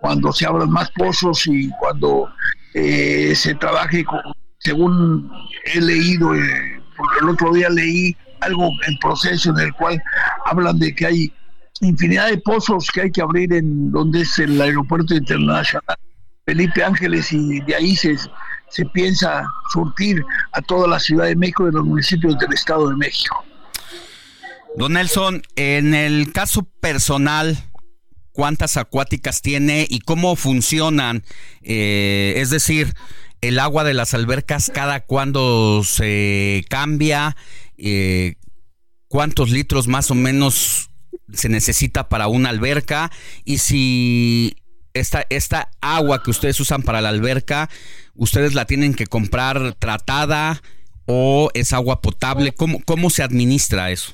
[0.00, 2.28] cuando se abran más pozos y cuando
[2.74, 4.20] eh, se trabaje con,
[4.58, 5.30] según
[5.64, 6.82] he leído, eh,
[7.20, 10.00] el otro día leí algo en proceso en el cual
[10.46, 11.32] hablan de que hay
[11.80, 15.96] infinidad de pozos que hay que abrir en donde es el aeropuerto internacional
[16.44, 18.16] Felipe Ángeles y de ahí se,
[18.92, 23.44] piensa surtir a toda la Ciudad de México y los municipios del Estado de México.
[24.76, 27.56] Don Nelson, en el caso personal,
[28.32, 31.22] ¿cuántas acuáticas tiene y cómo funcionan?
[31.62, 32.94] Eh, es decir,
[33.40, 37.36] el agua de las albercas cada cuándo se cambia,
[37.78, 38.34] eh,
[39.06, 40.90] cuántos litros más o menos
[41.32, 43.10] se necesita para una alberca
[43.44, 44.56] y si
[44.94, 47.68] esta, esta agua que ustedes usan para la alberca,
[48.14, 50.62] ustedes la tienen que comprar tratada
[51.06, 52.52] o es agua potable.
[52.52, 54.12] ¿Cómo, cómo se administra eso?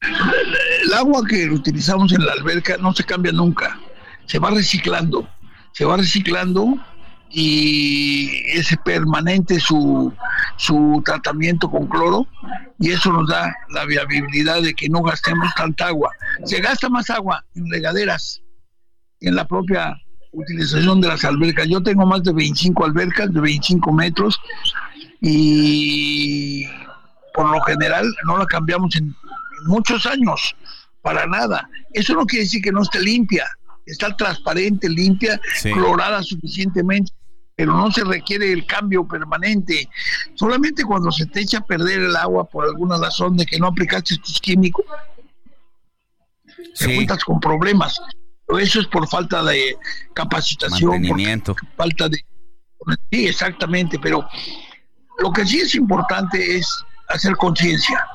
[0.00, 3.80] El agua que utilizamos en la alberca no se cambia nunca,
[4.26, 5.28] se va reciclando,
[5.72, 6.76] se va reciclando
[7.38, 10.10] y es permanente su
[10.56, 12.26] su tratamiento con cloro
[12.78, 16.12] y eso nos da la viabilidad de que no gastemos tanta agua.
[16.44, 18.42] Se gasta más agua en regaderas
[19.20, 19.94] en la propia
[20.32, 21.68] utilización de las albercas.
[21.68, 24.40] Yo tengo más de 25 albercas de 25 metros
[25.20, 26.64] y
[27.34, 29.14] por lo general no la cambiamos en
[29.66, 30.56] muchos años,
[31.02, 31.68] para nada.
[31.92, 33.46] Eso no quiere decir que no esté limpia,
[33.84, 37.12] está transparente, limpia, clorada suficientemente,
[37.56, 39.88] pero no se requiere el cambio permanente.
[40.34, 43.68] Solamente cuando se te echa a perder el agua por alguna razón de que no
[43.68, 44.84] aplicaste tus químicos,
[46.78, 47.98] te cuentas con problemas.
[48.46, 49.74] Pero eso es por falta de
[50.12, 51.54] capacitación, Mantenimiento.
[51.54, 52.18] por falta de...
[53.10, 54.28] Sí, exactamente, pero
[55.18, 58.06] lo que sí es importante es hacer conciencia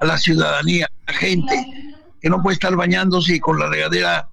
[0.00, 4.28] a la ciudadanía, a la gente, que no puede estar bañándose con la regadera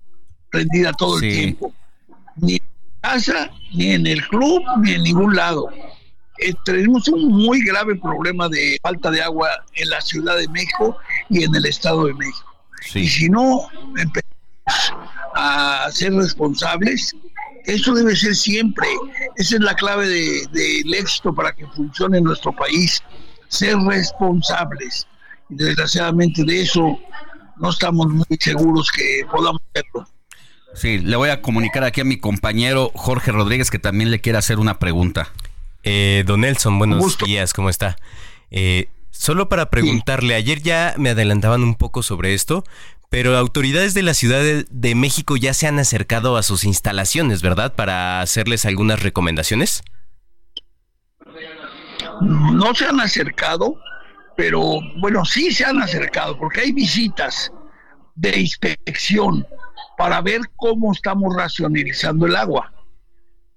[0.50, 1.74] prendida todo el tiempo.
[2.38, 2.60] Ni
[3.02, 5.68] casa, ni en el club, ni en ningún lado.
[6.40, 10.98] Eh, tenemos un muy grave problema de falta de agua en la Ciudad de México
[11.30, 12.46] y en el Estado de México.
[12.96, 14.94] Y si no empezamos
[15.36, 17.16] a ser responsables,
[17.66, 18.88] eso debe ser siempre.
[19.36, 23.04] Esa es la clave de- del éxito para que funcione en nuestro país.
[23.50, 25.06] Ser responsables.
[25.50, 26.98] Y desgraciadamente de eso
[27.58, 30.08] no estamos muy seguros que podamos hacerlo.
[30.74, 34.38] Sí, le voy a comunicar aquí a mi compañero Jorge Rodríguez que también le quiere
[34.38, 35.32] hacer una pregunta.
[35.84, 37.98] Eh, don Nelson, buenos días, ¿cómo está?
[38.52, 42.64] Eh, solo para preguntarle, ayer ya me adelantaban un poco sobre esto,
[43.10, 47.42] pero autoridades de la Ciudad de, de México ya se han acercado a sus instalaciones,
[47.42, 47.76] ¿verdad?
[47.76, 49.84] Para hacerles algunas recomendaciones.
[52.22, 53.76] no se han acercado,
[54.38, 57.52] pero bueno, sí se han acercado, porque hay visitas
[58.16, 59.46] de inspección
[60.02, 62.74] para ver cómo estamos racionalizando el agua.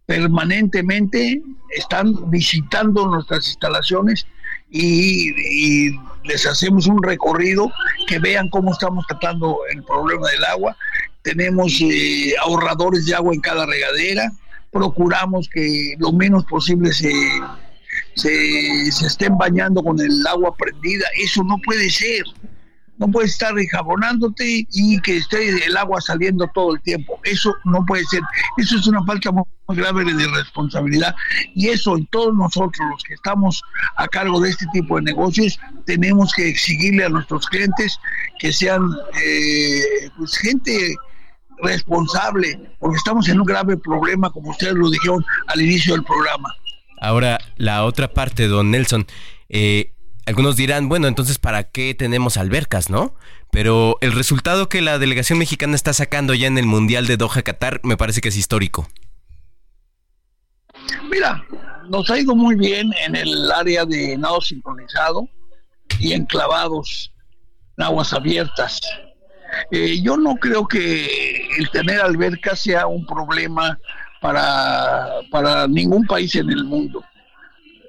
[0.04, 1.40] Permanentemente
[1.70, 4.26] están visitando nuestras instalaciones
[4.68, 7.72] y, les hacemos un recorrido
[8.06, 10.76] que vean cómo estamos tratando el problema del agua.
[11.22, 14.30] Tenemos eh, ahorradores de agua en cada regadera,
[14.70, 17.10] procuramos que lo menos posible se,
[18.16, 21.06] se estén bañando con el agua prendida.
[21.22, 22.22] Eso no puede ser.
[22.98, 27.20] No puedes estar enjabonándote y que esté el agua saliendo todo el tiempo.
[27.24, 28.20] Eso no puede ser.
[28.56, 31.14] Eso es una falta muy grave de responsabilidad.
[31.54, 33.62] Y eso, y todos nosotros los que estamos
[33.96, 37.98] a cargo de este tipo de negocios, tenemos que exigirle a nuestros clientes
[38.38, 38.82] que sean
[39.22, 40.94] eh, pues, gente
[41.62, 46.52] responsable, porque estamos en un grave problema, como ustedes lo dijeron al inicio del programa.
[47.00, 49.06] Ahora, la otra parte, don Nelson.
[49.48, 49.93] eh,
[50.26, 53.14] algunos dirán, bueno, entonces, ¿para qué tenemos albercas, no?
[53.50, 57.42] Pero el resultado que la delegación mexicana está sacando ya en el Mundial de Doha,
[57.42, 58.88] Qatar, me parece que es histórico.
[61.10, 61.44] Mira,
[61.88, 65.28] nos ha ido muy bien en el área de nado sincronizado
[66.00, 67.12] y enclavados
[67.76, 68.80] en aguas abiertas.
[69.70, 73.78] Eh, yo no creo que el tener albercas sea un problema
[74.20, 77.04] para, para ningún país en el mundo.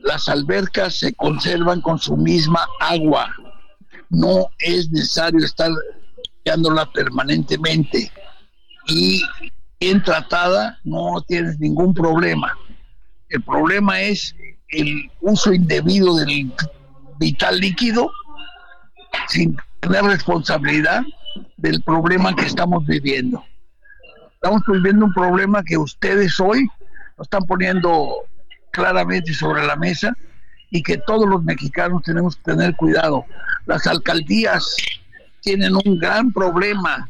[0.05, 3.33] Las albercas se conservan con su misma agua.
[4.09, 5.71] No es necesario estar
[6.23, 8.11] limpiándola permanentemente.
[8.87, 9.21] Y
[9.79, 12.55] bien tratada no tienes ningún problema.
[13.29, 14.35] El problema es
[14.69, 16.53] el uso indebido del
[17.19, 18.11] vital líquido
[19.27, 21.03] sin tener responsabilidad
[21.57, 23.43] del problema que estamos viviendo.
[24.35, 26.67] Estamos viviendo un problema que ustedes hoy
[27.17, 28.17] lo están poniendo
[28.75, 30.13] claramente sobre la mesa
[30.69, 33.25] y que todos los mexicanos tenemos que tener cuidado.
[33.65, 34.75] Las alcaldías
[35.41, 37.07] tienen un gran problema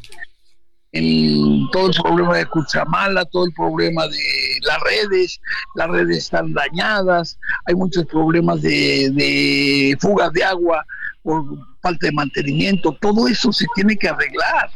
[0.92, 5.40] en todo el problema de Cuchamala, todo el problema de las redes,
[5.74, 10.86] las redes están dañadas, hay muchos problemas de, de fugas de agua
[11.22, 11.44] por
[11.82, 14.70] falta de mantenimiento, todo eso se tiene que arreglar.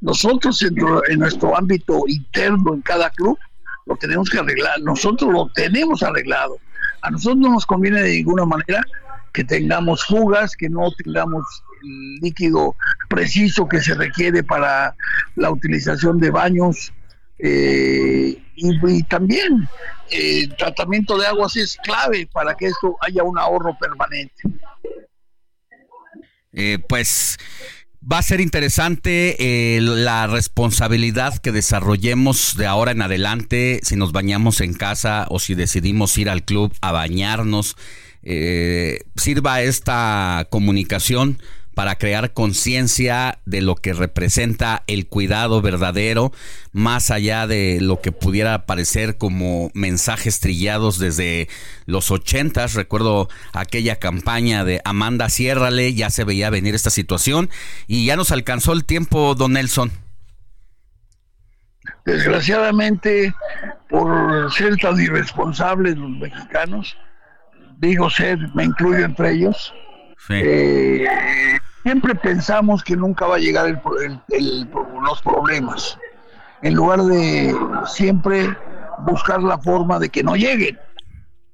[0.00, 0.74] Nosotros en,
[1.08, 3.38] en nuestro ámbito interno en cada club
[3.86, 6.58] lo tenemos que arreglar, nosotros lo tenemos arreglado.
[7.02, 8.82] A nosotros no nos conviene de ninguna manera
[9.32, 11.44] que tengamos fugas, que no tengamos
[11.82, 12.74] el líquido
[13.08, 14.94] preciso que se requiere para
[15.36, 16.92] la utilización de baños.
[17.38, 19.68] eh, y, también
[20.10, 24.42] eh, el tratamiento de aguas es clave para que esto haya un ahorro permanente.
[26.52, 27.36] Eh, pues
[28.10, 29.36] va a ser interesante
[29.76, 35.40] eh, la responsabilidad que desarrollemos de ahora en adelante, si nos bañamos en casa o
[35.40, 37.76] si decidimos ir al club a bañarnos.
[38.22, 41.40] Eh, sirva esta comunicación
[41.76, 46.32] para crear conciencia de lo que representa el cuidado verdadero,
[46.72, 51.50] más allá de lo que pudiera parecer como mensajes trillados desde
[51.84, 52.72] los ochentas.
[52.72, 57.50] Recuerdo aquella campaña de Amanda Ciérrale, ya se veía venir esta situación
[57.86, 59.92] y ya nos alcanzó el tiempo, don Nelson.
[62.06, 63.34] Desgraciadamente,
[63.90, 66.96] por ser tan irresponsables los mexicanos,
[67.76, 69.74] digo ser, me incluyo entre ellos,
[70.30, 71.06] eh,
[71.86, 73.78] siempre pensamos que nunca va a llegar el,
[74.30, 74.68] el-
[75.04, 75.96] los problemas,
[76.62, 77.54] en lugar de
[77.86, 78.56] siempre
[79.06, 80.76] buscar la forma de que no lleguen.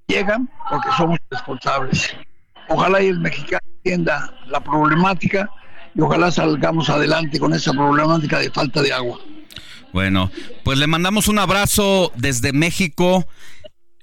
[0.06, 2.16] Llegan porque somos responsables.
[2.70, 5.50] Ojalá y el mexicano entienda la problemática
[5.94, 9.18] y ojalá salgamos adelante con esa problemática de falta de agua.
[9.92, 10.30] Bueno,
[10.64, 13.26] pues le mandamos un abrazo desde México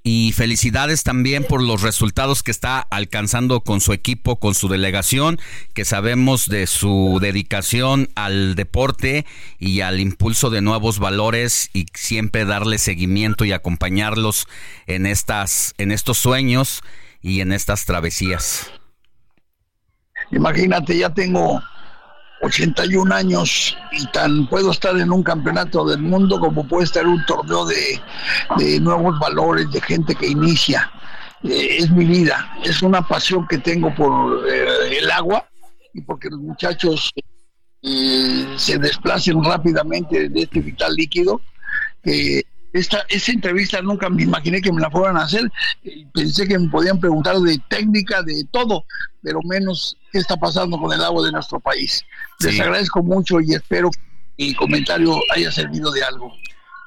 [0.04, 5.40] y felicidades también por los resultados que está alcanzando con su equipo, con su delegación,
[5.74, 9.26] que sabemos de su dedicación al deporte
[9.58, 14.48] y al impulso de nuevos valores y siempre darle seguimiento y acompañarlos
[14.88, 16.82] en estas en estos sueños
[17.22, 18.72] y en estas travesías.
[20.32, 21.62] Imagínate, ya tengo
[22.42, 27.24] 81 años y tan puedo estar en un campeonato del mundo como puede estar un
[27.26, 28.02] torneo de,
[28.58, 30.92] de nuevos valores, de gente que inicia.
[31.44, 35.46] Eh, es mi vida, es una pasión que tengo por eh, el agua
[35.94, 37.12] y porque los muchachos
[37.82, 41.42] eh, se desplacen rápidamente de este vital líquido.
[42.04, 42.44] que
[42.74, 45.52] esta, esa entrevista nunca me imaginé que me la fueran a hacer.
[45.84, 48.86] Eh, Pensé que me podían preguntar de técnica, de todo,
[49.22, 52.04] pero menos qué está pasando con el agua de nuestro país.
[52.40, 56.34] Les agradezco mucho y espero que mi comentario haya servido de algo.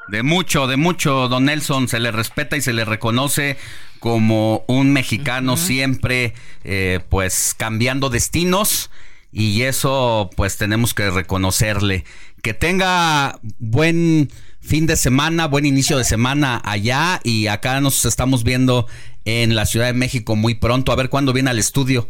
[0.08, 3.56] De mucho, de mucho, don Nelson, se le respeta y se le reconoce
[4.00, 8.90] como un mexicano siempre, eh, pues, cambiando destinos
[9.30, 12.04] y eso, pues, tenemos que reconocerle.
[12.42, 14.28] Que tenga buen
[14.62, 18.86] fin de semana, buen inicio de semana allá y acá nos estamos viendo
[19.24, 22.08] en la Ciudad de México muy pronto, a ver cuándo viene al estudio.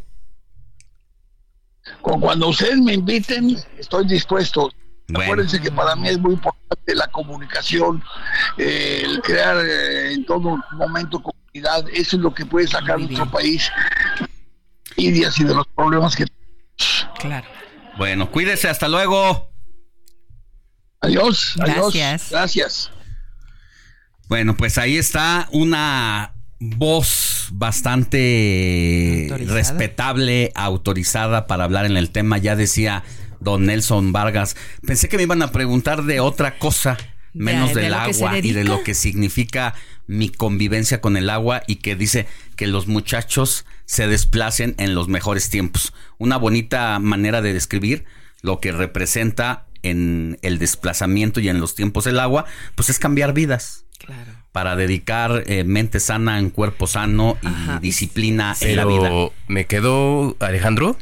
[2.01, 4.71] Con cuando ustedes me inviten, estoy dispuesto.
[5.09, 5.25] Bueno.
[5.25, 8.03] Acuérdense que para mí es muy importante la comunicación,
[8.57, 11.85] eh, el crear eh, en todo momento comunidad.
[11.93, 13.71] Eso es lo que puede sacar nuestro país
[14.97, 16.27] y de los problemas que
[17.19, 17.47] Claro.
[17.99, 19.52] Bueno, cuídese, hasta luego.
[21.03, 21.93] Adiós, adiós.
[21.95, 22.31] Gracias.
[22.31, 22.91] Gracias.
[24.29, 29.59] Bueno, pues ahí está una voz bastante Autorizada.
[29.59, 32.39] respetable, autorizada para hablar en el tema.
[32.39, 33.03] Ya decía
[33.41, 34.57] don Nelson Vargas.
[34.87, 36.97] Pensé que me iban a preguntar de otra cosa,
[37.35, 39.75] menos de del agua y de lo que significa
[40.07, 42.27] mi convivencia con el agua y que dice
[42.57, 45.93] que los muchachos se desplacen en los mejores tiempos.
[46.19, 48.05] Una bonita manera de describir
[48.41, 53.33] lo que representa en el desplazamiento y en los tiempos del agua, pues es cambiar
[53.33, 53.85] vidas.
[54.51, 59.03] Para dedicar eh, mente sana en cuerpo sano y disciplina en la vida.
[59.03, 60.97] Pero me quedó, Alejandro,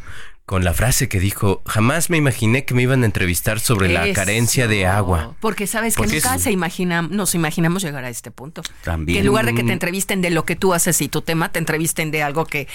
[0.46, 4.12] con la frase que dijo, jamás me imaginé que me iban a entrevistar sobre la
[4.12, 5.34] carencia de agua.
[5.40, 8.62] Porque sabes que Porque nunca es- se imagina, nos imaginamos llegar a este punto.
[8.84, 9.14] También.
[9.16, 11.50] Que en lugar de que te entrevisten de lo que tú haces y tu tema,
[11.50, 12.68] te entrevisten de algo que,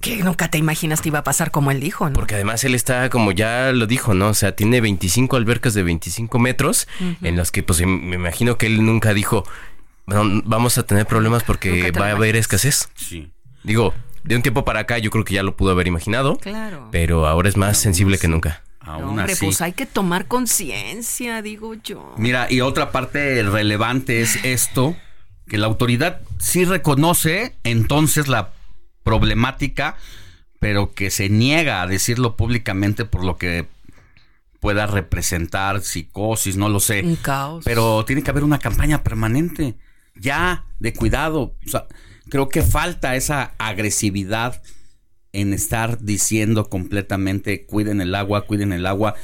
[0.00, 2.14] que nunca te imaginas te iba a pasar como él dijo, ¿no?
[2.14, 4.28] Porque además él está, como ya lo dijo, ¿no?
[4.28, 6.88] O sea, tiene 25 albercas de 25 metros,
[7.22, 9.44] en las que pues me imagino que él nunca dijo,
[10.06, 12.88] "Bueno, vamos a tener problemas porque va a haber escasez.
[12.96, 13.30] Sí.
[13.62, 13.92] Digo,
[14.24, 16.88] de un tiempo para acá yo creo que ya lo pudo haber imaginado, Claro.
[16.90, 18.62] pero ahora es más sensible que nunca.
[18.80, 19.44] Aún No, hombre, así.
[19.44, 22.14] pues hay que tomar conciencia, digo yo.
[22.16, 24.96] Mira, y otra parte relevante es esto,
[25.48, 28.50] que la autoridad sí reconoce entonces la
[29.02, 29.96] problemática,
[30.58, 33.66] pero que se niega a decirlo públicamente por lo que
[34.60, 37.02] pueda representar psicosis, no lo sé.
[37.02, 37.64] Un caos.
[37.64, 39.74] Pero tiene que haber una campaña permanente,
[40.14, 41.56] ya, de cuidado.
[41.66, 41.86] O sea,
[42.28, 44.62] creo que falta esa agresividad
[45.32, 49.14] en estar diciendo completamente cuiden el agua, cuiden el agua,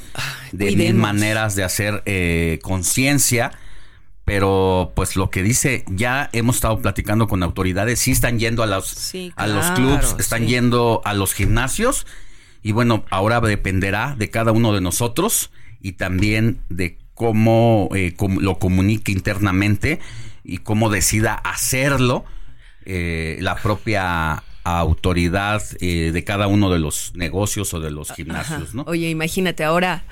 [0.51, 3.51] de mil maneras de hacer eh, conciencia.
[4.27, 8.65] Pero pues lo que dice, ya hemos estado platicando con autoridades, sí están yendo a
[8.65, 10.47] los, Sí, a los clubs, están sí.
[10.47, 12.05] yendo a los gimnasios
[12.61, 15.49] y bueno, ahora dependerá de cada uno de nosotros
[15.79, 20.01] y también de cómo eh, lo comunique internamente
[20.43, 22.25] y cómo decida hacerlo
[22.83, 28.75] eh, la propia autoridad eh, de cada uno de los negocios o de los gimnasios,
[28.75, 28.83] ¿no?
[28.87, 30.03] Oye, imagínate ahora,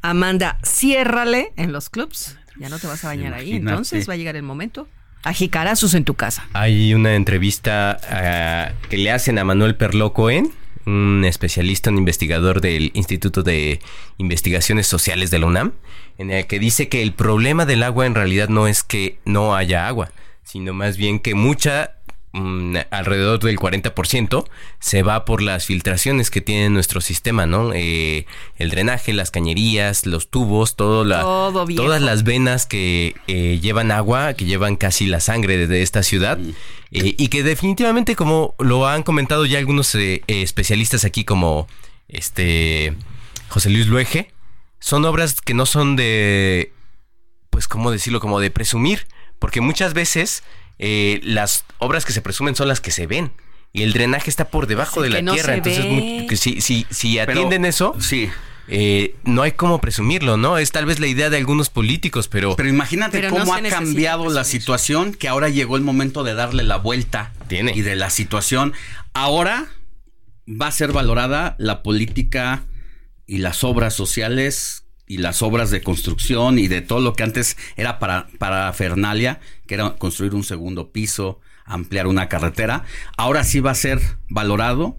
[0.00, 2.38] Amanda, ciérrale en los clubs.
[2.58, 3.54] Ya no te vas a bañar ahí.
[3.54, 4.88] Entonces va a llegar el momento.
[5.24, 6.46] A jicarazos en tu casa.
[6.52, 10.52] Hay una entrevista ah, que le hacen a Manuel Perló Cohen,
[10.86, 13.80] un especialista, un investigador del Instituto de
[14.16, 15.72] Investigaciones Sociales de la UNAM,
[16.18, 19.56] en el que dice que el problema del agua en realidad no es que no
[19.56, 20.10] haya agua,
[20.44, 21.97] sino más bien que mucha
[22.38, 24.44] mm, alrededor del 40%
[24.80, 27.72] se va por las filtraciones que tiene nuestro sistema, ¿no?
[27.74, 31.82] Eh, el drenaje, las cañerías, los tubos, todo la, Todo viejo.
[31.82, 36.02] todas las venas que eh, llevan agua, que llevan casi la sangre de, de esta
[36.02, 36.38] ciudad.
[36.90, 41.66] eh, y que definitivamente, como lo han comentado ya algunos eh, eh, especialistas aquí, como
[42.08, 42.94] este
[43.48, 44.30] José Luis Luege,
[44.80, 46.72] son obras que no son de,
[47.50, 48.20] pues, ¿cómo decirlo?
[48.20, 49.06] Como de presumir,
[49.38, 50.42] porque muchas veces
[50.78, 53.32] eh, las obras que se presumen son las que se ven.
[53.72, 55.54] Y el drenaje está por debajo Sí, de la no tierra.
[55.54, 58.30] Entonces, si, si, si Pero- atienden eso, sí.
[58.68, 60.56] eh, no hay cómo presumirlo, ¿no?
[60.58, 62.56] Es tal vez la idea de algunos políticos, pero...
[62.56, 66.62] Pero imagínate Pero cómo ha cambiado la situación, que ahora llegó el momento de darle
[66.64, 67.72] la vuelta Tiene.
[67.74, 68.72] y de la situación.
[69.12, 69.66] Ahora
[70.48, 72.64] va a ser valorada la política
[73.26, 77.56] y las obras sociales y las obras de construcción y de todo lo que antes
[77.76, 82.84] era para, para Fernalia, que era construir un segundo piso, ampliar una carretera.
[83.16, 84.96] Ahora sí va a ser valorado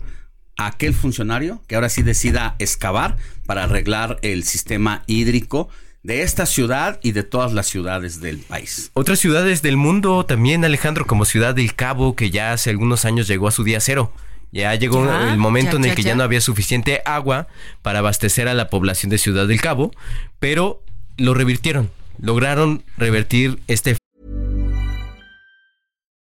[0.57, 5.69] aquel funcionario que ahora sí decida excavar para arreglar el sistema hídrico
[6.03, 8.91] de esta ciudad y de todas las ciudades del país.
[8.94, 13.27] Otras ciudades del mundo también, Alejandro, como Ciudad del Cabo, que ya hace algunos años
[13.27, 14.14] llegó a su día cero.
[14.51, 16.15] Ya llegó Ya, el momento ya, en el ya, que ya ya.
[16.15, 17.47] no había suficiente agua
[17.81, 19.91] para abastecer a la población de Ciudad del Cabo,
[20.39, 20.84] pero
[21.17, 21.91] lo revirtieron.
[22.19, 23.95] Lograron revertir este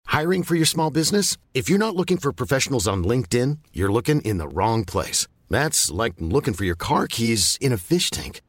[0.07, 1.37] Hiring for your small business?
[1.55, 5.29] If you're not looking for professionals on LinkedIn, you're looking in the wrong place.
[5.51, 8.41] That's like looking for your car keys in a fish tank.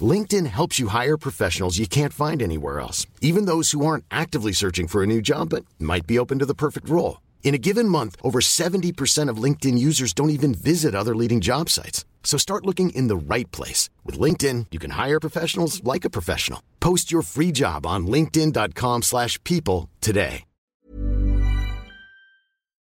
[0.00, 4.52] LinkedIn helps you hire professionals you can't find anywhere else, even those who aren't actively
[4.52, 7.18] searching for a new job but might be open to the perfect role.
[7.46, 11.70] In a given month, over 70% of LinkedIn users don't even visit other leading job
[11.70, 12.04] sites.
[12.24, 13.88] So start looking in the right place.
[14.04, 16.60] With LinkedIn, you can hire professionals like a professional.
[16.80, 20.42] Post your free job on linkedin.com/people slash people today.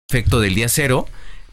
[0.08, 1.06] efecto del día cero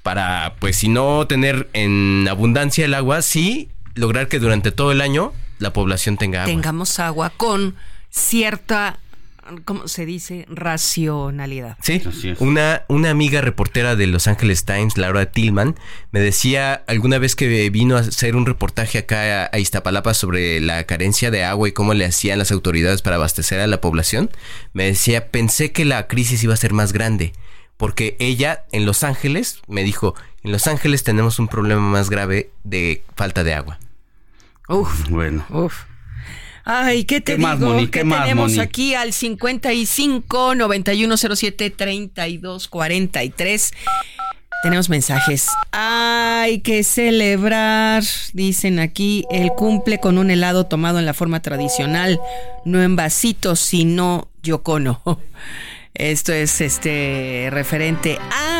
[0.03, 5.01] para, pues, si no tener en abundancia el agua, sí lograr que durante todo el
[5.01, 6.53] año la población tenga agua.
[6.53, 7.75] Tengamos agua con
[8.09, 8.99] cierta,
[9.65, 10.45] ¿cómo se dice?
[10.49, 11.77] Racionalidad.
[11.81, 12.01] Sí,
[12.39, 15.75] una, una amiga reportera de Los Angeles Times, Laura Tillman,
[16.11, 20.59] me decía alguna vez que vino a hacer un reportaje acá a, a Iztapalapa sobre
[20.59, 24.29] la carencia de agua y cómo le hacían las autoridades para abastecer a la población,
[24.73, 27.33] me decía, pensé que la crisis iba a ser más grande,
[27.77, 32.49] porque ella en Los Ángeles me dijo, en Los Ángeles tenemos un problema más grave
[32.63, 33.79] de falta de agua.
[34.67, 35.45] Uf, Bueno.
[35.49, 35.83] uf.
[36.65, 37.71] Ay, ¿qué te ¿Qué más, digo?
[37.73, 37.85] Moni?
[37.87, 38.61] ¿Qué ¿Qué más, tenemos Moni?
[38.61, 43.73] aquí al 55 9107 32 43?
[44.61, 45.47] Tenemos mensajes.
[45.71, 48.03] Hay que celebrar,
[48.33, 52.19] dicen aquí, el cumple con un helado tomado en la forma tradicional,
[52.65, 55.01] no en vasitos, sino yocono.
[55.93, 58.58] Esto es este referente a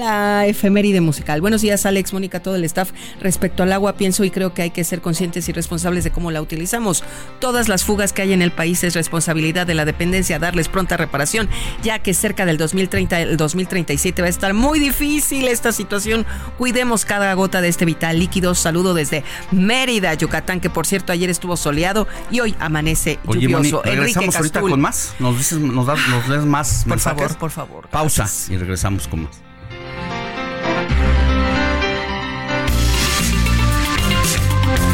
[0.00, 1.40] la efeméride musical.
[1.40, 2.90] Buenos días, Alex, Mónica, todo el staff.
[3.20, 6.30] Respecto al agua, pienso y creo que hay que ser conscientes y responsables de cómo
[6.30, 7.04] la utilizamos.
[7.38, 10.96] Todas las fugas que hay en el país es responsabilidad de la dependencia darles pronta
[10.96, 11.48] reparación,
[11.82, 16.24] ya que cerca del 2030, el 2037 va a estar muy difícil esta situación.
[16.58, 18.54] Cuidemos cada gota de este vital líquido.
[18.54, 19.22] Saludo desde
[19.52, 23.84] Mérida, Yucatán, que por cierto ayer estuvo soleado y hoy amanece Oye, Moni, lluvioso.
[23.84, 25.14] Enrique regresamos ahorita con más.
[25.18, 27.20] Nos dices, nos, das- nos lees más Por mensajes?
[27.22, 27.88] favor, por favor.
[27.90, 29.49] Pausa y regresamos con más.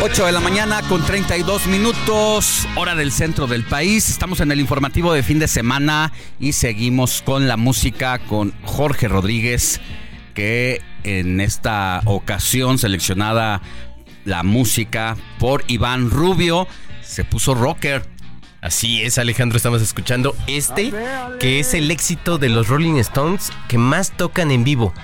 [0.00, 4.08] Ocho de la mañana con 32 minutos, hora del centro del país.
[4.08, 9.08] Estamos en el informativo de fin de semana y seguimos con la música con Jorge
[9.08, 9.80] Rodríguez,
[10.34, 13.60] que en esta ocasión seleccionada
[14.24, 16.68] la música por Iván Rubio,
[17.02, 18.08] se puso rocker.
[18.60, 20.92] Así es, Alejandro, estamos escuchando este,
[21.40, 24.94] que es el éxito de los Rolling Stones que más tocan en vivo,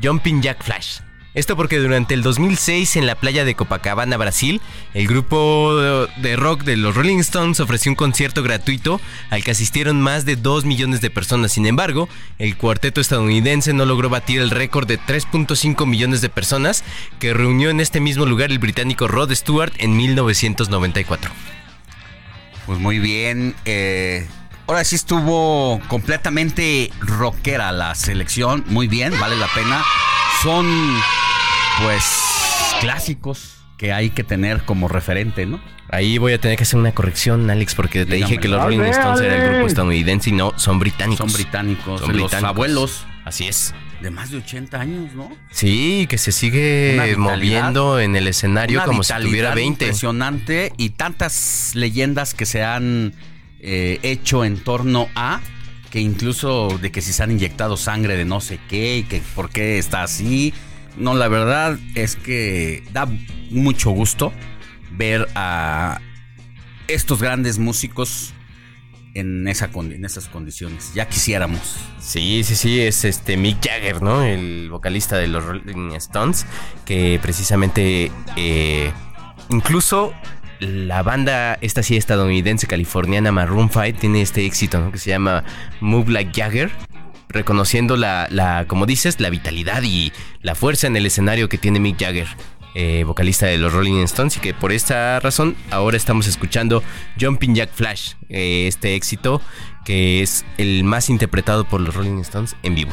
[0.00, 1.00] Jumping Jack Flash.
[1.36, 4.62] Esto porque durante el 2006 en la playa de Copacabana, Brasil,
[4.94, 5.76] el grupo
[6.16, 10.36] de rock de los Rolling Stones ofreció un concierto gratuito al que asistieron más de
[10.36, 11.52] 2 millones de personas.
[11.52, 12.08] Sin embargo,
[12.38, 16.84] el cuarteto estadounidense no logró batir el récord de 3.5 millones de personas
[17.18, 21.30] que reunió en este mismo lugar el británico Rod Stewart en 1994.
[22.64, 23.54] Pues muy bien.
[23.66, 24.26] eh,
[24.66, 28.64] ahora sí estuvo completamente rockera la selección.
[28.68, 29.84] Muy bien, vale la pena.
[30.42, 30.66] Son,
[31.82, 32.04] pues,
[32.80, 35.60] clásicos que hay que tener como referente, ¿no?
[35.90, 38.30] Ahí voy a tener que hacer una corrección, Alex, porque te Dígame.
[38.30, 41.18] dije que los Rolling Stones era el grupo estadounidense y no, son británicos.
[41.18, 42.48] Son británicos, Son los británicos.
[42.50, 43.06] abuelos.
[43.24, 43.74] Así es.
[44.00, 45.30] De más de 80 años, ¿no?
[45.50, 49.84] Sí, que se sigue moviendo en el escenario como si tuviera 20.
[49.84, 53.14] Impresionante y tantas leyendas que se han
[53.60, 55.40] eh, hecho en torno a
[55.90, 59.22] que incluso de que si se han inyectado sangre de no sé qué y que
[59.34, 60.52] por qué está así.
[60.96, 63.06] No, la verdad es que da
[63.50, 64.32] mucho gusto
[64.92, 66.00] ver a
[66.88, 68.32] estos grandes músicos
[69.14, 70.92] en, esa, en esas condiciones.
[70.94, 71.76] Ya quisiéramos.
[71.98, 74.22] Sí, sí, sí, es este Mick Jagger, ¿no?
[74.22, 76.46] El vocalista de los Rolling Stones,
[76.84, 78.92] que precisamente eh,
[79.50, 80.12] incluso
[80.60, 84.90] la banda, esta sí estadounidense californiana Maroon 5, tiene este éxito.
[84.92, 85.44] Que se llama
[85.80, 86.70] Move Like Jagger,
[87.28, 90.12] reconociendo la, la, como dices, la vitalidad y
[90.42, 92.28] la fuerza en el escenario que tiene Mick Jagger.
[92.78, 96.82] eh, vocalista de los Rolling Stones y que por esta razón ahora estamos escuchando
[97.18, 99.40] Jumping Jack Flash, eh, este éxito
[99.86, 102.92] que es el más interpretado por los Rolling Stones en vivo.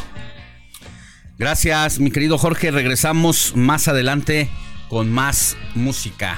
[1.37, 2.71] Gracias, mi querido Jorge.
[2.71, 4.49] Regresamos más adelante
[4.87, 6.37] con más música.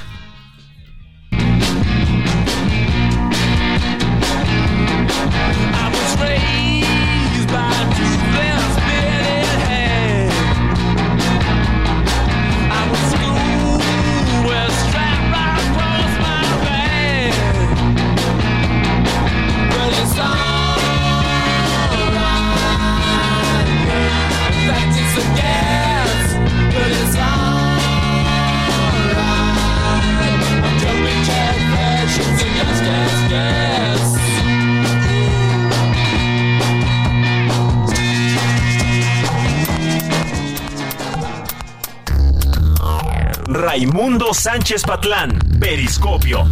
[43.75, 46.47] Raimundo Sánchez Patlán, Periscopio.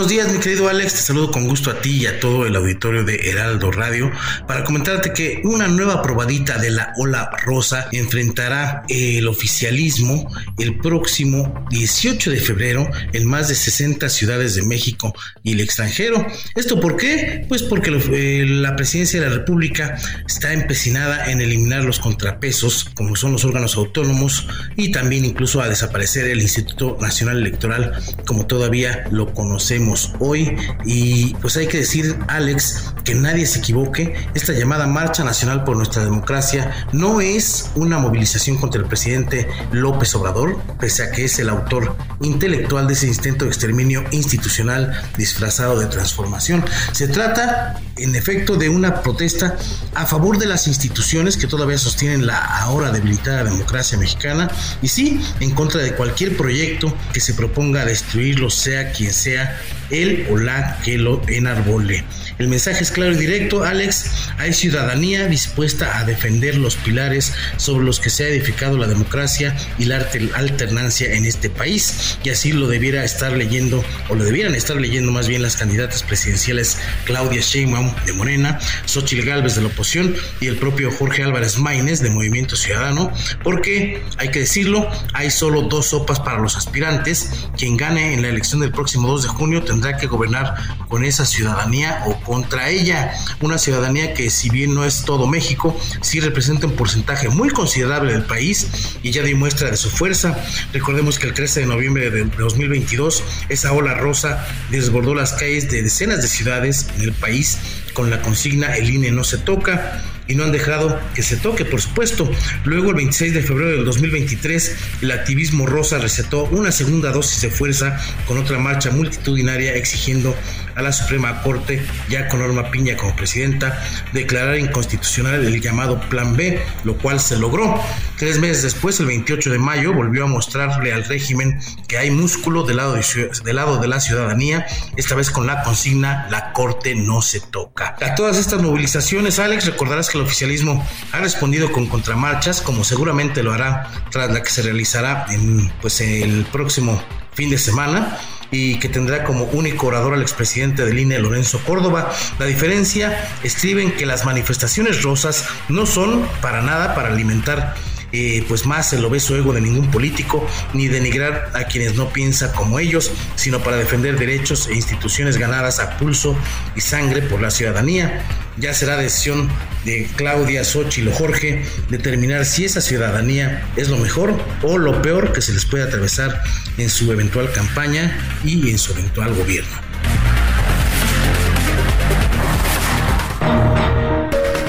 [0.00, 0.94] Buenos días, mi querido Alex.
[0.94, 4.10] Te saludo con gusto a ti y a todo el auditorio de Heraldo Radio
[4.48, 11.66] para comentarte que una nueva probadita de la ola rosa enfrentará el oficialismo el próximo
[11.68, 15.12] 18 de febrero en más de 60 ciudades de México
[15.42, 16.26] y el extranjero.
[16.56, 17.44] ¿Esto por qué?
[17.46, 23.16] Pues porque eh, la presidencia de la República está empecinada en eliminar los contrapesos, como
[23.16, 29.04] son los órganos autónomos, y también incluso a desaparecer el Instituto Nacional Electoral, como todavía
[29.10, 30.56] lo conocemos hoy.
[30.84, 35.76] Y pues hay que decir, Alex, que nadie se equivoque, esta llamada Marcha Nacional por
[35.76, 41.38] nuestra democracia no es una movilización contra el presidente López Obrador, pese a que es
[41.38, 46.64] el autor intelectual de ese intento de exterminio institucional disfrazado de transformación.
[46.92, 49.56] Se trata, en efecto, de una protesta
[49.94, 54.50] a favor de las instituciones que todavía sostienen la ahora debilitada democracia mexicana
[54.82, 59.58] y sí, en contra de cualquier proyecto que se proponga destruirlo, sea quien sea
[59.90, 62.04] él o la que lo enarbole.
[62.38, 64.06] El mensaje es claro y directo, Alex,
[64.38, 69.56] hay ciudadanía dispuesta a defender los pilares sobre los que se ha edificado la democracia
[69.78, 74.24] y la alter- alternancia en este país, y así lo debiera estar leyendo, o lo
[74.24, 79.62] debieran estar leyendo más bien las candidatas presidenciales Claudia Sheinbaum de Morena, Xochitl Gálvez de
[79.62, 83.12] la oposición y el propio Jorge Álvarez Maínez de Movimiento Ciudadano,
[83.42, 88.28] porque hay que decirlo, hay solo dos sopas para los aspirantes, quien gane en la
[88.28, 90.54] elección del próximo 2 de junio tendrá que gobernar
[90.88, 95.78] con esa ciudadanía o contra ella, una ciudadanía que si bien no es todo México,
[96.00, 98.68] sí representa un porcentaje muy considerable del país
[99.02, 100.36] y ya dio muestra de su fuerza.
[100.72, 105.82] Recordemos que el 13 de noviembre de 2022 esa ola rosa desbordó las calles de
[105.82, 107.58] decenas de ciudades en el país.
[107.94, 111.64] Con la consigna El INE no se toca y no han dejado que se toque,
[111.64, 112.30] por supuesto.
[112.64, 117.50] Luego, el 26 de febrero del 2023, el activismo rosa recetó una segunda dosis de
[117.50, 120.34] fuerza con otra marcha multitudinaria exigiendo
[120.76, 123.82] a la Suprema Corte, ya con Norma Piña como presidenta,
[124.12, 127.80] declarar inconstitucional el llamado Plan B, lo cual se logró.
[128.16, 131.58] Tres meses después, el 28 de mayo, volvió a mostrarle al régimen
[131.88, 134.64] que hay músculo del lado de, del lado de la ciudadanía,
[134.96, 137.96] esta vez con la consigna La Corte no se toca.
[138.00, 143.42] A todas estas movilizaciones, Alex, recordarás que el oficialismo ha respondido con contramarchas, como seguramente
[143.42, 147.02] lo hará tras la que se realizará en pues, el próximo
[147.32, 148.18] fin de semana
[148.50, 152.12] y que tendrá como único orador al expresidente del INE, Lorenzo Córdoba.
[152.38, 157.74] La diferencia escriben que las manifestaciones rosas no son para nada para alimentar
[158.12, 162.52] eh, pues más el obeso ego de ningún político, ni denigrar a quienes no piensan
[162.52, 166.36] como ellos, sino para defender derechos e instituciones ganadas a pulso
[166.74, 168.22] y sangre por la ciudadanía.
[168.56, 169.48] Ya será decisión
[169.84, 175.40] de Claudia, Xochitl Jorge determinar si esa ciudadanía es lo mejor o lo peor que
[175.40, 176.42] se les puede atravesar
[176.76, 179.90] en su eventual campaña y en su eventual gobierno.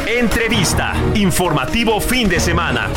[0.07, 0.93] Entrevista.
[1.15, 2.89] Informativo fin de semana.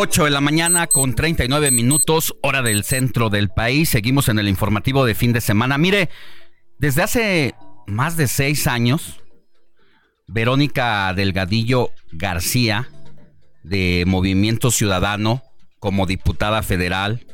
[0.00, 3.88] 8 de la mañana con 39 minutos, hora del centro del país.
[3.88, 5.76] Seguimos en el informativo de fin de semana.
[5.76, 6.08] Mire,
[6.78, 7.56] desde hace
[7.88, 9.20] más de seis años,
[10.28, 12.88] Verónica Delgadillo García,
[13.64, 15.42] de Movimiento Ciudadano,
[15.80, 17.26] como diputada federal,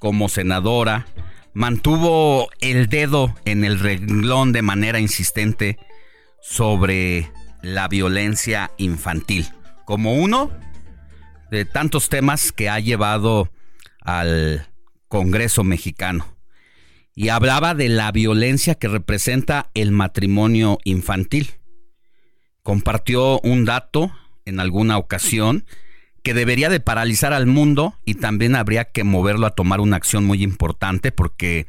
[0.00, 1.06] como senadora,
[1.54, 5.78] mantuvo el dedo en el renglón de manera insistente
[6.42, 7.30] sobre
[7.62, 9.46] la violencia infantil,
[9.84, 10.50] como uno
[11.50, 13.50] de tantos temas que ha llevado
[14.00, 14.68] al
[15.08, 16.26] Congreso mexicano.
[17.14, 21.54] Y hablaba de la violencia que representa el matrimonio infantil.
[22.62, 24.12] Compartió un dato
[24.44, 25.64] en alguna ocasión
[26.22, 30.24] que debería de paralizar al mundo y también habría que moverlo a tomar una acción
[30.24, 31.66] muy importante porque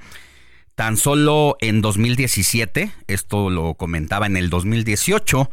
[0.75, 5.49] tan solo en 2017, esto lo comentaba en el 2018,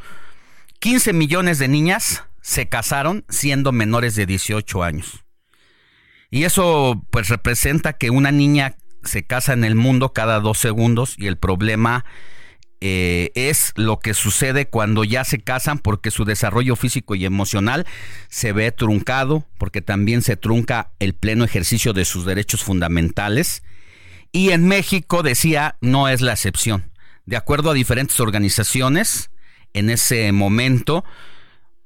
[0.79, 5.25] 15 millones de niñas se casaron siendo menores de 18 años.
[6.31, 11.17] Y eso pues representa que una niña se casa en el mundo cada dos segundos
[11.19, 12.05] y el problema
[12.81, 17.85] eh, es lo que sucede cuando ya se casan porque su desarrollo físico y emocional
[18.29, 23.65] se ve truncado, porque también se trunca el pleno ejercicio de sus derechos fundamentales.
[24.31, 26.93] Y en México, decía, no es la excepción.
[27.25, 29.31] De acuerdo a diferentes organizaciones,
[29.73, 31.05] en ese momento,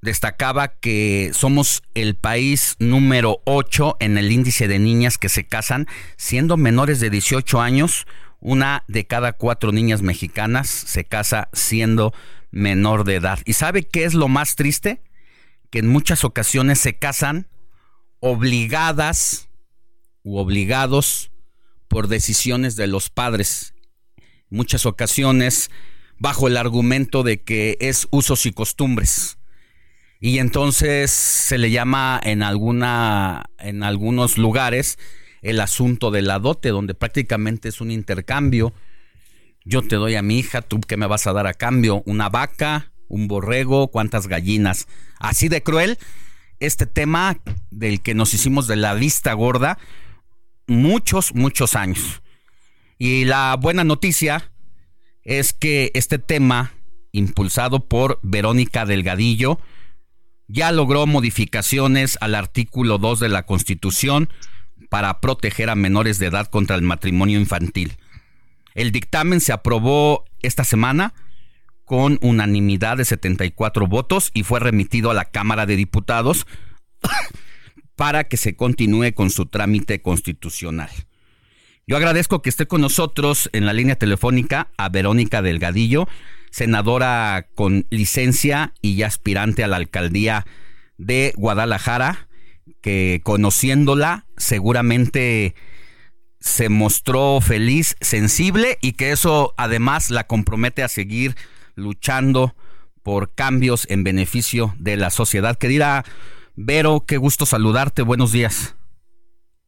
[0.03, 5.87] destacaba que somos el país número 8 en el índice de niñas que se casan
[6.17, 8.07] siendo menores de 18 años.
[8.41, 12.15] Una de cada cuatro niñas mexicanas se casa siendo
[12.51, 13.39] menor de edad.
[13.45, 15.03] ¿Y sabe qué es lo más triste?
[15.71, 17.49] Que en muchas ocasiones se casan
[18.21, 19.49] obligadas
[20.23, 21.31] u obligados
[21.89, 23.75] por decisiones de los padres.
[24.49, 25.71] Muchas ocasiones
[26.19, 29.39] bajo el argumento de que es usos y costumbres
[30.21, 34.99] y entonces se le llama en alguna en algunos lugares
[35.41, 38.75] el asunto de la dote, donde prácticamente es un intercambio.
[39.65, 42.29] Yo te doy a mi hija, tú qué me vas a dar a cambio, una
[42.29, 44.87] vaca, un borrego, cuántas gallinas.
[45.19, 45.99] Así de cruel
[46.59, 47.39] este tema
[47.71, 49.79] del que nos hicimos de la vista gorda
[50.67, 52.21] muchos muchos años.
[52.99, 54.53] Y la buena noticia
[55.25, 56.75] es que este tema
[57.13, 59.59] impulsado por Verónica Delgadillo
[60.53, 64.29] ya logró modificaciones al artículo 2 de la Constitución
[64.89, 67.97] para proteger a menores de edad contra el matrimonio infantil.
[68.75, 71.15] El dictamen se aprobó esta semana
[71.85, 76.47] con unanimidad de 74 votos y fue remitido a la Cámara de Diputados
[77.97, 80.91] para que se continúe con su trámite constitucional.
[81.87, 86.09] Yo agradezco que esté con nosotros en la línea telefónica a Verónica Delgadillo
[86.51, 90.47] senadora con licencia y aspirante a la alcaldía
[90.99, 92.29] de Guadalajara,
[92.81, 95.55] que conociéndola seguramente
[96.41, 101.37] se mostró feliz, sensible y que eso además la compromete a seguir
[101.75, 102.55] luchando
[103.03, 105.57] por cambios en beneficio de la sociedad.
[105.57, 106.05] Querida
[106.57, 108.75] Vero, qué gusto saludarte, buenos días.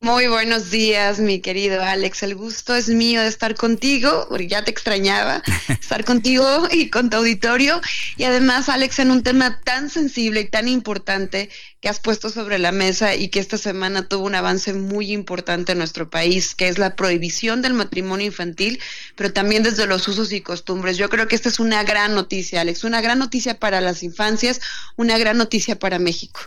[0.03, 2.25] Muy buenos días, mi querido Alex.
[2.25, 7.09] El gusto es mío de estar contigo, porque ya te extrañaba estar contigo y con
[7.09, 7.81] tu auditorio.
[8.17, 11.51] Y además, Alex, en un tema tan sensible y tan importante
[11.81, 15.71] que has puesto sobre la mesa y que esta semana tuvo un avance muy importante
[15.71, 18.81] en nuestro país, que es la prohibición del matrimonio infantil,
[19.15, 20.97] pero también desde los usos y costumbres.
[20.97, 24.61] Yo creo que esta es una gran noticia, Alex, una gran noticia para las infancias,
[24.97, 26.41] una gran noticia para México.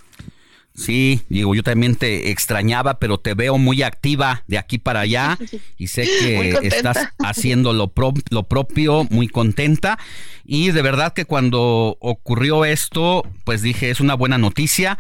[0.76, 5.38] Sí, digo, yo también te extrañaba, pero te veo muy activa de aquí para allá
[5.78, 7.94] y sé que estás haciendo lo,
[8.30, 9.98] lo propio, muy contenta.
[10.44, 14.98] Y de verdad que cuando ocurrió esto, pues dije, es una buena noticia.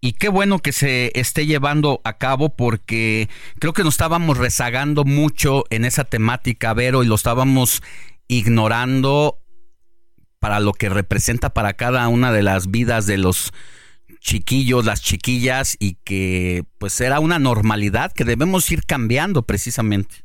[0.00, 3.28] Y qué bueno que se esté llevando a cabo porque
[3.58, 7.82] creo que nos estábamos rezagando mucho en esa temática, Vero, y lo estábamos
[8.28, 9.38] ignorando
[10.38, 13.52] para lo que representa para cada una de las vidas de los
[14.28, 20.16] chiquillos, las chiquillas y que pues será una normalidad que debemos ir cambiando precisamente.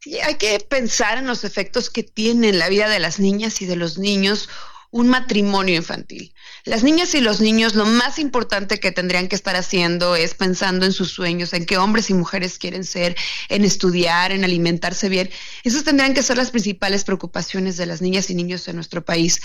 [0.00, 3.62] Sí, hay que pensar en los efectos que tiene en la vida de las niñas
[3.62, 4.50] y de los niños
[4.92, 6.34] un matrimonio infantil.
[6.64, 10.84] Las niñas y los niños lo más importante que tendrían que estar haciendo es pensando
[10.84, 13.16] en sus sueños, en qué hombres y mujeres quieren ser,
[13.48, 15.30] en estudiar, en alimentarse bien.
[15.64, 19.40] Esas tendrían que ser las principales preocupaciones de las niñas y niños en nuestro país.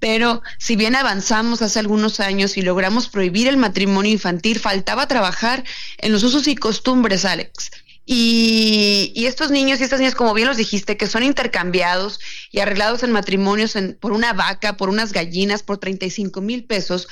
[0.00, 5.62] Pero si bien avanzamos hace algunos años y logramos prohibir el matrimonio infantil, faltaba trabajar
[5.98, 7.70] en los usos y costumbres, Alex.
[8.08, 12.20] Y, estos niños y estas niñas, como bien los dijiste, que son intercambiados
[12.52, 17.08] y arreglados en matrimonios por una vaca, por unas gallinas, por 35 mil pesos,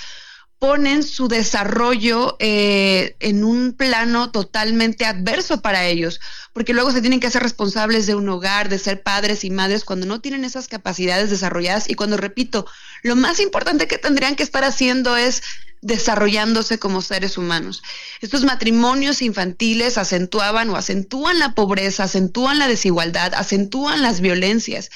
[0.61, 6.21] ponen su desarrollo eh, en un plano totalmente adverso para ellos,
[6.53, 9.85] porque luego se tienen que hacer responsables de un hogar, de ser padres y madres
[9.85, 12.67] cuando no tienen esas capacidades desarrolladas y cuando, repito,
[13.03, 15.43] lo más importante que tendrían que estar haciendo es
[15.85, 17.83] desarrollándose como seres humanos.
[18.21, 24.91] Estos matrimonios infantiles acentuaban o acentúan la pobreza, acentúan la desigualdad, acentúan las violencias.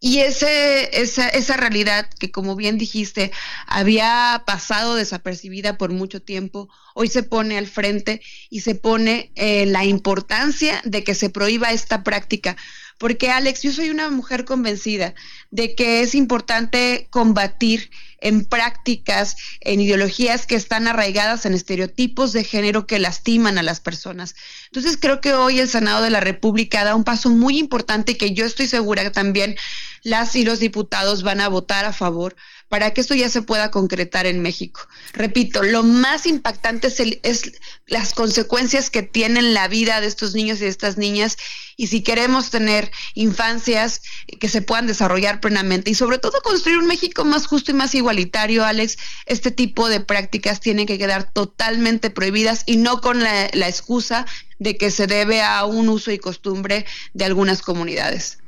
[0.00, 3.30] Y esa, esa realidad que, como bien dijiste,
[3.68, 9.64] había pasado desapercibida por mucho tiempo, hoy se pone al frente y se pone eh,
[9.66, 12.56] la importancia de que se prohíba esta práctica.
[13.02, 15.12] Porque, Alex, yo soy una mujer convencida
[15.50, 22.44] de que es importante combatir en prácticas, en ideologías que están arraigadas en estereotipos de
[22.44, 24.36] género que lastiman a las personas.
[24.66, 28.34] Entonces creo que hoy el Senado de la República da un paso muy importante que
[28.34, 29.56] yo estoy segura que también
[30.04, 32.36] las y los diputados van a votar a favor
[32.72, 34.88] para que esto ya se pueda concretar en México.
[35.12, 36.88] Repito, lo más impactante
[37.22, 37.52] es,
[37.86, 41.36] las consecuencias que tienen la vida de estos niños y de estas niñas
[41.76, 44.00] y si queremos tener infancias
[44.40, 47.94] que se puedan desarrollar plenamente y sobre todo construir un México más justo y más
[47.94, 48.96] igualitario, Alex,
[49.26, 54.24] este tipo de prácticas tienen que quedar totalmente prohibidas y no con la, la excusa
[54.58, 58.38] de que se debe a un uso y costumbre de algunas comunidades.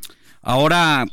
[0.40, 1.04] Ahora,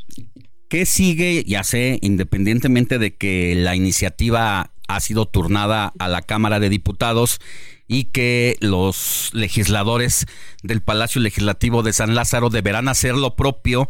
[0.71, 1.43] ¿Qué sigue?
[1.45, 7.41] Ya sé, independientemente de que la iniciativa ha sido turnada a la Cámara de Diputados
[7.89, 10.27] y que los legisladores
[10.63, 13.89] del Palacio Legislativo de San Lázaro deberán hacer lo propio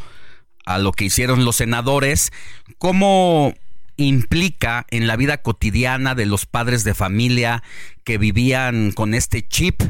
[0.66, 2.32] a lo que hicieron los senadores,
[2.80, 3.54] ¿cómo
[3.96, 7.62] implica en la vida cotidiana de los padres de familia
[8.04, 9.84] que vivían con este chip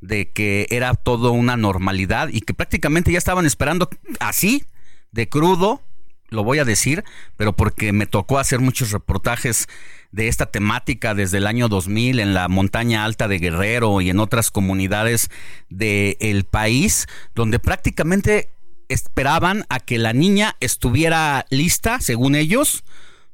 [0.00, 4.64] de que era todo una normalidad y que prácticamente ya estaban esperando así,
[5.12, 5.82] de crudo,
[6.30, 7.04] lo voy a decir,
[7.36, 9.66] pero porque me tocó hacer muchos reportajes
[10.12, 14.20] de esta temática desde el año 2000 en la montaña alta de Guerrero y en
[14.20, 15.30] otras comunidades
[15.68, 18.50] del país, donde prácticamente
[18.88, 22.84] esperaban a que la niña estuviera lista, según ellos,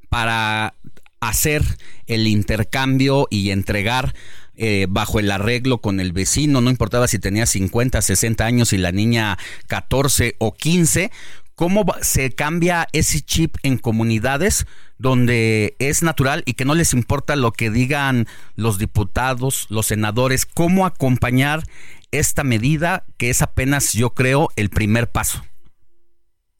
[0.08, 0.74] para
[1.20, 1.62] hacer
[2.06, 4.14] el intercambio y entregar
[4.56, 8.78] eh, bajo el arreglo con el vecino, no importaba si tenía 50, 60 años y
[8.78, 11.10] la niña 14 o 15,
[11.54, 14.66] ¿Cómo se cambia ese chip en comunidades
[14.98, 18.26] donde es natural y que no les importa lo que digan
[18.56, 20.46] los diputados, los senadores?
[20.46, 21.62] ¿Cómo acompañar
[22.10, 25.44] esta medida que es apenas, yo creo, el primer paso?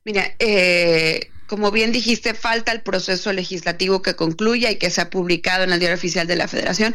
[0.05, 5.65] Mira, eh, como bien dijiste, falta el proceso legislativo que concluya y que sea publicado
[5.65, 6.95] en el diario oficial de la Federación.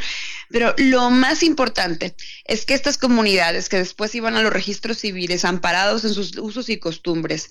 [0.49, 2.15] Pero lo más importante
[2.45, 6.69] es que estas comunidades que después iban a los registros civiles amparados en sus usos
[6.69, 7.49] y costumbres,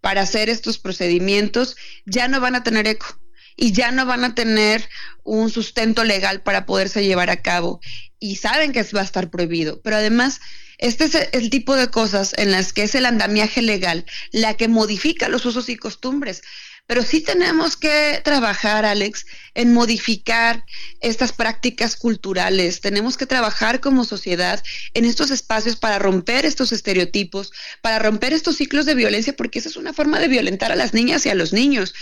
[0.00, 3.20] para hacer estos procedimientos ya no van a tener eco
[3.56, 4.88] y ya no van a tener
[5.22, 7.80] un sustento legal para poderse llevar a cabo.
[8.18, 10.40] Y saben que va a estar prohibido, pero además
[10.78, 14.66] este es el tipo de cosas en las que es el andamiaje legal la que
[14.66, 16.42] modifica los usos y costumbres
[16.90, 20.64] Pero sí tenemos que trabajar, Alex, en modificar
[21.00, 22.80] estas prácticas culturales.
[22.80, 24.60] Tenemos que trabajar como sociedad
[24.94, 29.68] en estos espacios para romper estos estereotipos, para romper estos ciclos de violencia, porque esa
[29.68, 31.94] es una forma de violentar a las niñas y a los niños.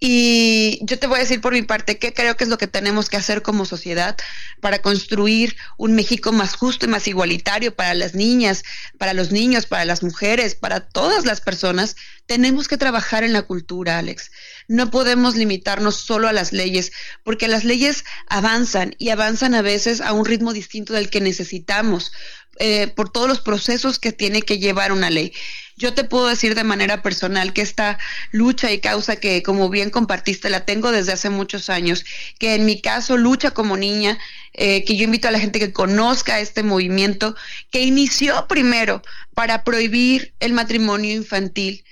[0.00, 2.68] Y yo te voy a decir por mi parte qué creo que es lo que
[2.68, 4.16] tenemos que hacer como sociedad
[4.60, 8.62] para construir un México más justo y más igualitario para las niñas,
[8.96, 11.96] para los niños, para las mujeres, para todas las personas.
[12.26, 14.30] Tenemos que trabajar en la cultura, Alex.
[14.68, 16.92] No podemos limitarnos solo a las leyes,
[17.24, 22.12] porque las leyes avanzan y avanzan a veces a un ritmo distinto del que necesitamos
[22.60, 25.32] eh, por todos los procesos que tiene que llevar una ley.
[25.76, 27.98] Yo te puedo decir de manera personal que esta
[28.32, 32.04] lucha y causa que, como bien compartiste, la tengo desde hace muchos años,
[32.38, 34.18] que en mi caso lucha como niña,
[34.54, 37.36] eh, que yo invito a la gente que conozca este movimiento,
[37.70, 39.02] que inició primero
[39.34, 41.84] para prohibir el matrimonio infantil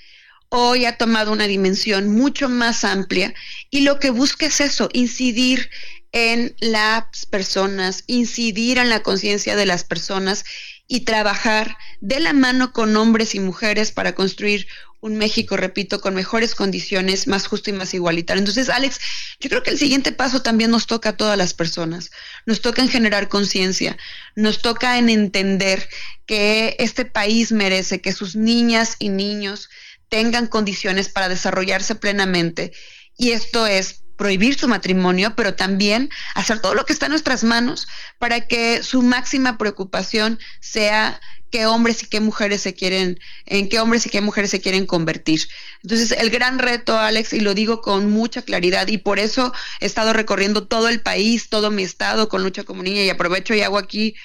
[0.48, 3.34] hoy ha tomado una dimensión mucho más amplia
[3.70, 5.70] y lo que busca es eso, incidir
[6.12, 10.44] en las personas, incidir en la conciencia de las personas
[10.88, 14.66] y trabajar de la mano con hombres y mujeres para construir
[15.00, 18.40] un México, repito, con mejores condiciones, más justo y más igualitario.
[18.40, 18.98] Entonces, Alex,
[19.40, 22.10] yo creo que el siguiente paso también nos toca a todas las personas.
[22.44, 23.96] Nos toca en generar conciencia,
[24.34, 25.88] nos toca en entender
[26.24, 29.68] que este país merece que sus niñas y niños
[30.08, 32.72] tengan condiciones para desarrollarse plenamente.
[33.16, 37.44] Y esto es prohibir su matrimonio, pero también hacer todo lo que está en nuestras
[37.44, 37.86] manos
[38.18, 41.20] para que su máxima preocupación sea
[41.50, 44.86] qué hombres y qué mujeres se quieren, en qué hombres y qué mujeres se quieren
[44.86, 45.42] convertir.
[45.82, 49.86] Entonces, el gran reto, Alex, y lo digo con mucha claridad, y por eso he
[49.86, 53.60] estado recorriendo todo el país, todo mi estado con Lucha como Niña, y aprovecho y
[53.60, 54.16] hago aquí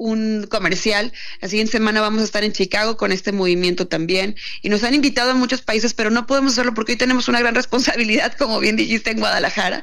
[0.00, 1.12] un comercial.
[1.40, 4.34] La siguiente semana vamos a estar en Chicago con este movimiento también.
[4.62, 7.40] Y nos han invitado a muchos países, pero no podemos hacerlo porque hoy tenemos una
[7.40, 9.82] gran responsabilidad, como bien dijiste, en Guadalajara.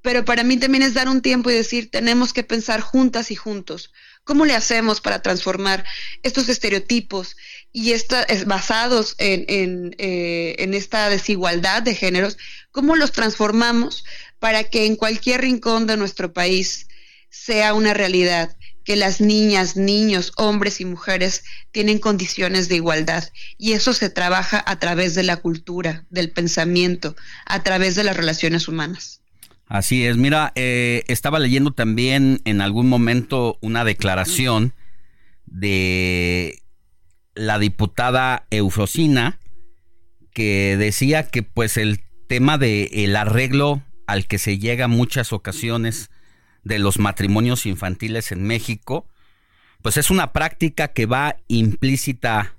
[0.00, 3.34] Pero para mí también es dar un tiempo y decir, tenemos que pensar juntas y
[3.34, 3.92] juntos.
[4.22, 5.84] ¿Cómo le hacemos para transformar
[6.22, 7.36] estos estereotipos
[7.72, 12.38] y esta, basados en, en, eh, en esta desigualdad de géneros?
[12.70, 14.04] ¿Cómo los transformamos
[14.38, 16.86] para que en cualquier rincón de nuestro país
[17.28, 18.57] sea una realidad?
[18.88, 23.22] Que las niñas, niños, hombres y mujeres tienen condiciones de igualdad.
[23.58, 28.16] Y eso se trabaja a través de la cultura, del pensamiento, a través de las
[28.16, 29.20] relaciones humanas.
[29.66, 34.72] Así es, mira, eh, estaba leyendo también en algún momento una declaración
[35.44, 36.62] de
[37.34, 39.38] la diputada Eufrosina
[40.32, 46.08] que decía que pues el tema del el arreglo al que se llega muchas ocasiones
[46.64, 49.06] de los matrimonios infantiles en México,
[49.82, 52.54] pues es una práctica que va implícita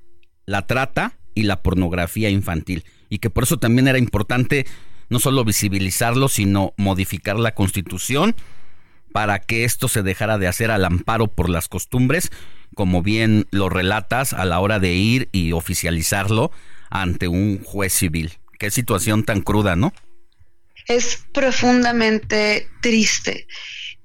[0.45, 4.65] la trata y la pornografía infantil y que por eso también era importante
[5.09, 8.35] no solo visibilizarlo, sino modificar la constitución
[9.11, 12.31] para que esto se dejara de hacer al amparo por las costumbres,
[12.75, 16.51] como bien lo relatas a la hora de ir y oficializarlo
[16.89, 18.33] ante un juez civil.
[18.59, 19.93] Qué situación tan cruda, ¿no?
[20.87, 23.47] Es profundamente triste.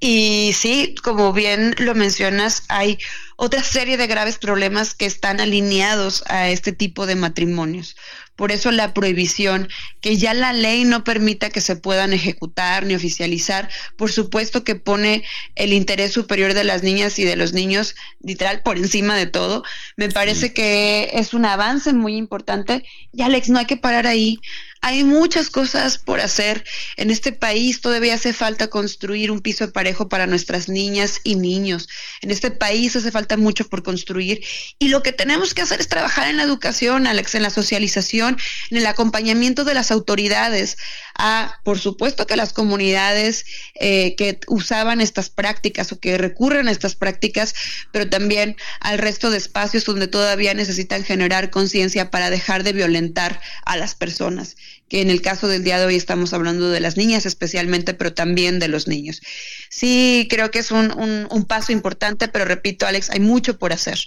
[0.07, 2.99] Y sí, como bien lo mencionas, hay
[3.37, 7.97] otra serie de graves problemas que están alineados a este tipo de matrimonios.
[8.37, 9.71] Por eso la prohibición,
[10.03, 14.75] que ya la ley no permita que se puedan ejecutar ni oficializar, por supuesto que
[14.75, 15.25] pone
[15.55, 19.65] el interés superior de las niñas y de los niños literal por encima de todo.
[19.97, 22.85] Me parece que es un avance muy importante.
[23.11, 24.39] Y Alex, no hay que parar ahí.
[24.87, 26.63] Hay muchas cosas por hacer.
[26.99, 31.89] En este país todavía hace falta construir un piso parejo para nuestras niñas y niños.
[32.21, 34.45] En este país hace falta mucho por construir.
[34.79, 38.37] Y lo que tenemos que hacer es trabajar en la educación, Alex, en la socialización,
[38.71, 40.77] en el acompañamiento de las autoridades.
[41.17, 43.47] A, por supuesto que las comunidades
[43.77, 47.55] eh, que usaban estas prácticas o que recurren a estas prácticas,
[47.91, 53.41] pero también al resto de espacios donde todavía necesitan generar conciencia para dejar de violentar
[53.65, 54.57] a las personas
[54.89, 58.13] que en el caso del día de hoy estamos hablando de las niñas especialmente, pero
[58.13, 59.23] también de los niños.
[59.71, 60.93] Sí, creo que es un,
[61.31, 63.99] un, paso importante, pero repito, Alex, hay mucho por hacer.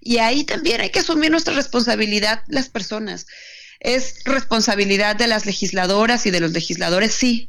[0.00, 3.26] Y ahí también hay que asumir nuestra responsabilidad las personas.
[3.80, 7.48] Es responsabilidad de las legisladoras y de los legisladores, sí,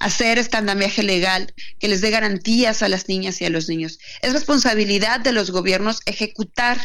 [0.00, 3.98] hacer este andamiaje legal que les dé garantías a las niñas y a los niños.
[4.22, 6.78] Es responsabilidad de los gobiernos ejecutar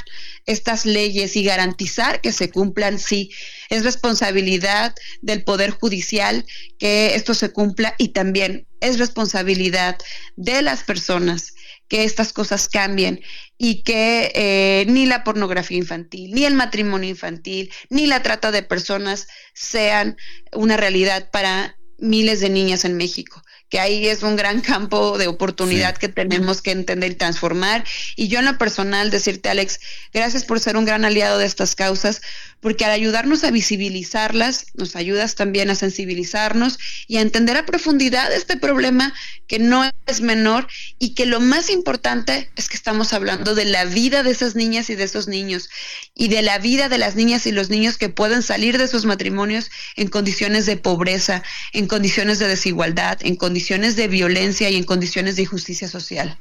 [0.46, 3.32] estas leyes y garantizar que se cumplan, sí.
[3.70, 6.46] Es responsabilidad del Poder Judicial
[6.78, 9.98] que esto se cumpla y también es responsabilidad
[10.36, 11.54] de las personas
[11.90, 13.22] que estas cosas cambien
[13.58, 18.64] y que eh, ni la pornografía infantil, ni el matrimonio infantil, ni la trata de
[18.64, 20.16] personas sean
[20.54, 25.28] una realidad para miles de niñas en México que ahí es un gran campo de
[25.28, 27.86] oportunidad que tenemos que entender y transformar.
[28.16, 29.80] Y yo en lo personal decirte, Alex,
[30.12, 32.22] gracias por ser un gran aliado de estas causas,
[32.62, 38.34] porque al ayudarnos a visibilizarlas, nos ayudas también a sensibilizarnos y a entender a profundidad
[38.34, 39.14] este problema
[39.48, 40.68] que no es menor
[40.98, 44.90] y que lo más importante es que estamos hablando de la vida de esas niñas
[44.90, 45.70] y de esos niños
[46.16, 49.06] y de la vida de las niñas y los niños que pueden salir de esos
[49.06, 53.59] matrimonios en condiciones de pobreza, en condiciones de desigualdad, en condiciones
[53.96, 56.38] de violencia y en condiciones de injusticia social.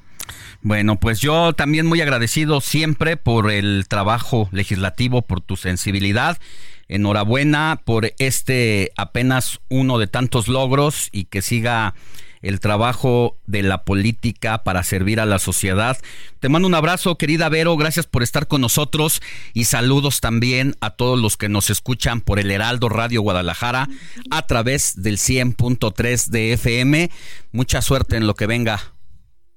[0.60, 6.38] Bueno, pues yo también muy agradecido siempre por el trabajo legislativo, por tu sensibilidad.
[6.88, 11.94] Enhorabuena por este apenas uno de tantos logros y que siga
[12.42, 15.98] el trabajo de la política para servir a la sociedad.
[16.40, 19.22] Te mando un abrazo, querida Vero, gracias por estar con nosotros
[19.54, 23.88] y saludos también a todos los que nos escuchan por el Heraldo Radio Guadalajara
[24.30, 27.10] a través del 100.3 de FM.
[27.52, 28.92] Mucha suerte en lo que venga.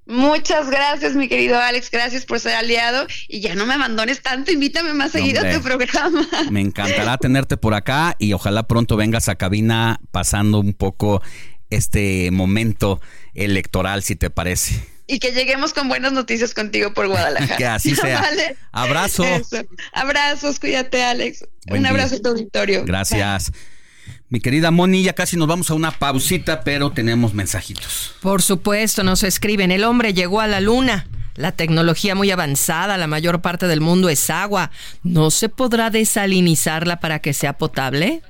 [0.04, 1.90] Muchas gracias, mi querido Alex.
[1.90, 3.06] Gracias por ser aliado.
[3.28, 4.50] Y ya no me abandones tanto.
[4.50, 6.26] Invítame más seguido a tu programa.
[6.50, 11.22] Me encantará tenerte por acá y ojalá pronto vengas a cabina pasando un poco
[11.72, 13.00] este momento
[13.34, 14.84] electoral, si te parece.
[15.06, 17.56] Y que lleguemos con buenas noticias contigo por Guadalajara.
[17.58, 18.24] que así sea.
[18.72, 19.24] Abrazo.
[19.92, 21.44] Abrazos, cuídate, Alex.
[21.68, 22.84] Un abrazo a tu auditorio.
[22.84, 23.52] Gracias.
[24.28, 28.14] Mi querida Moni, ya casi nos vamos a una pausita, pero tenemos mensajitos.
[28.22, 31.06] Por supuesto, nos escriben, el hombre llegó a la luna.
[31.34, 34.70] La tecnología muy avanzada, la mayor parte del mundo es agua.
[35.02, 38.22] ¿No se podrá desalinizarla para que sea potable?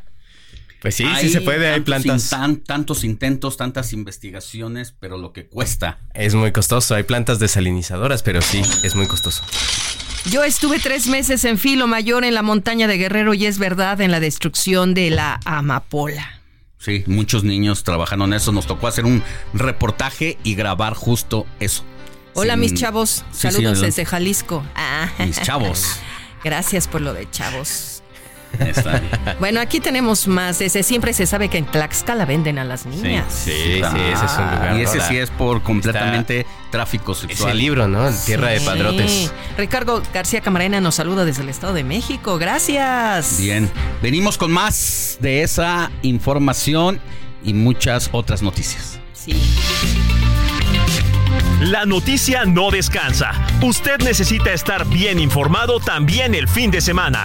[0.83, 2.35] Pues sí, sí se puede, hay plantas.
[2.67, 6.01] tantos intentos, tantas investigaciones, pero lo que cuesta.
[6.13, 9.45] Es muy costoso, hay plantas desalinizadoras, pero sí, es muy costoso.
[10.29, 14.01] Yo estuve tres meses en Filo Mayor en la montaña de Guerrero y es verdad
[14.01, 16.41] en la destrucción de la amapola.
[16.79, 18.51] Sí, muchos niños trabajando en eso.
[18.51, 19.23] Nos tocó hacer un
[19.55, 21.85] reportaje y grabar justo eso.
[22.35, 23.25] Hola, mis chavos.
[23.31, 24.65] Saludos desde Jalisco.
[25.21, 25.99] Mis chavos.
[26.45, 27.92] Gracias por lo de chavos.
[29.39, 30.61] Bueno, aquí tenemos más.
[30.61, 33.27] Ese siempre se sabe que en Tlaxcala venden a las niñas.
[33.29, 34.77] Sí, sí, ese es un lugar.
[34.77, 37.51] Y ese sí es por completamente tráfico sexual.
[37.51, 38.11] Ese libro, ¿no?
[38.25, 39.33] Tierra de Padrotes.
[39.57, 42.39] Ricardo García Camarena nos saluda desde el Estado de México.
[42.39, 43.39] Gracias.
[43.39, 43.71] Bien.
[44.03, 47.01] Venimos con más de esa información
[47.45, 48.99] y muchas otras noticias.
[49.13, 49.35] Sí.
[51.61, 53.31] La noticia no descansa.
[53.63, 57.25] Usted necesita estar bien informado también el fin de semana.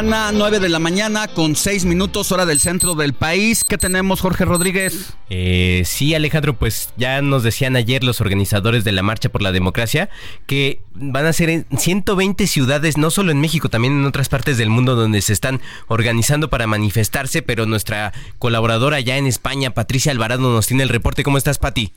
[0.00, 3.64] Ana, 9 de la mañana con 6 minutos hora del centro del país.
[3.64, 5.12] ¿Qué tenemos, Jorge Rodríguez?
[5.28, 9.52] Eh, sí, Alejandro, pues ya nos decían ayer los organizadores de la Marcha por la
[9.52, 10.08] Democracia
[10.46, 14.56] que van a ser en 120 ciudades, no solo en México, también en otras partes
[14.56, 20.12] del mundo donde se están organizando para manifestarse, pero nuestra colaboradora ya en España, Patricia
[20.12, 21.24] Alvarado, nos tiene el reporte.
[21.24, 21.92] ¿Cómo estás, Pati?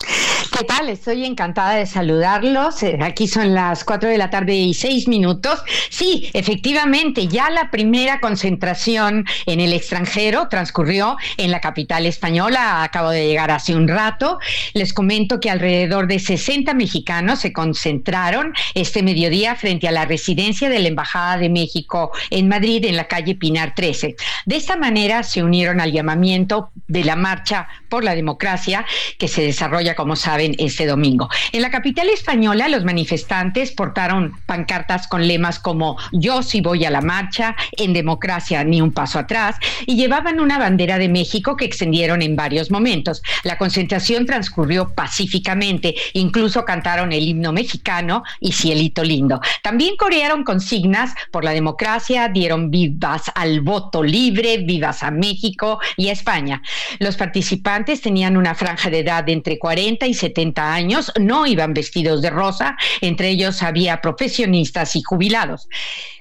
[0.00, 0.88] ¿Qué tal?
[0.88, 2.82] Estoy encantada de saludarlos.
[2.82, 5.62] Eh, aquí son las 4 de la tarde y 6 minutos.
[5.88, 12.82] Sí, efectivamente, ya la primera concentración en el extranjero transcurrió en la capital española.
[12.82, 14.38] Acabo de llegar hace un rato.
[14.72, 20.68] Les comento que alrededor de 60 mexicanos se concentraron este mediodía frente a la residencia
[20.68, 24.16] de la Embajada de México en Madrid, en la calle Pinar 13.
[24.46, 28.84] De esta manera se unieron al llamamiento de la Marcha por la Democracia
[29.18, 31.28] que se desarrolla, como saben, este domingo.
[31.52, 36.90] En la capital española, los manifestantes portaron pancartas con lemas como Yo sí voy a
[36.90, 39.56] la marcha, en democracia ni un paso atrás,
[39.86, 43.22] y llevaban una bandera de México que extendieron en varios momentos.
[43.44, 49.40] La concentración transcurrió pacíficamente, incluso cantaron el himno mexicano y Cielito Lindo.
[49.62, 56.08] También corearon consignas por la democracia, dieron vivas al voto libre, vivas a México y
[56.08, 56.62] a España.
[56.98, 61.72] Los participantes tenían una franja de edad de entre 40 y 70 años no iban
[61.72, 65.68] vestidos de rosa, entre ellos había profesionistas y jubilados,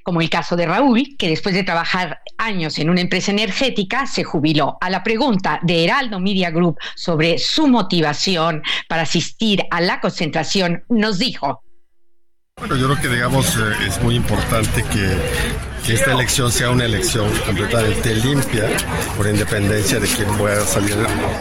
[0.04, 4.24] como el caso de Raúl, que después de trabajar años en una empresa energética se
[4.24, 4.78] jubiló.
[4.80, 10.84] A la pregunta de Heraldo Media Group sobre su motivación para asistir a la concentración,
[10.90, 11.64] nos dijo,
[12.60, 15.18] bueno, yo creo que digamos eh, es muy importante que,
[15.88, 18.68] que, esta elección sea una elección completamente limpia,
[19.16, 20.96] por independencia de quién pueda salir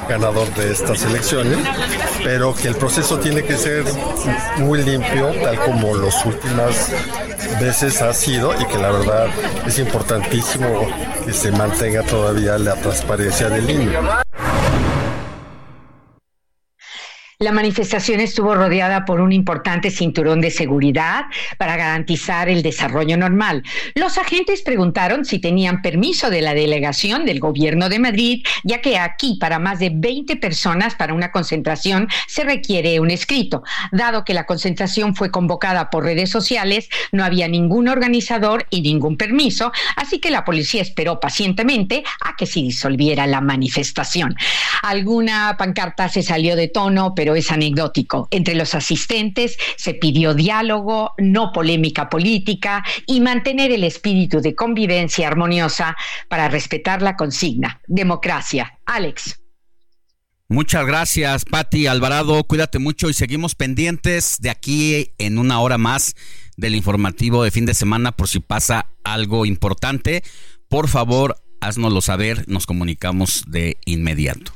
[0.09, 1.59] ganador de estas elecciones,
[2.23, 3.85] pero que el proceso tiene que ser
[4.59, 6.93] muy limpio, tal como las últimas
[7.60, 9.27] veces ha sido, y que la verdad
[9.66, 10.89] es importantísimo
[11.24, 13.98] que se mantenga todavía la transparencia del INE.
[17.38, 21.26] La manifestación estuvo rodeada por un importante cinturón de seguridad
[21.58, 23.62] para garantizar el desarrollo normal.
[23.94, 28.96] Los agentes preguntaron si tenían permiso de la delegación del gobierno de Madrid, ya que
[28.96, 33.62] aquí para más de 20 personas para una concentración se requiere un escrito.
[33.92, 39.18] Dado que la concentración fue convocada por redes sociales, no había ningún organizador y ningún
[39.18, 44.36] permiso, así que la policía esperó pacientemente a que se disolviera la manifestación.
[44.80, 48.28] Alguna pancarta se salió de tono, pero es anecdótico.
[48.31, 55.27] Entre los asistentes se pidió diálogo, no polémica política y mantener el espíritu de convivencia
[55.27, 55.97] armoniosa
[56.28, 57.81] para respetar la consigna.
[57.86, 58.78] Democracia.
[58.85, 59.40] Alex.
[60.48, 62.44] Muchas gracias, Patti Alvarado.
[62.44, 66.15] Cuídate mucho y seguimos pendientes de aquí en una hora más
[66.57, 70.23] del informativo de fin de semana por si pasa algo importante.
[70.69, 74.53] Por favor, haznoslo saber, nos comunicamos de inmediato.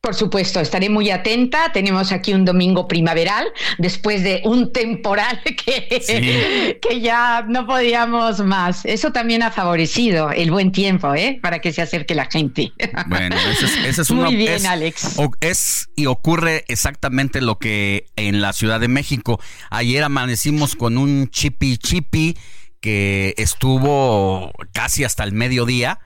[0.00, 1.72] Por supuesto, estaré muy atenta.
[1.72, 3.46] Tenemos aquí un domingo primaveral
[3.78, 6.78] después de un temporal que, sí.
[6.80, 8.84] que ya no podíamos más.
[8.84, 11.38] Eso también ha favorecido el buen tiempo, ¿eh?
[11.42, 12.72] Para que se acerque la gente.
[13.08, 15.16] Bueno, ese es, ese es Muy uno- bien, es- Alex.
[15.40, 19.40] Es y ocurre exactamente lo que en la Ciudad de México.
[19.70, 22.36] Ayer amanecimos con un chipi chipi
[22.80, 25.98] que estuvo casi hasta el mediodía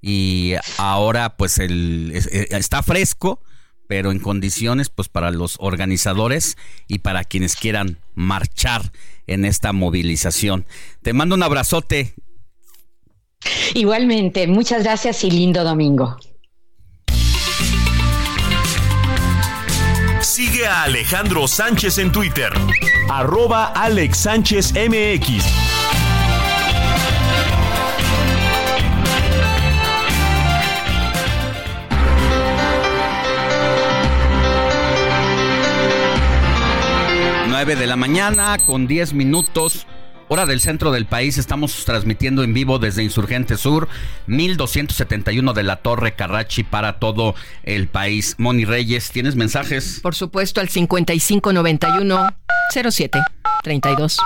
[0.00, 3.42] y ahora pues el, eh, está fresco,
[3.86, 6.56] pero en condiciones pues para los organizadores
[6.86, 8.92] y para quienes quieran marchar
[9.26, 10.66] en esta movilización.
[11.02, 12.14] Te mando un abrazote.
[13.74, 16.16] Igualmente, muchas gracias y lindo domingo.
[20.20, 22.52] Sigue a Alejandro Sánchez en Twitter.
[23.10, 25.67] Arroba Alex Sánchez MX.
[37.58, 39.84] Nueve de la mañana con 10 minutos.
[40.28, 43.88] Hora del centro del país, estamos transmitiendo en vivo desde Insurgente Sur,
[44.28, 48.36] 1271 de la Torre Carrachi para todo el país.
[48.38, 49.98] Moni Reyes, ¿tienes mensajes?
[50.00, 52.32] Por supuesto, al 5591
[52.70, 53.18] 07
[53.64, 54.18] 32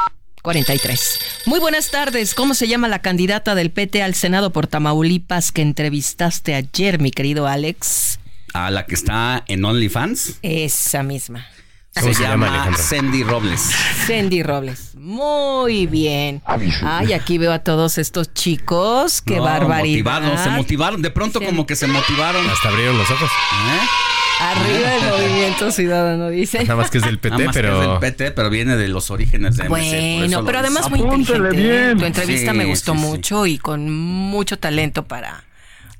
[0.43, 1.19] 43.
[1.47, 2.35] Muy buenas tardes.
[2.35, 7.11] ¿Cómo se llama la candidata del PT al Senado por Tamaulipas que entrevistaste ayer, mi
[7.11, 8.19] querido Alex?
[8.53, 10.39] A la que está en OnlyFans.
[10.43, 11.47] Esa misma.
[11.95, 13.71] Se, llama Sandy Robles.
[14.07, 14.95] Cindy Robles.
[14.97, 16.43] Muy bien.
[16.83, 19.21] Ay, aquí veo a todos estos chicos.
[19.21, 19.99] Qué No, barbaridad.
[20.05, 21.03] Motivados, se motivaron.
[21.03, 22.49] De pronto como que se motivaron.
[22.49, 23.31] Hasta abrieron los ojos.
[24.41, 26.63] Arriba el movimiento ciudadano, dice.
[26.63, 28.77] Nada más que es del PT, Nada más que pero- es del PT, pero viene
[28.77, 31.91] de los orígenes de MC, Bueno, pero además muy inteligente.
[31.93, 31.95] ¿eh?
[31.97, 33.05] Tu entrevista Sí, me gustó sí, sí.
[33.07, 35.45] mucho y con mucho talento para,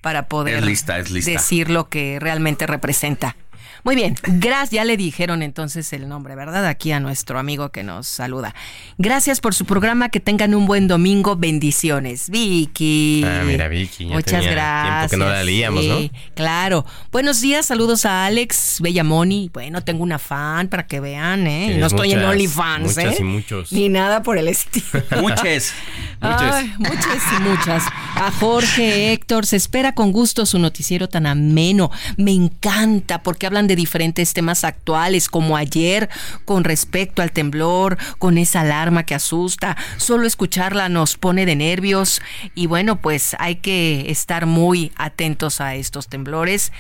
[0.01, 1.31] para poder Es lista, es lista.
[1.33, 3.37] decir lo que realmente representa.
[3.85, 6.67] Muy bien, gracias, ya le dijeron entonces el nombre, ¿verdad?
[6.67, 8.55] Aquí a nuestro amigo que nos saluda.
[8.97, 12.31] Gracias por su programa, que tengan un buen domingo, bendiciones.
[12.31, 13.25] Vicky.
[13.27, 15.11] Ah, mira, Vicky, ya Muchas tenía gracias.
[15.11, 15.99] tiempo que no la leíamos, ¿no?
[15.99, 16.87] Sí, Claro.
[17.11, 19.51] Buenos días, saludos a Alex Bellamoni.
[19.53, 21.65] Bueno, tengo una fan para que vean, ¿eh?
[21.67, 23.05] Tienes no estoy en muchas, OnlyFans, ¿eh?
[23.05, 23.73] muchas y muchos.
[23.73, 24.87] Ni nada por el estilo.
[25.21, 25.73] Muchas.
[26.21, 27.83] Ay, muchas y muchas.
[28.15, 31.91] A Jorge Héctor, se espera con gusto su noticiero tan ameno.
[32.17, 36.09] Me encanta porque hablan de diferentes temas actuales, como ayer,
[36.45, 39.77] con respecto al temblor, con esa alarma que asusta.
[39.97, 42.23] Solo escucharla nos pone de nervios.
[42.55, 46.73] Y bueno, pues hay que estar muy atentos a estos temblores.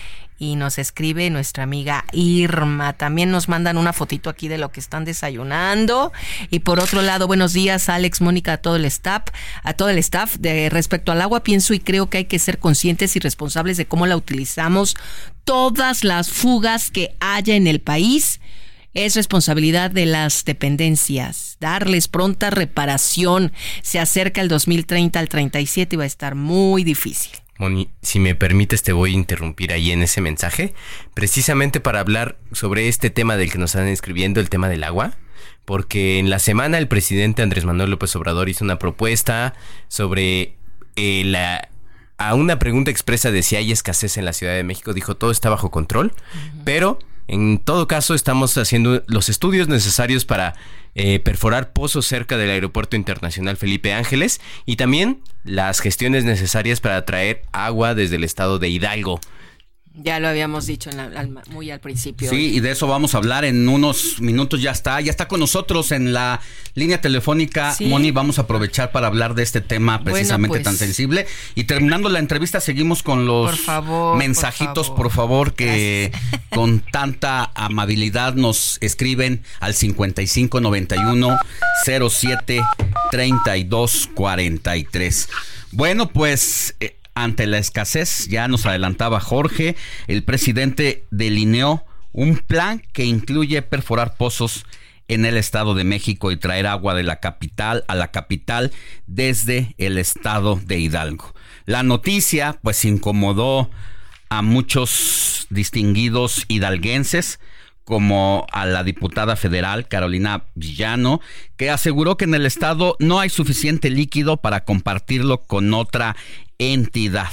[0.43, 2.95] Y nos escribe nuestra amiga Irma.
[2.95, 6.11] También nos mandan una fotito aquí de lo que están desayunando.
[6.51, 9.23] Y por otro lado, buenos días, Alex, Mónica, a todo el staff.
[9.63, 10.39] A todo el staff.
[10.39, 13.87] De respecto al agua, pienso y creo que hay que ser conscientes y responsables de
[13.87, 14.97] cómo la utilizamos.
[15.45, 18.41] Todas las fugas que haya en el país
[18.95, 21.57] es responsabilidad de las dependencias.
[21.61, 23.53] Darles pronta reparación.
[23.83, 27.42] Se acerca el 2030 al 37 y va a estar muy difícil.
[27.63, 30.75] Moni, si me permites te voy a interrumpir ahí en ese mensaje,
[31.15, 35.13] precisamente para hablar sobre este tema del que nos están escribiendo, el tema del agua,
[35.65, 39.55] porque en la semana el presidente Andrés Manuel López Obrador hizo una propuesta
[39.87, 40.57] sobre
[40.97, 41.69] eh, la
[42.19, 45.31] a una pregunta expresa de si hay escasez en la Ciudad de México, dijo todo
[45.31, 46.13] está bajo control,
[46.65, 46.99] pero
[47.29, 50.55] en todo caso estamos haciendo los estudios necesarios para
[50.95, 57.05] eh, perforar pozos cerca del Aeropuerto Internacional Felipe Ángeles y también las gestiones necesarias para
[57.05, 59.21] traer agua desde el estado de Hidalgo.
[59.95, 62.31] Ya lo habíamos dicho en la- al- muy al principio.
[62.31, 64.63] Sí, y de eso vamos a hablar en unos minutos.
[64.63, 66.41] Ya está, ya está con nosotros en la
[66.75, 67.75] línea telefónica.
[67.75, 67.85] Sí.
[67.87, 70.63] Moni, vamos a aprovechar para hablar de este tema precisamente pues.
[70.65, 71.27] tan sensible.
[71.55, 76.11] Y terminando la entrevista, seguimos con los Por favor, mensajitos, por favor, que
[76.51, 81.39] con tanta amabilidad nos escriben al 5591
[81.85, 82.63] 07
[83.11, 85.29] 32 43.
[85.73, 86.75] Bueno, pues.
[86.81, 89.77] eh, ante la escasez, ya nos adelantaba Jorge,
[90.07, 94.65] el presidente delineó un plan que incluye perforar pozos
[95.09, 98.73] en el Estado de México y traer agua de la capital a la capital
[99.07, 101.35] desde el Estado de Hidalgo.
[101.67, 103.71] La noticia pues incomodó
[104.29, 107.39] a muchos distinguidos hidalguenses
[107.85, 111.21] como a la diputada federal Carolina Villano,
[111.57, 116.17] que aseguró que en el estado no hay suficiente líquido para compartirlo con otra
[116.59, 117.31] entidad,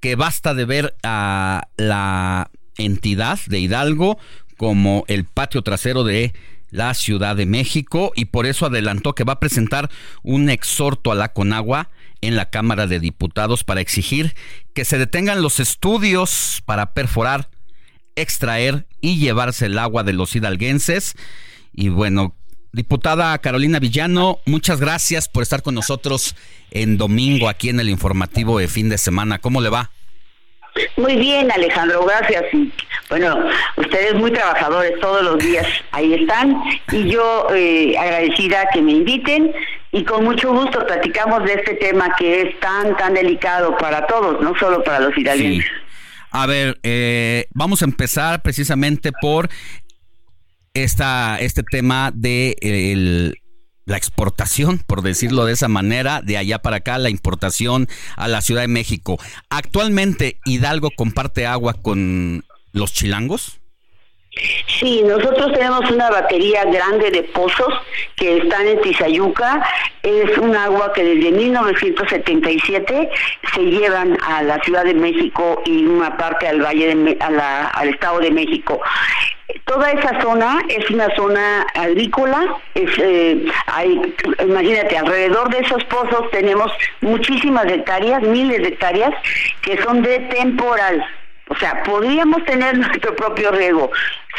[0.00, 4.18] que basta de ver a la entidad de Hidalgo
[4.56, 6.34] como el patio trasero de
[6.70, 9.90] la Ciudad de México y por eso adelantó que va a presentar
[10.22, 11.90] un exhorto a la Conagua
[12.20, 14.34] en la Cámara de Diputados para exigir
[14.72, 17.48] que se detengan los estudios para perforar
[18.16, 21.14] extraer y llevarse el agua de los hidalguenses.
[21.72, 22.34] Y bueno,
[22.74, 26.34] diputada Carolina Villano, muchas gracias por estar con nosotros
[26.70, 29.38] en domingo aquí en el informativo de fin de semana.
[29.38, 29.90] ¿Cómo le va?
[30.96, 32.44] Muy bien, Alejandro, gracias.
[32.52, 32.72] Y
[33.08, 33.38] bueno,
[33.76, 36.60] ustedes muy trabajadores todos los días, ahí están.
[36.90, 39.52] Y yo eh, agradecida que me inviten
[39.92, 44.42] y con mucho gusto platicamos de este tema que es tan, tan delicado para todos,
[44.42, 45.70] no solo para los hidalguenses.
[46.32, 49.48] A ver, eh, vamos a empezar precisamente por
[50.74, 53.38] esta, este tema de el-
[53.86, 57.86] la exportación, por decirlo de esa manera, de allá para acá, la importación
[58.16, 59.18] a la Ciudad de México.
[59.50, 63.60] Actualmente, Hidalgo comparte agua con los chilangos.
[64.80, 67.72] Sí, nosotros tenemos una batería grande de pozos
[68.16, 69.62] que están en Tizayuca.
[70.02, 73.10] Es un agua que desde 1977
[73.54, 78.18] se llevan a la Ciudad de México y una parte al Valle de, al Estado
[78.18, 78.80] de México.
[79.66, 82.56] Toda esa zona es una zona agrícola.
[82.74, 83.46] Eh,
[84.42, 86.72] imagínate, alrededor de esos pozos tenemos
[87.02, 89.12] muchísimas hectáreas, miles de hectáreas,
[89.62, 91.04] que son de temporal.
[91.48, 93.90] O sea, podríamos tener nuestro propio riego,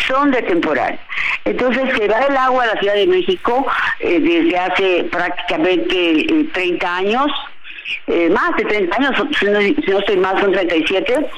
[0.07, 0.99] son de temporal.
[1.45, 3.65] Entonces se va el agua a la Ciudad de México
[3.99, 7.31] eh, desde hace prácticamente eh, 30 años,
[8.07, 11.29] eh, más de 30 años, si no, si no estoy mal son 37,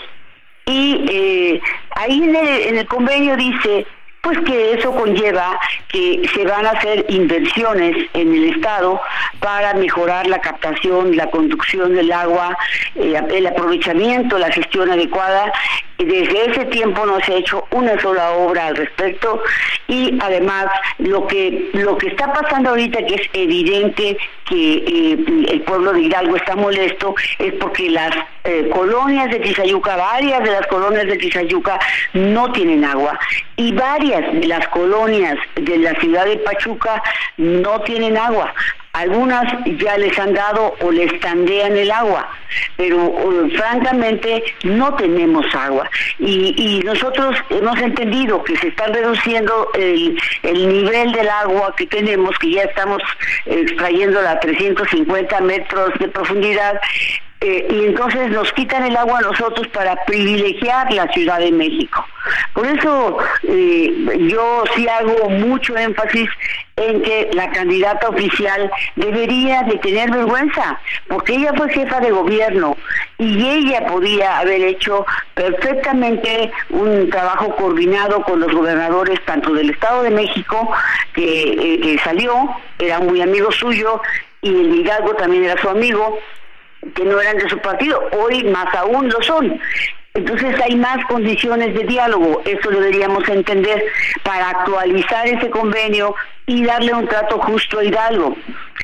[0.67, 1.61] y eh,
[1.95, 3.87] ahí en el, en el convenio dice
[4.21, 5.57] pues que eso conlleva
[5.87, 8.99] que se van a hacer inversiones en el Estado
[9.39, 12.57] para mejorar la captación, la conducción del agua,
[12.95, 15.53] eh, el aprovechamiento, la gestión adecuada.
[15.97, 19.41] Desde ese tiempo no se ha hecho una sola obra al respecto
[19.87, 20.67] y además
[20.99, 25.17] lo que lo que está pasando ahorita que es evidente que eh,
[25.49, 28.11] el pueblo de Hidalgo está molesto es porque las
[28.43, 31.79] eh, colonias de Tizayuca, varias de las colonias de Tizayuca
[32.13, 33.19] no tienen agua
[33.55, 37.01] y varias de las colonias de la ciudad de Pachuca
[37.37, 38.53] no tienen agua.
[38.97, 39.45] Algunas
[39.77, 42.27] ya les han dado o les tandean el agua,
[42.77, 43.13] pero
[43.55, 45.87] francamente no tenemos agua.
[46.17, 52.35] Y, nosotros hemos entendido que se está reduciendo el, el nivel del agua que tenemos,
[52.39, 53.01] que ya estamos
[53.45, 56.79] eh, extrayéndola a 350 metros de profundidad,
[57.39, 62.03] eh, y entonces nos quitan el agua a nosotros para privilegiar la Ciudad de México.
[62.53, 66.29] Por eso eh, yo sí hago mucho énfasis
[66.77, 72.75] en que la candidata oficial debería de tener vergüenza, porque ella fue jefa de gobierno
[73.17, 80.03] y ella podía haber hecho perfectamente un trabajo coordinado con los gobernadores tanto del Estado
[80.03, 80.71] de México,
[81.13, 82.49] que, eh, que salió,
[82.79, 84.01] era muy amigo suyo,
[84.41, 86.19] y el Hidalgo también era su amigo,
[86.95, 89.59] que no eran de su partido, hoy más aún lo son.
[90.13, 93.83] Entonces hay más condiciones de diálogo, eso lo deberíamos entender,
[94.23, 96.15] para actualizar ese convenio
[96.47, 98.35] y darle un trato justo a Hidalgo.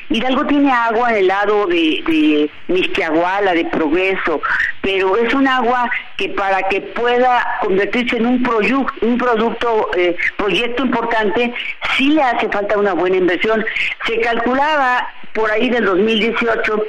[0.09, 4.41] Hidalgo tiene agua en el lado de, de de Progreso,
[4.81, 10.85] pero es un agua que para que pueda convertirse en un, un producto, eh, proyecto
[10.85, 11.51] importante,
[11.97, 13.65] sí le hace falta una buena inversión.
[14.05, 16.85] Se calculaba por ahí del 2018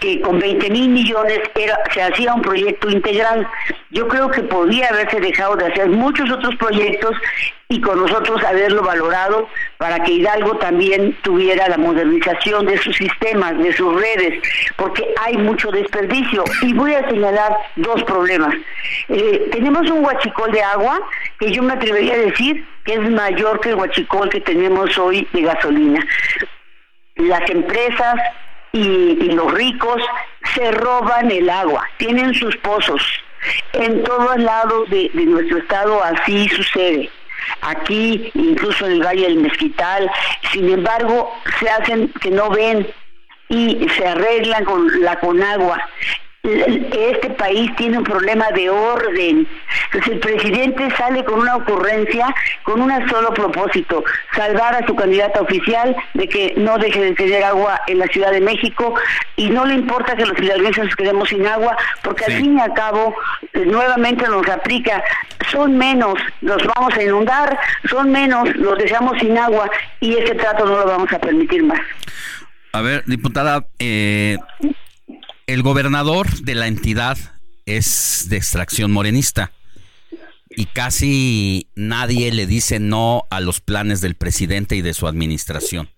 [0.00, 3.48] que con 20 mil millones era, se hacía un proyecto integral.
[3.90, 7.14] Yo creo que podía haberse dejado de hacer muchos otros proyectos
[7.70, 9.46] y con nosotros haberlo valorado
[9.76, 14.42] para que Hidalgo también tuviera la modernización de sus sistemas, de sus redes,
[14.76, 16.44] porque hay mucho desperdicio.
[16.62, 18.54] Y voy a señalar dos problemas.
[19.08, 21.00] Eh, tenemos un huachicol de agua
[21.38, 25.28] que yo me atrevería a decir que es mayor que el huachicol que tenemos hoy
[25.32, 26.06] de gasolina.
[27.16, 28.14] Las empresas
[28.72, 30.02] y, los ricos
[30.54, 33.02] se roban el agua, tienen sus pozos.
[33.72, 37.10] En todos lados de, de nuestro estado así sucede
[37.62, 40.10] aquí, incluso en el Valle del Mezquital,
[40.52, 42.86] sin embargo, se hacen que no ven
[43.48, 45.80] y se arreglan con la Conagua
[46.48, 49.46] este país tiene un problema de orden.
[49.86, 54.04] Entonces el presidente sale con una ocurrencia, con un solo propósito,
[54.34, 58.32] salvar a su candidata oficial de que no deje de tener agua en la Ciudad
[58.32, 58.94] de México
[59.36, 62.60] y no le importa que los hidalguenses nos quedemos sin agua, porque al fin y
[62.60, 63.14] al cabo
[63.52, 65.02] eh, nuevamente nos aplica,
[65.50, 67.58] son menos, los vamos a inundar,
[67.88, 69.70] son menos, los dejamos sin agua
[70.00, 71.80] y ese trato no lo vamos a permitir más.
[72.72, 74.36] A ver, diputada, eh,
[75.48, 77.16] el gobernador de la entidad
[77.64, 79.50] es de extracción morenista
[80.50, 85.88] y casi nadie le dice no a los planes del presidente y de su administración.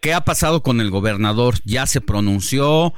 [0.00, 1.56] ¿Qué ha pasado con el gobernador?
[1.66, 2.94] ¿Ya se pronunció?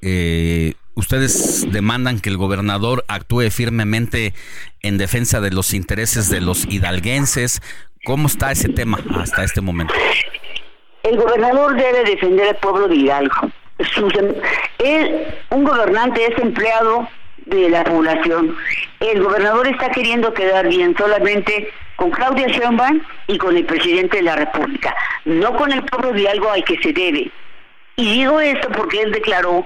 [0.00, 4.32] Eh, ¿Ustedes demandan que el gobernador actúe firmemente
[4.80, 7.60] en defensa de los intereses de los hidalguenses?
[8.06, 9.92] ¿Cómo está ese tema hasta este momento?
[11.02, 13.52] El gobernador debe defender al pueblo de Hidalgo
[15.50, 17.08] un gobernante es empleado
[17.46, 18.56] de la población.
[19.00, 24.22] El gobernador está queriendo quedar bien solamente con Claudia Sheinbaum y con el presidente de
[24.24, 24.94] la República,
[25.24, 27.30] no con el pueblo de algo al que se debe.
[27.96, 29.64] Y digo esto porque él declaró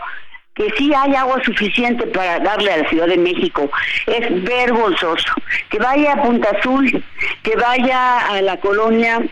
[0.54, 3.70] que sí hay agua suficiente para darle a la Ciudad de México.
[4.06, 5.32] Es vergonzoso.
[5.70, 7.04] Que vaya a Punta Azul,
[7.42, 9.22] que vaya a la colonia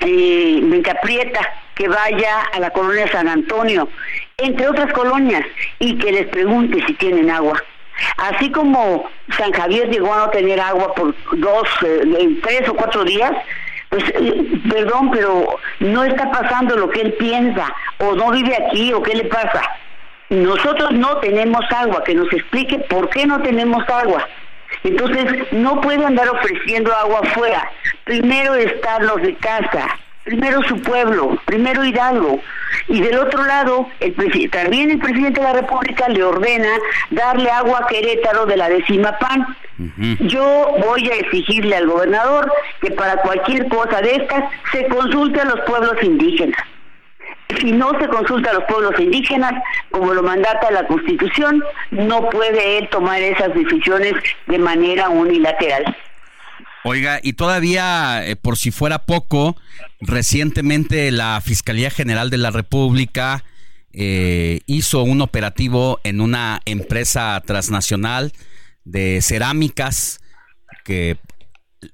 [0.00, 1.40] eh, Prieta,
[1.74, 3.88] que vaya a la colonia San Antonio,
[4.36, 5.44] entre otras colonias,
[5.78, 7.62] y que les pregunte si tienen agua.
[8.16, 13.04] Así como San Javier llegó a no tener agua por dos, eh, tres o cuatro
[13.04, 13.32] días,
[13.88, 18.92] pues eh, perdón, pero no está pasando lo que él piensa, o no vive aquí,
[18.92, 19.62] o qué le pasa.
[20.30, 24.28] Nosotros no tenemos agua, que nos explique por qué no tenemos agua.
[24.84, 27.70] Entonces, no puede andar ofreciendo agua afuera.
[28.04, 32.40] Primero están los de casa, primero su pueblo, primero Hidalgo.
[32.88, 34.14] Y del otro lado, el
[34.50, 36.70] también el presidente de la República le ordena
[37.10, 39.46] darle agua a Querétaro de la décima PAN.
[40.20, 45.44] Yo voy a exigirle al gobernador que para cualquier cosa de estas se consulte a
[45.44, 46.60] los pueblos indígenas.
[47.60, 49.52] Si no se consulta a los pueblos indígenas,
[49.90, 54.14] como lo mandata la Constitución, no puede él tomar esas decisiones
[54.46, 55.96] de manera unilateral.
[56.84, 59.56] Oiga, y todavía, eh, por si fuera poco,
[60.00, 63.44] recientemente la Fiscalía General de la República
[63.92, 68.32] eh, hizo un operativo en una empresa transnacional
[68.84, 70.20] de cerámicas
[70.84, 71.18] que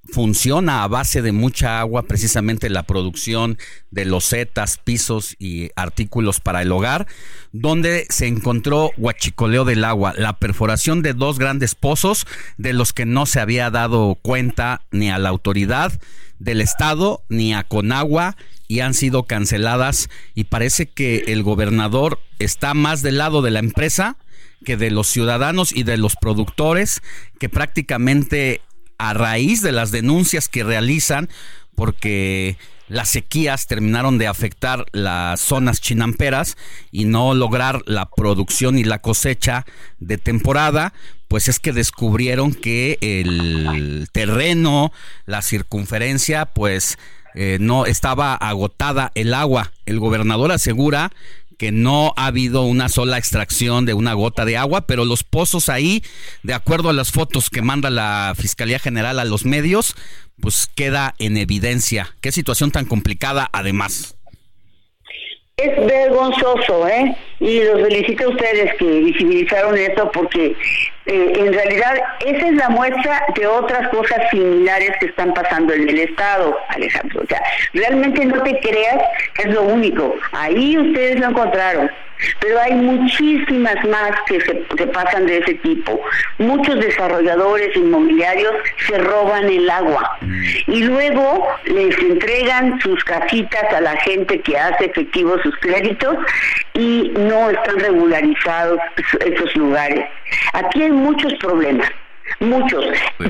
[0.05, 3.59] funciona a base de mucha agua, precisamente la producción
[3.91, 7.07] de losetas, pisos y artículos para el hogar,
[7.53, 13.07] donde se encontró huachicoleo del agua, la perforación de dos grandes pozos de los que
[13.07, 15.93] no se había dado cuenta ni a la autoridad
[16.39, 18.37] del Estado ni a Conagua
[18.69, 20.09] y han sido canceladas.
[20.35, 24.17] Y parece que el gobernador está más del lado de la empresa
[24.65, 27.03] que de los ciudadanos y de los productores
[27.39, 28.63] que prácticamente
[28.99, 31.29] a raíz de las denuncias que realizan,
[31.75, 32.57] porque
[32.89, 36.57] las sequías terminaron de afectar las zonas chinamperas
[36.93, 39.65] y no lograr la producción y la cosecha
[39.99, 40.93] de temporada,
[41.29, 44.93] pues es que descubrieron que el terreno,
[45.27, 46.99] la circunferencia, pues
[47.35, 49.73] eh, no estaba agotada el agua.
[49.87, 51.11] El gobernador asegura
[51.59, 55.69] que no ha habido una sola extracción de una gota de agua, pero los pozos
[55.69, 56.03] ahí,
[56.43, 59.97] de acuerdo a las fotos que manda la Fiscalía General a los medios,
[60.41, 62.15] pues queda en evidencia.
[62.21, 64.17] Qué situación tan complicada además.
[65.57, 67.17] Es vergonzoso, ¿eh?
[67.39, 70.57] y los felicito a ustedes que visibilizaron esto porque
[71.07, 75.89] eh, en realidad esa es la muestra de otras cosas similares que están pasando en
[75.89, 77.23] el Estado, Alejandro.
[77.23, 77.43] O sea,
[77.75, 79.03] realmente no te creas
[79.39, 80.15] es lo único.
[80.33, 81.91] Ahí ustedes lo encontraron.
[82.41, 86.01] Pero hay muchísimas más que se pasan de ese tipo.
[86.39, 88.55] Muchos desarrolladores inmobiliarios
[88.87, 90.19] se roban el agua
[90.67, 96.17] y luego les entregan sus casitas a la gente que hace efectivos sus créditos
[96.75, 98.79] y no están regularizados
[99.27, 100.07] esos lugares.
[100.53, 101.89] Aquí muchos problemas.
[102.41, 102.87] Muchos.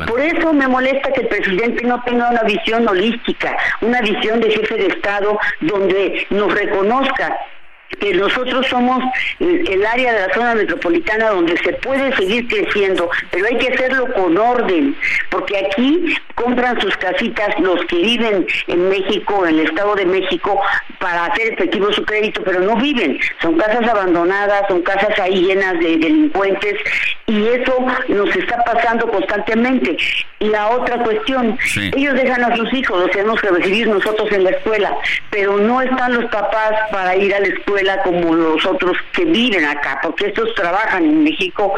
[0.07, 4.51] Por eso me molesta que el presidente no tenga una visión holística, una visión de
[4.51, 7.37] jefe de Estado donde nos reconozca
[8.01, 9.03] que nosotros somos
[9.41, 13.73] el, el área de la zona metropolitana donde se puede seguir creciendo, pero hay que
[13.73, 14.97] hacerlo con orden,
[15.31, 20.61] porque aquí compran sus casitas los que viven en México, en el Estado de México,
[20.99, 25.75] para hacer efectivo su crédito, pero no viven, son casas abandonadas, son casas ahí llenas
[25.75, 26.75] de delincuentes
[27.27, 29.97] y eso nos está pasando constantemente.
[30.41, 31.91] Y la otra cuestión, Sí.
[31.97, 34.97] ellos dejan a sus hijos, los tenemos que recibir nosotros en la escuela,
[35.31, 39.65] pero no están los papás para ir a la escuela como los otros que viven
[39.65, 41.75] acá, porque estos trabajan en México.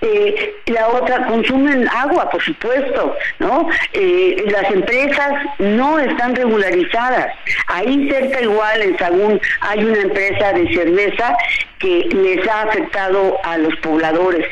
[0.00, 3.68] Eh, la otra, consumen agua, por supuesto, ¿no?
[3.98, 7.32] Eh, las empresas no están regularizadas.
[7.68, 11.34] Ahí cerca igual, en Sagún, hay una empresa de cerveza
[11.78, 14.46] que les ha afectado a los pobladores.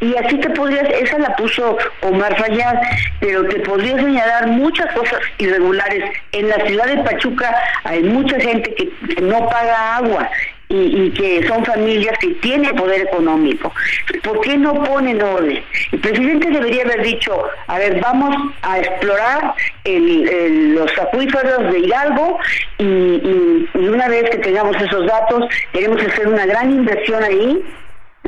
[0.00, 2.74] Y así te podrías, esa la puso Omar Fayad,
[3.20, 6.02] pero te podría señalar muchas cosas irregulares.
[6.32, 7.54] En la ciudad de Pachuca
[7.84, 10.28] hay mucha gente que, que no paga agua.
[10.70, 10.74] Y,
[11.06, 13.72] y que son familias que tienen poder económico.
[14.22, 15.64] ¿Por qué no ponen orden?
[15.92, 19.54] El presidente debería haber dicho, a ver, vamos a explorar
[19.84, 22.38] el- los acuíferos de Hidalgo
[22.78, 27.62] y una vez que tengamos esos datos, queremos hacer una gran inversión ahí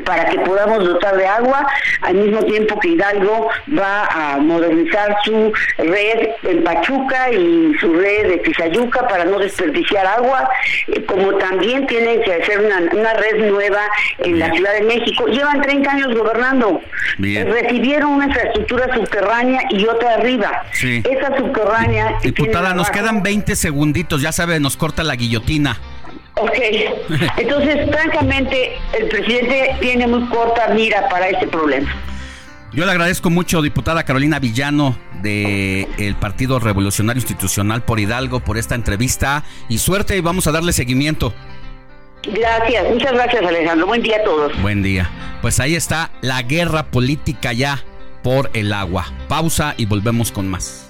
[0.04, 1.66] para que podamos dotar de agua,
[2.02, 3.48] al mismo tiempo que Hidalgo
[3.78, 10.06] va a modernizar su red en Pachuca y su red de Tizayuca para no desperdiciar
[10.06, 10.48] agua,
[10.88, 13.82] eh, como también tienen que hacer una, una red nueva
[14.18, 15.26] en la Ciudad de México.
[15.26, 16.80] Llevan 30 años gobernando,
[17.18, 17.50] Bien.
[17.50, 20.64] recibieron una infraestructura subterránea y otra arriba.
[20.72, 21.02] Sí.
[21.08, 22.18] Esa subterránea...
[22.22, 25.78] Diputada, nos quedan 20 segunditos, ya sabe, nos corta la guillotina.
[26.40, 26.58] Ok,
[27.36, 31.90] entonces francamente el presidente tiene muy corta mira para este problema.
[32.72, 38.74] Yo le agradezco mucho, diputada Carolina Villano, del Partido Revolucionario Institucional por Hidalgo, por esta
[38.74, 41.34] entrevista y suerte y vamos a darle seguimiento.
[42.22, 44.62] Gracias, muchas gracias Alejandro, buen día a todos.
[44.62, 45.10] Buen día.
[45.42, 47.82] Pues ahí está la guerra política ya
[48.22, 49.06] por el agua.
[49.28, 50.89] Pausa y volvemos con más.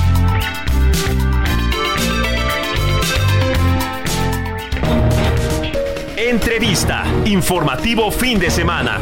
[6.31, 7.03] Entrevista.
[7.25, 9.01] Informativo Fin de Semana.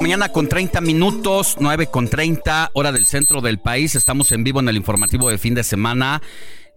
[0.00, 3.96] Mañana con 30 minutos, 9 con 30, hora del centro del país.
[3.96, 6.22] Estamos en vivo en el informativo de fin de semana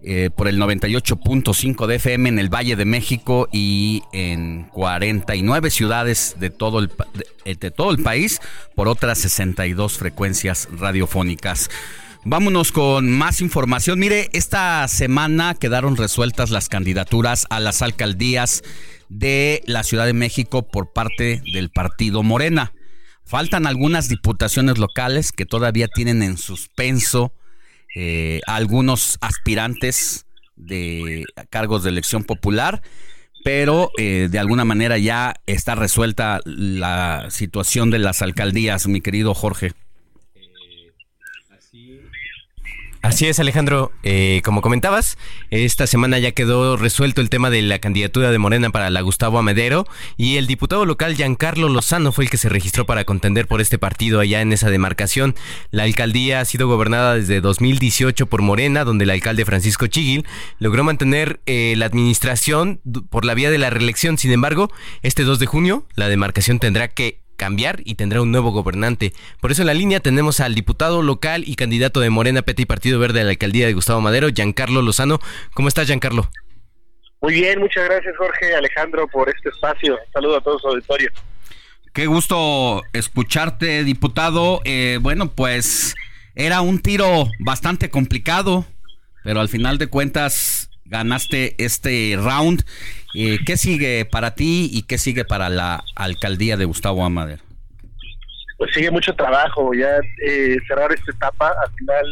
[0.02, 6.38] eh, por el 98.5 de FM en el Valle de México y en 49 ciudades
[6.40, 6.90] de todo el,
[7.46, 8.42] de, de todo el país
[8.74, 11.70] por otras 62 frecuencias radiofónicas.
[12.26, 13.98] Vámonos con más información.
[13.98, 18.62] Mire, esta semana quedaron resueltas las candidaturas a las alcaldías
[19.08, 22.74] de la Ciudad de México por parte del partido Morena.
[23.24, 27.32] Faltan algunas diputaciones locales que todavía tienen en suspenso
[27.96, 30.26] eh, algunos aspirantes
[30.58, 32.82] de cargos de elección popular,
[33.46, 39.34] pero eh, de alguna manera ya está resuelta la situación de las alcaldías, mi querido
[39.34, 39.72] Jorge.
[43.02, 43.94] Así es, Alejandro.
[44.04, 45.18] Eh, como comentabas,
[45.52, 49.40] esta semana ya quedó resuelto el tema de la candidatura de Morena para la Gustavo
[49.40, 49.86] Amadero
[50.18, 53.78] y el diputado local Giancarlo Lozano fue el que se registró para contender por este
[53.78, 55.36] partido allá en esa demarcación.
[55.72, 60.26] La alcaldía ha sido gobernada desde 2018 por Morena, donde el alcalde Francisco Chigil
[60.60, 64.18] logró mantener eh, la administración por la vía de la reelección.
[64.18, 64.72] Sin embargo,
[65.04, 69.14] este 2 de junio la demarcación tendrá que cambiar y tendrá un nuevo gobernante.
[69.40, 72.66] Por eso en la línea tenemos al diputado local y candidato de Morena, PT y
[72.66, 75.20] Partido Verde a la alcaldía de Gustavo Madero, Giancarlo Lozano.
[75.54, 76.30] ¿Cómo estás, Giancarlo?
[77.22, 79.98] Muy bien, muchas gracias Jorge Alejandro por este espacio.
[80.14, 81.10] Saludo a todos su auditorio.
[81.94, 84.62] Qué gusto escucharte, diputado.
[84.66, 85.96] Eh, bueno, pues
[86.36, 88.66] era un tiro bastante complicado,
[89.24, 92.66] pero al final de cuentas ganaste este round.
[93.14, 97.44] Eh, ¿Qué sigue para ti y qué sigue para la alcaldía de Gustavo Amadero?
[98.58, 102.06] Pues sigue mucho trabajo, ya eh, cerrar esta etapa, al final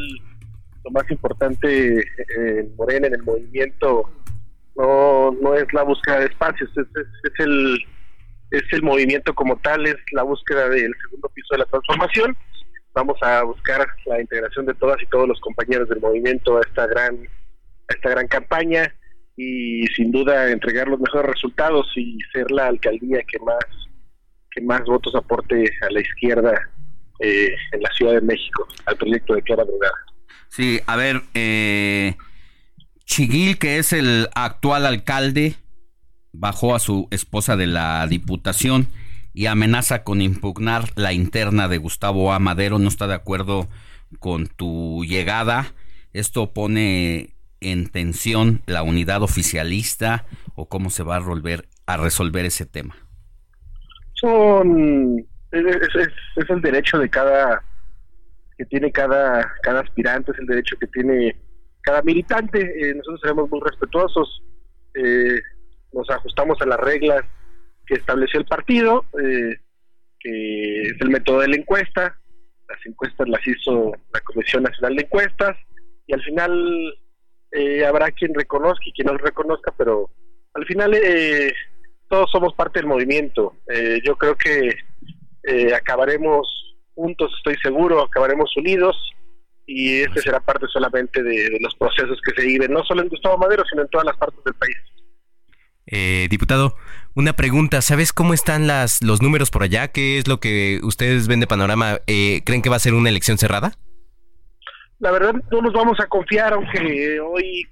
[0.85, 1.99] lo más importante
[2.37, 4.09] en Morena, en el movimiento,
[4.75, 7.77] no, no es la búsqueda de espacios, es, es el
[8.51, 12.37] es el movimiento como tal, es la búsqueda del segundo piso de la transformación.
[12.93, 16.87] Vamos a buscar la integración de todas y todos los compañeros del movimiento a esta
[16.87, 17.15] gran,
[17.89, 18.93] a esta gran campaña
[19.38, 23.64] y sin duda entregar los mejores resultados y ser la alcaldía que más
[24.51, 26.59] que más votos aporte a la izquierda
[27.19, 29.93] eh, en la Ciudad de México al proyecto de Clara Brugada.
[30.49, 32.15] Sí, a ver, eh,
[33.05, 35.55] Chiguil, que es el actual alcalde,
[36.34, 38.88] bajó a su esposa de la Diputación
[39.34, 42.39] y amenaza con impugnar la interna de Gustavo A.
[42.39, 42.80] Madero.
[42.80, 43.68] No está de acuerdo
[44.19, 45.73] con tu llegada.
[46.14, 50.25] Esto pone en tensión la unidad oficialista
[50.55, 52.95] o cómo se va a resolver, a resolver ese tema.
[54.13, 57.63] Son es, el derecho de cada
[58.57, 61.38] que tiene cada cada aspirante, es el derecho que tiene
[61.81, 62.59] cada militante.
[62.59, 64.43] Eh, nosotros seremos muy respetuosos.
[64.95, 65.39] Eh,
[65.93, 67.21] nos ajustamos a las reglas
[67.85, 69.55] que estableció el partido, eh,
[70.19, 72.19] que es el método de la encuesta.
[72.67, 75.55] Las encuestas las hizo la Comisión Nacional de Encuestas
[76.07, 76.93] y al final
[77.57, 80.09] eh, habrá quien reconozca y quien no reconozca, pero
[80.53, 81.53] al final eh,
[82.09, 83.55] todos somos parte del movimiento.
[84.03, 84.75] yo creo que
[85.75, 86.47] acabaremos
[86.95, 88.95] juntos, estoy seguro, acabaremos unidos
[89.65, 93.09] y este será parte solamente de, de los procesos que se viven, no solo en
[93.09, 94.77] Gustavo Madero, sino en todas las partes del país.
[95.88, 96.75] Eh, diputado,
[97.15, 99.88] una pregunta, ¿sabes cómo están las, los números por allá?
[99.88, 102.01] ¿Qué es lo que ustedes ven de panorama?
[102.07, 103.73] Eh, ¿Creen que va a ser una elección cerrada?
[104.99, 107.67] La verdad no nos vamos a confiar, aunque hoy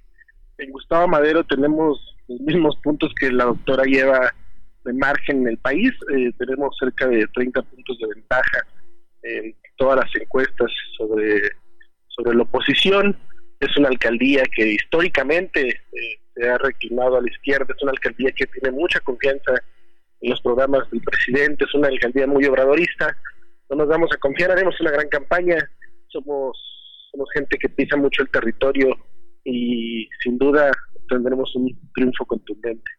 [0.57, 4.33] en Gustavo Madero tenemos los mismos puntos que la doctora lleva
[4.83, 5.91] de margen en el país.
[6.15, 8.67] Eh, tenemos cerca de 30 puntos de ventaja
[9.23, 11.41] en todas las encuestas sobre,
[12.07, 13.17] sobre la oposición.
[13.59, 18.31] Es una alcaldía que históricamente eh, se ha reclinado a la izquierda, es una alcaldía
[18.31, 19.53] que tiene mucha confianza
[20.21, 23.17] en los programas del presidente, es una alcaldía muy obradorista,
[23.69, 25.57] no nos vamos a confiar, haremos una gran campaña,
[26.09, 26.57] somos,
[27.15, 28.95] somos gente que pisa mucho el territorio
[29.43, 30.71] y sin duda
[31.07, 32.91] tendremos un triunfo contundente.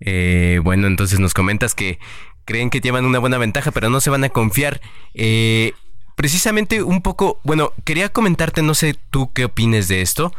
[0.00, 1.98] Eh, bueno, entonces nos comentas que
[2.44, 4.80] creen que llevan una buena ventaja, pero no se van a confiar.
[5.14, 5.72] Eh,
[6.16, 10.32] precisamente un poco, bueno, quería comentarte, no sé tú qué opines de esto,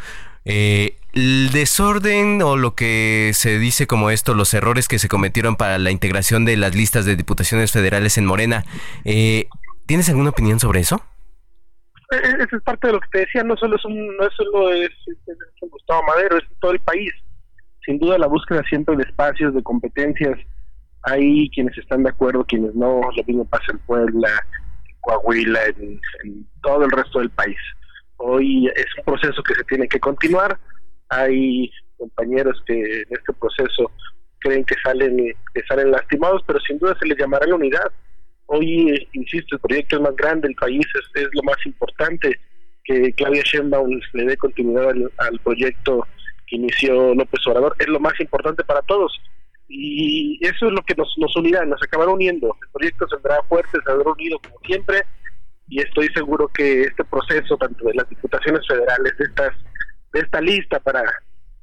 [0.46, 5.56] eh, el desorden o lo que se dice como esto, los errores que se cometieron
[5.56, 8.64] para la integración de las listas de diputaciones federales en Morena,
[9.88, 11.02] ¿tienes alguna opinión sobre eso?
[12.10, 14.90] Eso es parte de lo que te decía, no solo es, un, no solo es,
[15.60, 17.12] Gustavo Madero, es todo el país.
[17.86, 20.38] Sin duda la búsqueda siempre de espacios, de competencias,
[21.04, 24.30] hay quienes están de acuerdo, quienes no, lo mismo pasa en Puebla,
[24.88, 27.58] en Coahuila, en todo el resto del país.
[28.18, 30.58] Hoy es un proceso que se tiene que continuar.
[31.10, 33.92] Hay compañeros que en este proceso
[34.40, 35.18] creen que salen
[35.54, 37.92] que salen lastimados, pero sin duda se les llamará la unidad.
[38.48, 42.40] Hoy, insisto, el proyecto es más grande, el país es, lo más importante,
[42.84, 46.08] que Claudia Sheinbaum le dé continuidad al, proyecto
[46.48, 49.20] que inició López Obrador, es lo más importante para todos.
[49.68, 52.56] Y eso es lo que nos, nos unirá, nos acabará uniendo.
[52.62, 55.04] El proyecto saldrá fuerte, saldrá unido como siempre,
[55.68, 59.54] y estoy seguro que este proceso, tanto de las diputaciones federales, de, estas,
[60.14, 61.04] de esta lista para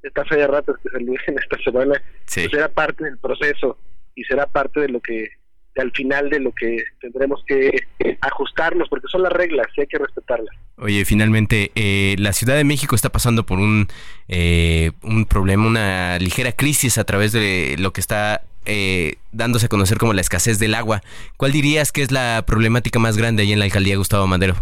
[0.03, 1.95] esta fe de ratas que se en esta semana,
[2.35, 3.79] pues será parte del proceso
[4.15, 5.31] y será parte de lo que,
[5.77, 7.73] al final de lo que tendremos que
[8.21, 10.55] ajustarnos, porque son las reglas y hay que respetarlas.
[10.77, 13.89] Oye, finalmente, eh, la Ciudad de México está pasando por un,
[14.29, 19.69] eh, un problema, una ligera crisis a través de lo que está eh, dándose a
[19.69, 21.03] conocer como la escasez del agua.
[21.37, 24.55] ¿Cuál dirías que es la problemática más grande ahí en la alcaldía Gustavo Madero?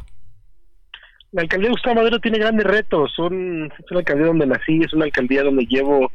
[1.30, 3.12] La alcaldía Gustavo Madero tiene grandes retos.
[3.14, 6.10] Son, es una alcaldía donde nací, es una alcaldía donde llevo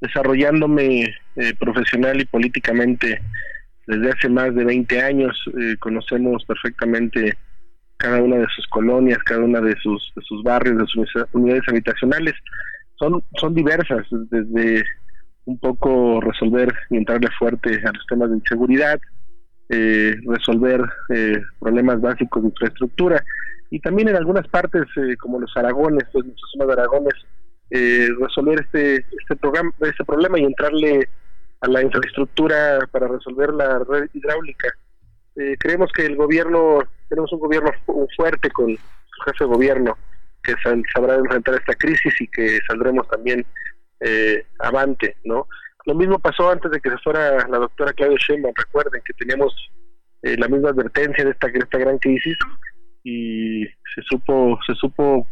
[0.00, 1.02] desarrollándome
[1.36, 3.20] eh, profesional y políticamente
[3.88, 5.36] desde hace más de 20 años.
[5.58, 7.36] Eh, conocemos perfectamente
[7.96, 10.12] cada una de sus colonias, cada una de sus,
[10.44, 12.34] barrios, de sus unidades habitacionales.
[12.96, 14.84] Son, son diversas, desde
[15.46, 19.00] un poco resolver y entrarle fuerte a los temas de inseguridad,
[19.70, 23.24] eh, resolver eh, problemas básicos de infraestructura
[23.70, 24.84] y también en algunas partes
[25.18, 27.14] como los Aragones, pues nuestra zona de Aragones,
[28.20, 31.08] resolver este este programa, este problema y entrarle
[31.60, 34.68] a la infraestructura para resolver la red hidráulica.
[35.58, 37.70] creemos que el gobierno, tenemos un gobierno
[38.16, 39.96] fuerte con su jefe de gobierno
[40.42, 40.54] que
[40.94, 43.44] sabrá enfrentar esta crisis y que saldremos también
[44.00, 45.46] eh, avante, ¿no?
[45.86, 49.52] Lo mismo pasó antes de que se fuera la doctora Claudia Sheinbaum, recuerden que teníamos
[50.22, 52.36] eh, la misma advertencia de esta, esta gran crisis
[53.04, 55.26] y se supo se supo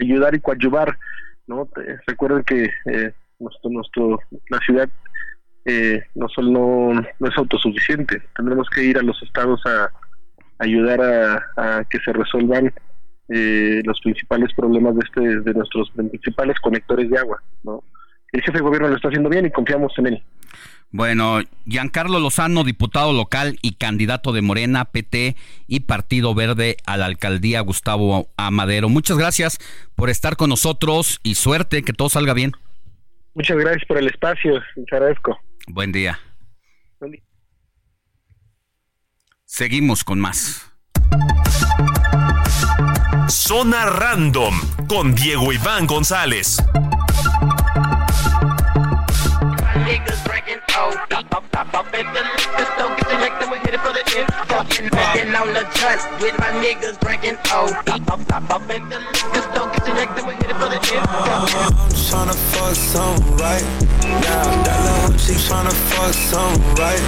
[0.00, 0.98] ayudar y coadyuvar,
[1.46, 1.68] ¿no?
[2.06, 4.88] recuerden que eh, nuestro, nuestro la ciudad
[5.64, 9.90] eh, no solo no, es autosuficiente, tendremos que ir a los estados a,
[10.58, 11.00] ayudar
[11.56, 12.72] a, que se resuelvan
[13.28, 17.82] eh, los principales problemas de este de nuestros principales conectores de agua, ¿no?
[18.32, 20.22] El jefe de gobierno lo está haciendo bien y confiamos en él.
[20.92, 25.36] Bueno, Giancarlo Lozano, diputado local y candidato de Morena, PT
[25.68, 28.88] y Partido Verde a la alcaldía Gustavo Amadero.
[28.88, 29.58] Muchas gracias
[29.94, 32.52] por estar con nosotros y suerte, que todo salga bien.
[33.40, 35.40] Muchas gracias por el espacio, te agradezco.
[35.66, 36.20] Buen día.
[36.98, 37.22] Buen día.
[39.46, 40.70] Seguimos con más.
[43.30, 44.54] Zona Random
[44.86, 46.58] con Diego Iván González.
[61.42, 63.64] I'm tryna fuck something right
[64.22, 64.46] now.
[64.62, 67.02] That little hoe, she tryna fuck something right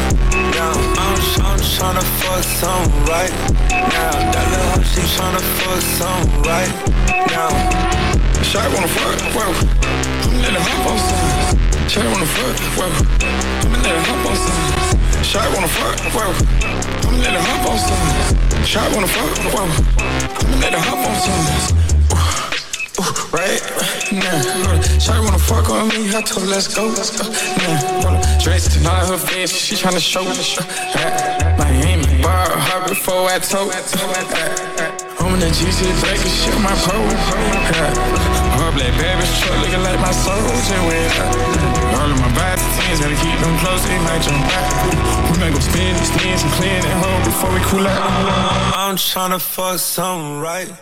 [0.50, 0.72] now.
[0.98, 1.18] I'm,
[1.62, 3.32] tryna fuck something right
[3.70, 4.14] now.
[4.32, 6.72] That little hoe, she tryna fuck something right
[7.30, 7.50] now.
[8.42, 9.52] Shot wanna fuck, whoa.
[10.22, 11.61] I'm in the hop on.
[11.88, 12.92] Shawty wanna fuck, well,
[13.64, 14.62] I'ma let her hop on some.
[15.22, 16.32] Shawty wanna fuck, well,
[17.08, 18.06] I'm letting hop on some.
[18.64, 21.82] Shawty wanna fuck, well, I'm letting hop on some.
[23.00, 23.60] Ooh, right
[24.12, 24.38] now.
[24.98, 26.88] Shawty wanna fuck on me, I told her let's go.
[26.88, 30.22] Now, dress tonight, her face, she tryna show.
[30.22, 33.72] Uh, Miami, bar her before I told.
[33.72, 34.22] Uh, uh,
[34.78, 36.98] uh, I'm in the GC, breaking shit, my pro.
[37.02, 41.32] Her black baby truck looking like my went up.
[42.00, 44.68] All of my body tens, gotta keep them close, they might jump back.
[45.30, 48.72] We might go spin these things and clean at home before we cool out.
[48.76, 50.72] I'm tryna fuck something right.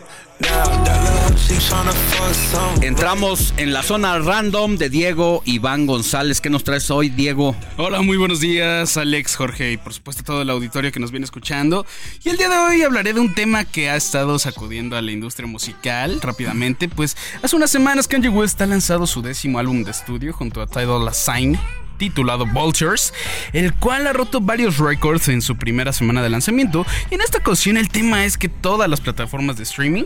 [2.83, 6.41] Entramos en la zona random de Diego Iván González.
[6.41, 7.55] ¿Qué nos traes hoy, Diego?
[7.77, 11.25] Hola, muy buenos días, Alex, Jorge y por supuesto todo el auditorio que nos viene
[11.25, 11.85] escuchando.
[12.25, 15.13] Y el día de hoy hablaré de un tema que ha estado sacudiendo a la
[15.13, 16.89] industria musical rápidamente.
[16.89, 20.67] Pues hace unas semanas Kanye West ha lanzado su décimo álbum de estudio junto a
[20.67, 21.59] Tidal Sign
[22.01, 23.13] titulado Vultures,
[23.53, 26.87] el cual ha roto varios récords en su primera semana de lanzamiento.
[27.11, 30.05] Y en esta ocasión el tema es que todas las plataformas de streaming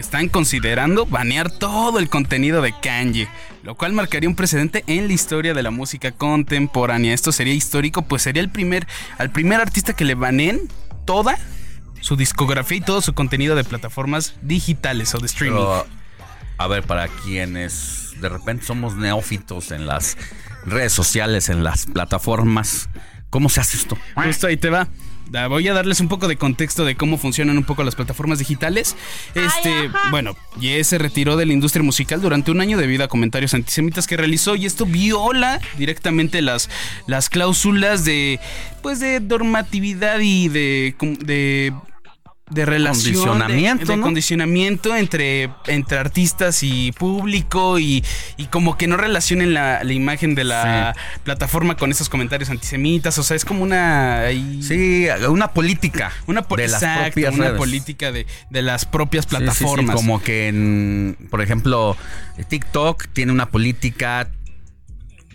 [0.00, 3.28] están considerando banear todo el contenido de Kanye,
[3.62, 7.12] lo cual marcaría un precedente en la historia de la música contemporánea.
[7.12, 8.86] Esto sería histórico, pues sería el primer,
[9.18, 10.60] al primer artista que le baneen
[11.04, 11.38] toda
[12.00, 15.66] su discografía y todo su contenido de plataformas digitales o de streaming.
[16.58, 20.16] a ver, para quienes de repente somos neófitos en las
[20.70, 22.88] redes sociales, en las plataformas.
[23.30, 23.98] ¿Cómo se hace esto?
[24.14, 24.88] Justo ahí te va.
[25.48, 28.96] Voy a darles un poco de contexto de cómo funcionan un poco las plataformas digitales.
[29.34, 33.52] Este, bueno, Ye se retiró de la industria musical durante un año debido a comentarios
[33.52, 36.70] antisemitas que realizó y esto viola directamente las,
[37.06, 38.40] las cláusulas de
[38.82, 41.74] pues de normatividad y de, de
[42.50, 48.04] de relación, condicionamiento, de, condicionamiento entre, entre artistas y público y,
[48.50, 50.94] como que no relacionen la, imagen de la
[51.24, 54.24] plataforma con esos comentarios antisemitas, o sea, es como una...
[54.60, 59.94] sí, una política una de las propias una política de, las propias plataformas.
[59.96, 61.96] como que en, por ejemplo,
[62.48, 64.28] TikTok tiene una política,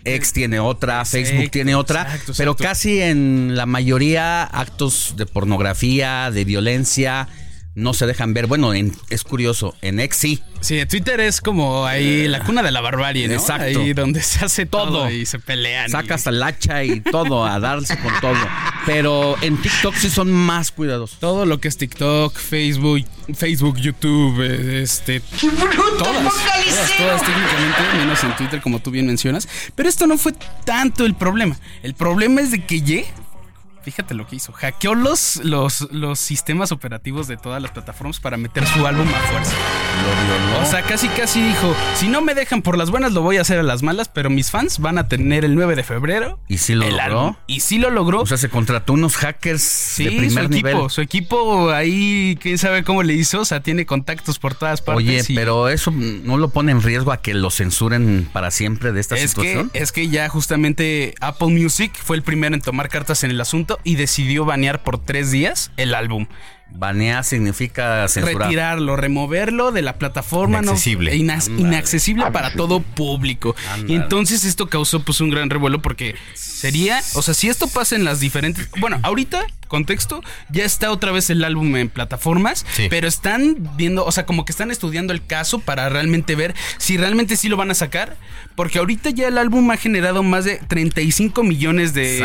[0.04, 2.06] X tiene otra, Facebook tiene otra,
[2.36, 7.28] pero casi en la mayoría actos de pornografía, de violencia,
[7.74, 8.46] no se dejan ver.
[8.46, 10.42] Bueno, es curioso, en X sí.
[10.60, 13.34] Sí, Twitter es como ahí la cuna de la barbarie, ¿no?
[13.34, 13.80] Exacto.
[13.80, 15.90] Ahí donde se hace todo, y se pelean.
[15.90, 18.38] Sacas al hacha y todo, a darse con todo.
[18.86, 21.18] Pero en TikTok sí son más cuidadosos.
[21.18, 25.20] Todo lo que es TikTok, Facebook, Facebook, YouTube, este...
[25.20, 29.48] Todas, todas, todas técnicamente, menos en Twitter, como tú bien mencionas.
[29.74, 30.32] Pero esto no fue
[30.64, 31.58] tanto el problema.
[31.82, 33.06] El problema es de que Ye
[33.84, 34.52] Fíjate lo que hizo.
[34.52, 39.18] Hackeó los, los, los sistemas operativos de todas las plataformas para meter su álbum a
[39.30, 39.54] fuerza.
[40.62, 43.42] O sea, casi casi dijo, si no me dejan por las buenas, lo voy a
[43.42, 46.38] hacer a las malas, pero mis fans van a tener el 9 de febrero.
[46.48, 47.02] Y sí lo el logró.
[47.20, 47.34] álbum.
[47.46, 48.22] Y sí lo logró.
[48.22, 50.90] O sea, se contrató unos hackers Sí, de primer su equipo, nivel.
[50.90, 55.06] su equipo ahí, quién sabe cómo le hizo, o sea, tiene contactos por todas partes.
[55.06, 58.92] Oye, y- pero eso no lo pone en riesgo a que lo censuren para siempre
[58.92, 59.70] de esta es que, situación.
[59.74, 63.73] es que ya justamente Apple Music fue el primero en tomar cartas en el asunto
[63.82, 66.26] y decidió banear por tres días el álbum.
[66.70, 68.48] Banear significa censurar.
[68.48, 70.60] Retirarlo, removerlo de la plataforma.
[70.60, 71.12] no- Inaccesible.
[71.12, 71.60] Ándale.
[71.60, 73.54] inaccesible para todo público.
[73.86, 77.94] Y entonces esto causó pues un gran revuelo porque sería, o sea, si esto pasa
[77.94, 78.68] en las diferentes...
[78.80, 84.10] Bueno, ahorita, contexto, ya está otra vez el álbum en plataformas, pero están viendo, o
[84.10, 87.70] sea, como que están estudiando el caso para realmente ver si realmente sí lo van
[87.70, 88.16] a sacar.
[88.56, 92.18] Porque ahorita ya el álbum ha generado más de 35 millones de,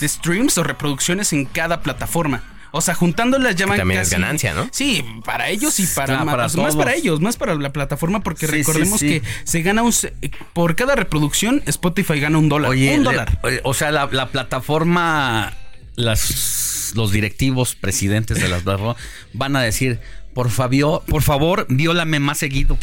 [0.00, 2.42] de streams o reproducciones en cada plataforma.
[2.70, 4.68] O sea, juntándolas llaman también es ganancia, ¿no?
[4.72, 6.76] Sí, para ellos y para, Claro, más, para más todos.
[6.76, 9.08] para ellos, más para la plataforma, porque Sí, recordemos sí.
[9.08, 10.12] que se gana un se-
[10.52, 13.40] por cada reproducción Spotify gana un dólar, Oye, un dólar.
[13.64, 15.54] o sea, la, la plataforma,
[15.96, 18.96] las, los directivos, presidentes de las plataformas
[19.32, 20.00] van a decir,
[20.34, 22.78] por favor, por favor, viólame más seguido.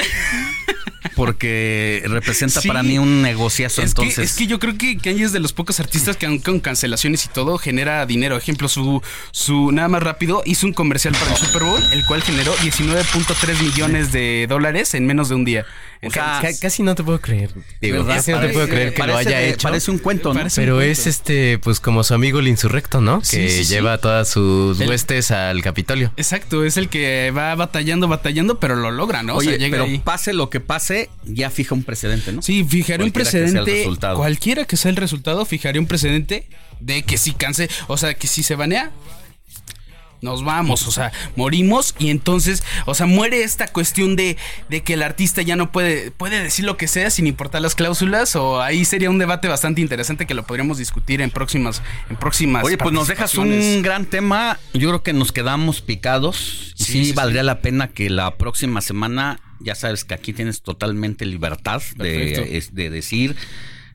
[1.16, 2.68] Porque representa Sí.
[2.68, 3.82] para mí un negociazo.
[3.82, 6.26] Es que, entonces, es que yo creo que Kanye es de los pocos artistas que
[6.26, 8.36] aun con cancelaciones y todo genera dinero.
[8.36, 9.02] Ejemplo, su,
[9.32, 13.62] su nada más rápido hizo un comercial para el Super Bowl, el cual generó 19.3
[13.62, 15.66] millones de dólares en menos de un día.
[16.04, 17.52] O sea, ca- casi no te puedo creer.
[17.82, 18.18] Digo, ¿Verdad?
[18.18, 19.64] casi no te puedo creer que lo parece haya hecho.
[19.68, 20.42] parece un cuento, ¿no?
[20.56, 20.82] Pero cuento.
[20.82, 23.22] es este, pues como su amigo el insurrecto, ¿no?
[23.24, 23.74] Sí, Que sí, sí.
[23.74, 26.12] lleva todas sus El- huestes al Capitolio.
[26.18, 29.36] Exacto, es el que va batallando, batallando, pero lo logra, ¿no?
[29.38, 30.00] O sea, llega pero ahí.
[30.00, 32.42] pase lo que pase, ya fija un precedente, ¿no?
[32.42, 33.88] Sí, fijaré un que precedente.
[34.16, 36.48] cualquiera que sea el resultado, fijaré un precedente
[36.80, 38.92] de que si canse, o sea, que si se banea,
[40.26, 44.38] nos vamos, o sea, morimos y entonces, o sea, muere esta cuestión de,
[44.68, 47.76] de que el artista ya no puede, puede decir lo que sea sin importar las
[47.76, 52.18] cláusulas, o ahí sería un debate bastante interesante que lo podríamos discutir en próximas, en
[52.18, 52.66] próximas.
[52.66, 54.60] Oye, pues nos dejas un gran tema.
[54.74, 56.74] Yo creo que nos quedamos picados.
[56.78, 60.34] Y sí, Sí, sí, valdría la pena que la próxima semana, ya sabes que aquí
[60.34, 63.36] tienes totalmente libertad de, de decir.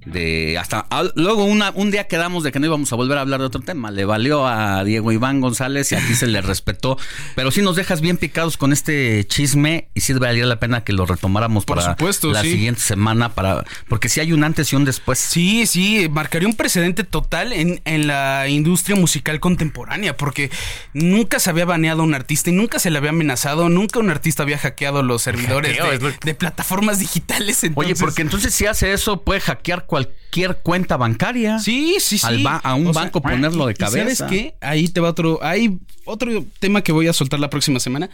[0.06, 3.40] De hasta luego una, un día quedamos de que no íbamos a volver a hablar
[3.40, 3.90] de otro tema.
[3.90, 6.96] Le valió a Diego Iván González y aquí se le respetó.
[7.34, 10.94] Pero sí nos dejas bien picados con este chisme y sí valdría la pena que
[10.94, 12.52] lo retomáramos Por para supuesto, la sí.
[12.52, 13.34] siguiente semana.
[13.34, 15.18] para Porque si hay un antes y un después.
[15.18, 20.50] Sí, sí, marcaría un precedente total en, en la industria musical contemporánea, porque
[20.94, 24.08] nunca se había baneado a un artista y nunca se le había amenazado, nunca un
[24.10, 27.60] artista había hackeado los servidores Hackeo, de, es lo- de plataformas digitales.
[27.74, 31.58] Oye, porque entonces si hace eso puede hackear cualquier cuenta bancaria.
[31.58, 32.26] Sí, sí, sí.
[32.26, 34.26] Al ba- a un O sea, banco ponerlo de y ¿Sabes cabeza.
[34.28, 34.54] qué?
[34.60, 35.40] Ahí te va otro.
[35.42, 38.08] Hay otro tema que voy a soltar la próxima semana.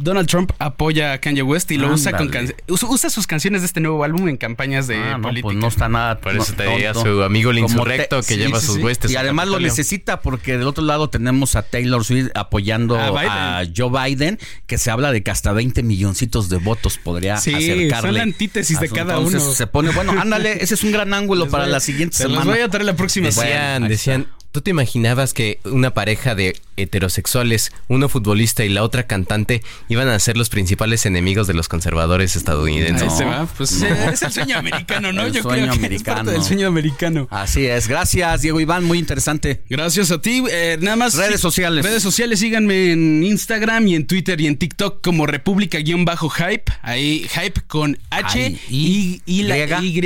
[0.00, 3.62] Donald Trump apoya a Kanye West y lo usa con can- usa, usa sus canciones
[3.62, 5.42] de este nuevo álbum en campañas de Ah, no, política.
[5.42, 6.18] pues no está nada.
[6.20, 9.16] Por eso no, te diga su amigo el Como insurrecto que lleva sus huestes Y
[9.16, 13.64] además lo necesita porque del otro lado tenemos a Taylor Swift apoyando A a.
[13.76, 18.08] Joe Biden, que se habla de que hasta 20 milloncitos de votos podría Sí, acercarle.
[18.08, 19.52] son la antítesis de cada entonces uno.
[19.52, 22.24] Se pone, bueno, ándale, ese es un gran ángulo Les para voy la siguiente se
[22.28, 22.50] los semana.
[22.52, 26.56] voy a traer la próxima Decían, ahí decían, ¿tú te imaginabas que una pareja de
[26.76, 31.68] heterosexuales, uno futbolista y la otra cantante, iban a ser los principales enemigos de los
[31.68, 33.12] conservadores estadounidenses?
[33.12, 33.46] Ahí se va.
[33.46, 35.26] Pues eh, es el sueño americano, ¿no?
[35.26, 36.16] El Yo sueño creo que es americano.
[36.16, 37.28] parte del sueño americano.
[37.30, 37.88] Así es.
[37.88, 39.62] Gracias, Diego Iván, muy interesante.
[39.68, 40.42] Gracias a ti.
[40.50, 41.14] Eh, nada más.
[41.14, 41.84] Redes sociales.
[41.84, 46.72] Redes sociales, síganme en Instagram y en Twitter y en TikTok como República-Hype.
[46.82, 50.00] Ahí, Hype con H Ay, y, y la Y.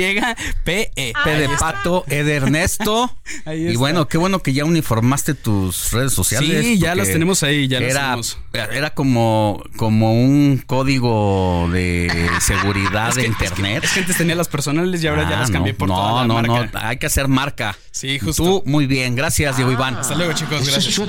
[0.63, 1.13] P E.
[1.23, 3.15] P de Pato, E de Ernesto.
[3.45, 6.65] Ahí y bueno, qué bueno que ya uniformaste tus redes sociales.
[6.65, 8.37] Sí, ya las tenemos ahí, ya las era, tenemos.
[8.53, 13.83] Era como, como un código de seguridad Es de internet.
[13.83, 15.95] Es que antes tenía las personales y ahora ya Ah, las cambié no, por no,
[15.95, 16.69] toda la no, marca.
[16.73, 17.77] no, hay que hacer marca.
[17.91, 18.43] Sí, justo.
[18.43, 19.15] Tú, muy bien.
[19.15, 19.95] Gracias, Diego Iván.
[19.97, 20.65] Hasta luego, chicos.
[20.67, 20.99] Gracias.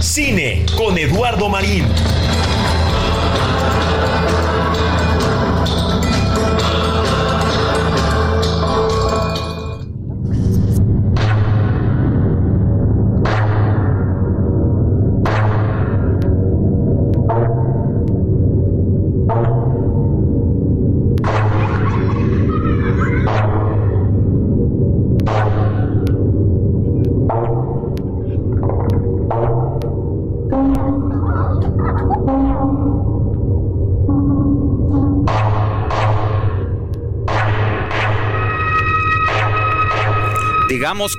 [0.00, 1.84] Cine con Eduardo Marín.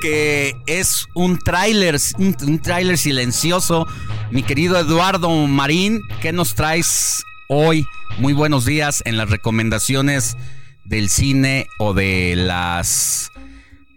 [0.01, 3.85] Que es un tráiler, un, un tráiler silencioso.
[4.31, 7.85] Mi querido Eduardo Marín, ¿qué nos traes hoy?
[8.17, 10.37] Muy buenos días en las recomendaciones
[10.85, 13.31] del cine o de las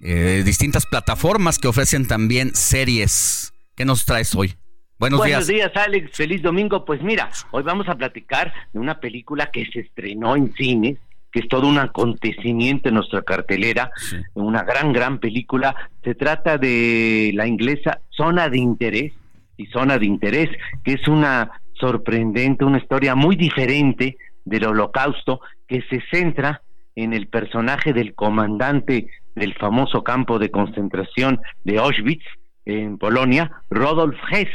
[0.02, 3.52] eh, distintas plataformas que ofrecen también series.
[3.76, 4.56] ¿Qué nos traes hoy?
[4.98, 5.70] Buenos, Buenos días.
[5.72, 6.10] días, Alex.
[6.16, 6.84] Feliz domingo.
[6.84, 10.98] Pues mira, hoy vamos a platicar de una película que se estrenó en cines,
[11.38, 13.92] que es todo un acontecimiento en nuestra cartelera,
[14.34, 15.76] una gran, gran película.
[16.02, 19.12] Se trata de la inglesa Zona de Interés
[19.56, 20.48] y Zona de Interés,
[20.82, 26.60] que es una sorprendente, una historia muy diferente del holocausto que se centra
[26.96, 29.06] en el personaje del comandante
[29.36, 32.24] del famoso campo de concentración de Auschwitz
[32.64, 34.48] en Polonia, Rodolf Hess,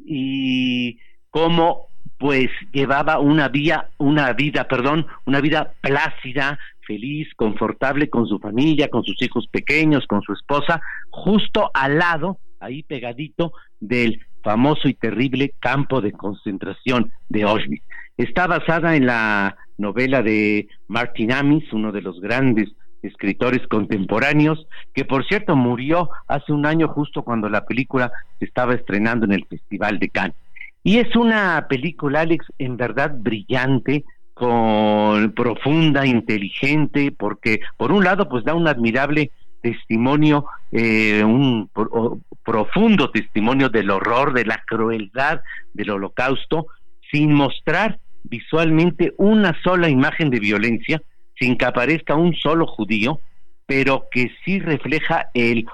[0.00, 0.98] y
[1.30, 1.87] cómo
[2.18, 8.88] pues llevaba una vía, una vida, perdón, una vida plácida, feliz, confortable con su familia,
[8.88, 10.80] con sus hijos pequeños, con su esposa,
[11.10, 17.84] justo al lado, ahí pegadito del famoso y terrible campo de concentración de Auschwitz.
[18.16, 22.68] Está basada en la novela de Martin Amis, uno de los grandes
[23.02, 28.74] escritores contemporáneos, que por cierto murió hace un año justo cuando la película se estaba
[28.74, 30.36] estrenando en el Festival de Cannes.
[30.82, 38.28] Y es una película, Alex, en verdad brillante, con profunda, inteligente, porque por un lado
[38.28, 45.40] pues da un admirable testimonio, eh, un pro- profundo testimonio del horror, de la crueldad
[45.74, 46.68] del holocausto,
[47.10, 51.02] sin mostrar visualmente una sola imagen de violencia,
[51.38, 53.20] sin que aparezca un solo judío,
[53.66, 55.66] pero que sí refleja el,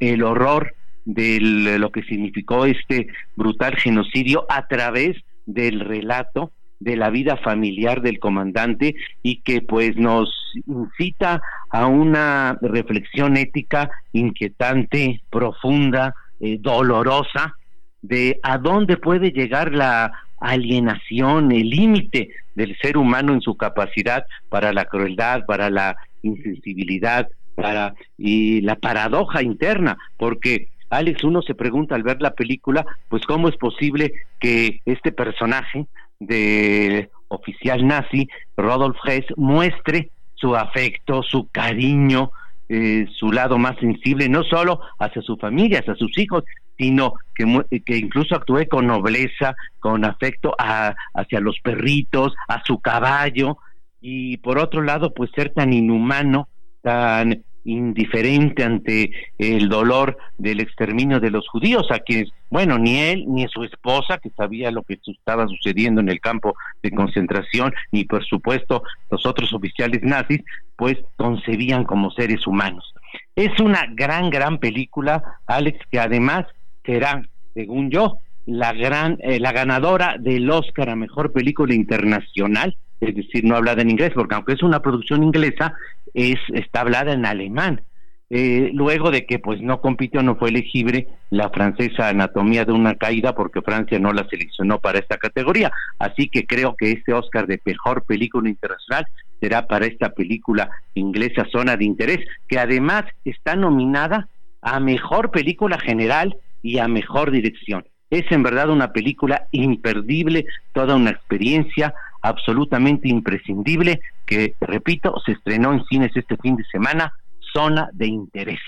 [0.00, 0.74] el horror
[1.04, 1.38] de
[1.78, 5.16] lo que significó este brutal genocidio a través
[5.46, 10.30] del relato de la vida familiar del comandante y que pues nos
[10.66, 11.40] incita
[11.70, 17.54] a una reflexión ética inquietante, profunda, eh, dolorosa,
[18.02, 24.26] de a dónde puede llegar la alienación, el límite del ser humano en su capacidad
[24.50, 31.54] para la crueldad, para la insensibilidad, para y la paradoja interna, porque Alex uno se
[31.54, 35.86] pregunta al ver la película, pues cómo es posible que este personaje
[36.20, 42.30] de oficial nazi, Rodolf Hess, muestre su afecto, su cariño,
[42.68, 46.44] eh, su lado más sensible, no solo hacia su familia, hacia sus hijos,
[46.78, 52.62] sino que, mu- que incluso actúe con nobleza, con afecto a- hacia los perritos, a
[52.64, 53.58] su caballo,
[54.00, 56.48] y por otro lado, pues ser tan inhumano,
[56.82, 63.24] tan indiferente ante el dolor del exterminio de los judíos, a quienes, bueno, ni él
[63.26, 68.04] ni su esposa, que sabía lo que estaba sucediendo en el campo de concentración, ni
[68.04, 70.42] por supuesto los otros oficiales nazis,
[70.76, 72.94] pues concebían como seres humanos.
[73.36, 76.46] Es una gran, gran película, Alex, que además
[76.84, 77.22] será,
[77.54, 83.44] según yo, la gran, eh, la ganadora del Oscar a mejor película internacional, es decir,
[83.44, 85.74] no hablada en inglés, porque aunque es una producción inglesa,
[86.14, 87.82] es está hablada en alemán.
[88.30, 92.94] Eh, luego de que pues no compitió, no fue elegible la francesa Anatomía de una
[92.94, 95.70] caída porque Francia no la seleccionó para esta categoría.
[95.98, 99.06] Así que creo que este Oscar de mejor película internacional
[99.40, 104.28] será para esta película inglesa Zona de Interés, que además está nominada
[104.62, 107.84] a mejor película general y a mejor dirección.
[108.10, 111.94] Es en verdad una película imperdible, toda una experiencia
[112.24, 117.12] absolutamente imprescindible que, repito, se estrenó en cines este fin de semana,
[117.52, 118.60] Zona de Interés.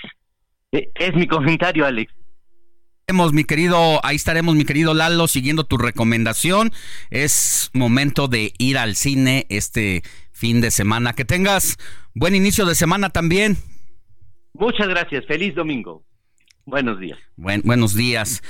[0.71, 2.13] Eh, Es mi comentario, Alex.
[3.33, 6.71] Mi querido, ahí estaremos, mi querido Lalo, siguiendo tu recomendación.
[7.09, 10.03] Es momento de ir al cine este
[10.33, 11.13] fin de semana.
[11.13, 11.77] Que tengas
[12.13, 13.57] buen inicio de semana también.
[14.53, 16.03] Muchas gracias, feliz domingo.
[16.65, 17.17] Buenos días.
[17.37, 18.43] Buen- buenos días.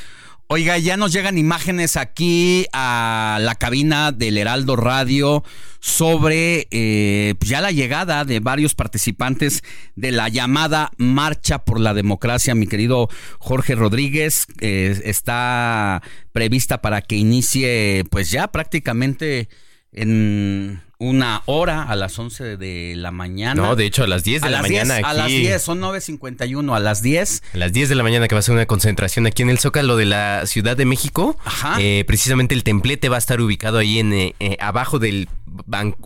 [0.49, 5.43] Oiga, ya nos llegan imágenes aquí a la cabina del Heraldo Radio
[5.81, 9.61] sobre eh, pues ya la llegada de varios participantes
[9.97, 12.55] de la llamada Marcha por la Democracia.
[12.55, 13.09] Mi querido
[13.39, 16.01] Jorge Rodríguez eh, está
[16.31, 19.49] prevista para que inicie pues ya prácticamente
[19.91, 23.61] en una hora a las 11 de la mañana.
[23.61, 25.81] No, de hecho, a las 10 de A la mañana 10, A las 10, son
[25.81, 27.43] 9.51, a las 10.
[27.53, 29.59] A las 10 de la mañana que va a ser una concentración aquí en el
[29.59, 31.37] Zócalo de la Ciudad de México.
[31.79, 35.29] Eh, precisamente el templete va a estar ubicado ahí en eh, eh, abajo del,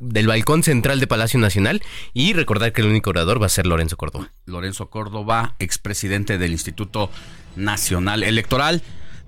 [0.01, 1.81] del balcón central de Palacio Nacional.
[2.13, 4.31] Y recordar que el único orador va a ser Lorenzo Córdoba.
[4.45, 7.09] Lorenzo Córdoba, expresidente del Instituto
[7.55, 8.81] Nacional Electoral.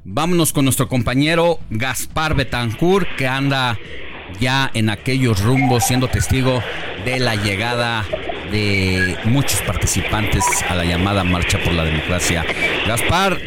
[0.06, 3.80] Vámonos con nuestro compañero Gaspar Betancourt, que anda
[4.40, 6.64] ya en aquellos rumbos siendo testigo
[7.06, 8.06] de la llegada
[8.52, 12.46] de muchos participantes a la llamada Marcha por la Democracia.
[12.88, 13.40] Gaspar,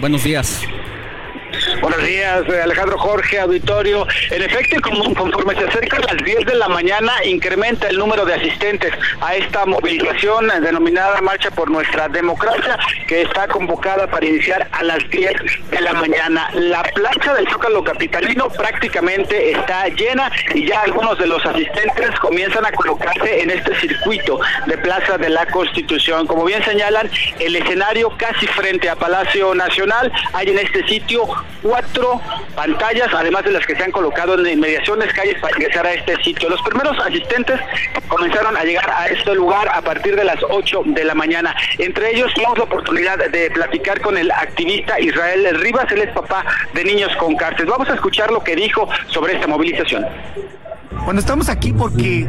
[0.00, 0.62] buenos días.
[1.82, 4.06] Buenos días, eh, Alejandro Jorge, auditorio.
[4.30, 4.76] En efecto,
[5.16, 9.66] conforme se acercan las 10 de la mañana, incrementa el número de asistentes a esta
[9.66, 12.78] movilización denominada Marcha por Nuestra Democracia,
[13.08, 15.32] que está convocada para iniciar a las 10
[15.72, 16.48] de la mañana.
[16.54, 22.64] La plancha del Zócalo Capitalino prácticamente está llena y ya algunos de los asistentes comienzan
[22.64, 26.28] a colocarse en este circuito de Plaza de la Constitución.
[26.28, 27.10] Como bien señalan,
[27.40, 31.26] el escenario casi frente a Palacio Nacional, hay en este sitio
[31.72, 32.20] cuatro
[32.54, 36.22] pantallas, además de las que se han colocado en inmediaciones calles para ingresar a este
[36.22, 36.50] sitio.
[36.50, 37.58] Los primeros asistentes
[38.08, 41.56] comenzaron a llegar a este lugar a partir de las 8 de la mañana.
[41.78, 46.44] Entre ellos tuvimos la oportunidad de platicar con el activista Israel Rivas, él es papá
[46.74, 47.64] de niños con cárcel.
[47.64, 50.04] Vamos a escuchar lo que dijo sobre esta movilización.
[51.04, 52.28] Bueno, estamos aquí porque,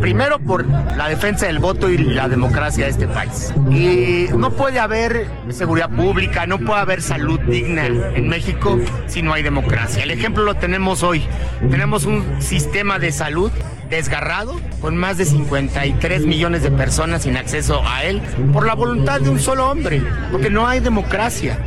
[0.00, 3.52] primero, por la defensa del voto y la democracia de este país.
[3.70, 9.32] Y no puede haber seguridad pública, no puede haber salud digna en México si no
[9.32, 10.02] hay democracia.
[10.02, 11.24] El ejemplo lo tenemos hoy.
[11.70, 13.50] Tenemos un sistema de salud
[13.90, 19.20] desgarrado, con más de 53 millones de personas sin acceso a él, por la voluntad
[19.20, 21.58] de un solo hombre, porque no hay democracia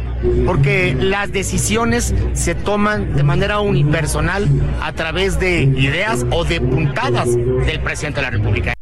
[0.45, 4.48] porque las decisiones se toman de manera unipersonal
[4.82, 8.74] a través de ideas o de puntadas del presidente de la República.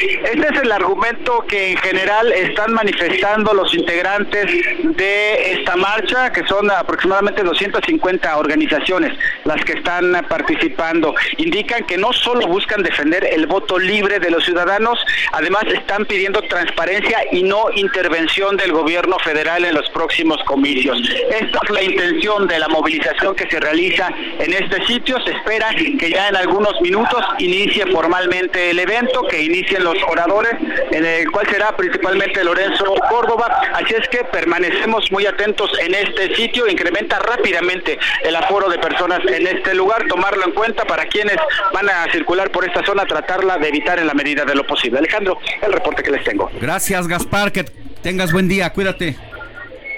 [0.00, 4.46] Este es el argumento que en general están manifestando los integrantes
[4.84, 9.12] de esta marcha, que son aproximadamente 250 organizaciones
[9.44, 11.14] las que están participando.
[11.38, 14.98] Indican que no solo buscan defender el voto libre de los ciudadanos,
[15.32, 20.98] además están pidiendo transparencia y no intervención del gobierno federal en los próximos comicios.
[21.30, 25.16] Esta es la intención de la movilización que se realiza en este sitio.
[25.24, 30.52] Se espera que ya en algunos minutos inicie formalmente el evento, que inicien los oradores,
[30.90, 33.60] en el cual será principalmente Lorenzo Córdoba.
[33.74, 36.68] Así es que permanecemos muy atentos en este sitio.
[36.68, 40.06] Incrementa rápidamente el aforo de personas en este lugar.
[40.08, 41.36] Tomarlo en cuenta para quienes
[41.72, 44.98] van a circular por esta zona, tratarla de evitar en la medida de lo posible.
[44.98, 46.50] Alejandro, el reporte que les tengo.
[46.60, 47.52] Gracias, Gaspar.
[47.52, 47.64] Que
[48.02, 48.70] tengas buen día.
[48.70, 49.16] Cuídate.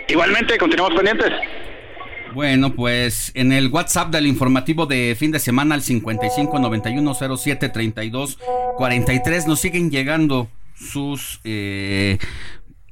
[0.09, 1.33] Igualmente, continuamos pendientes.
[2.35, 7.69] Bueno, pues en el WhatsApp del informativo de fin de semana al 55 91 07
[7.69, 8.39] 32
[8.77, 12.19] 43 nos siguen llegando sus eh,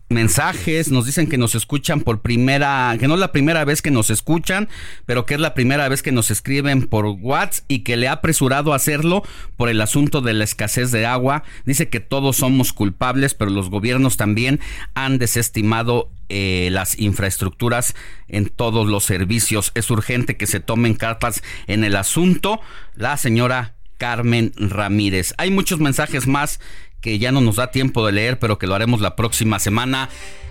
[0.09, 3.91] mensajes, nos dicen que nos escuchan por primera, que no es la primera vez que
[3.91, 4.69] nos escuchan,
[5.05, 8.13] pero que es la primera vez que nos escriben por WhatsApp y que le ha
[8.13, 9.23] apresurado a hacerlo
[9.57, 11.45] por el asunto de la escasez de agua.
[11.65, 14.61] Dice que todos somos culpables, pero los gobiernos también
[14.95, 17.95] han desestimado eh, las infraestructuras
[18.29, 19.73] en todos los servicios.
[19.75, 22.61] Es urgente que se tomen cartas en el asunto.
[22.95, 25.35] La señora Carmen Ramírez.
[25.37, 26.61] Hay muchos mensajes más
[27.09, 30.11] que ya no nos da tiempo de leer, pero que lo haremos la próxima semana.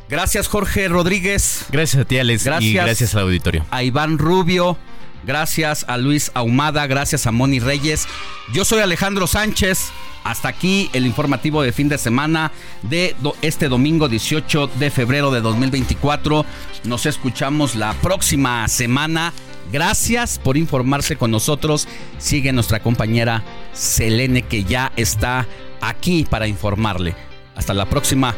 [0.10, 1.68] Gracias Jorge Rodríguez.
[1.69, 2.45] Gracias a ti, Alex.
[2.45, 2.72] Gracias.
[2.72, 3.64] Y gracias al auditorio.
[3.69, 4.76] A Iván Rubio.
[5.24, 6.88] Gracias a Luis Ahumada.
[6.88, 8.08] Gracias a Moni Reyes.
[8.53, 9.92] Yo soy Alejandro Sánchez.
[10.24, 15.42] Hasta aquí el informativo de fin de semana de este domingo 18 de febrero de
[15.42, 16.44] 2024.
[16.86, 19.32] Nos escuchamos la próxima semana.
[19.72, 21.88] Gracias por informarse con nosotros.
[22.18, 25.45] Sigue nuestra compañera Selene que ya está
[25.81, 27.15] aquí para informarle.
[27.56, 28.35] Hasta la próxima.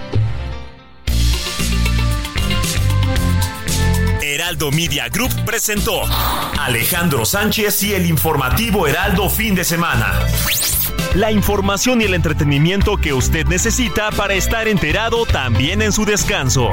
[4.21, 6.03] Heraldo Media Group presentó
[6.59, 10.13] Alejandro Sánchez y el informativo Heraldo fin de semana.
[11.15, 16.69] La información y el entretenimiento que usted necesita para estar enterado también en su descanso.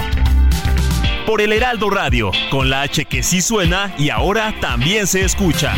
[1.26, 5.74] Por el Heraldo Radio, con la H que sí suena y ahora también se escucha.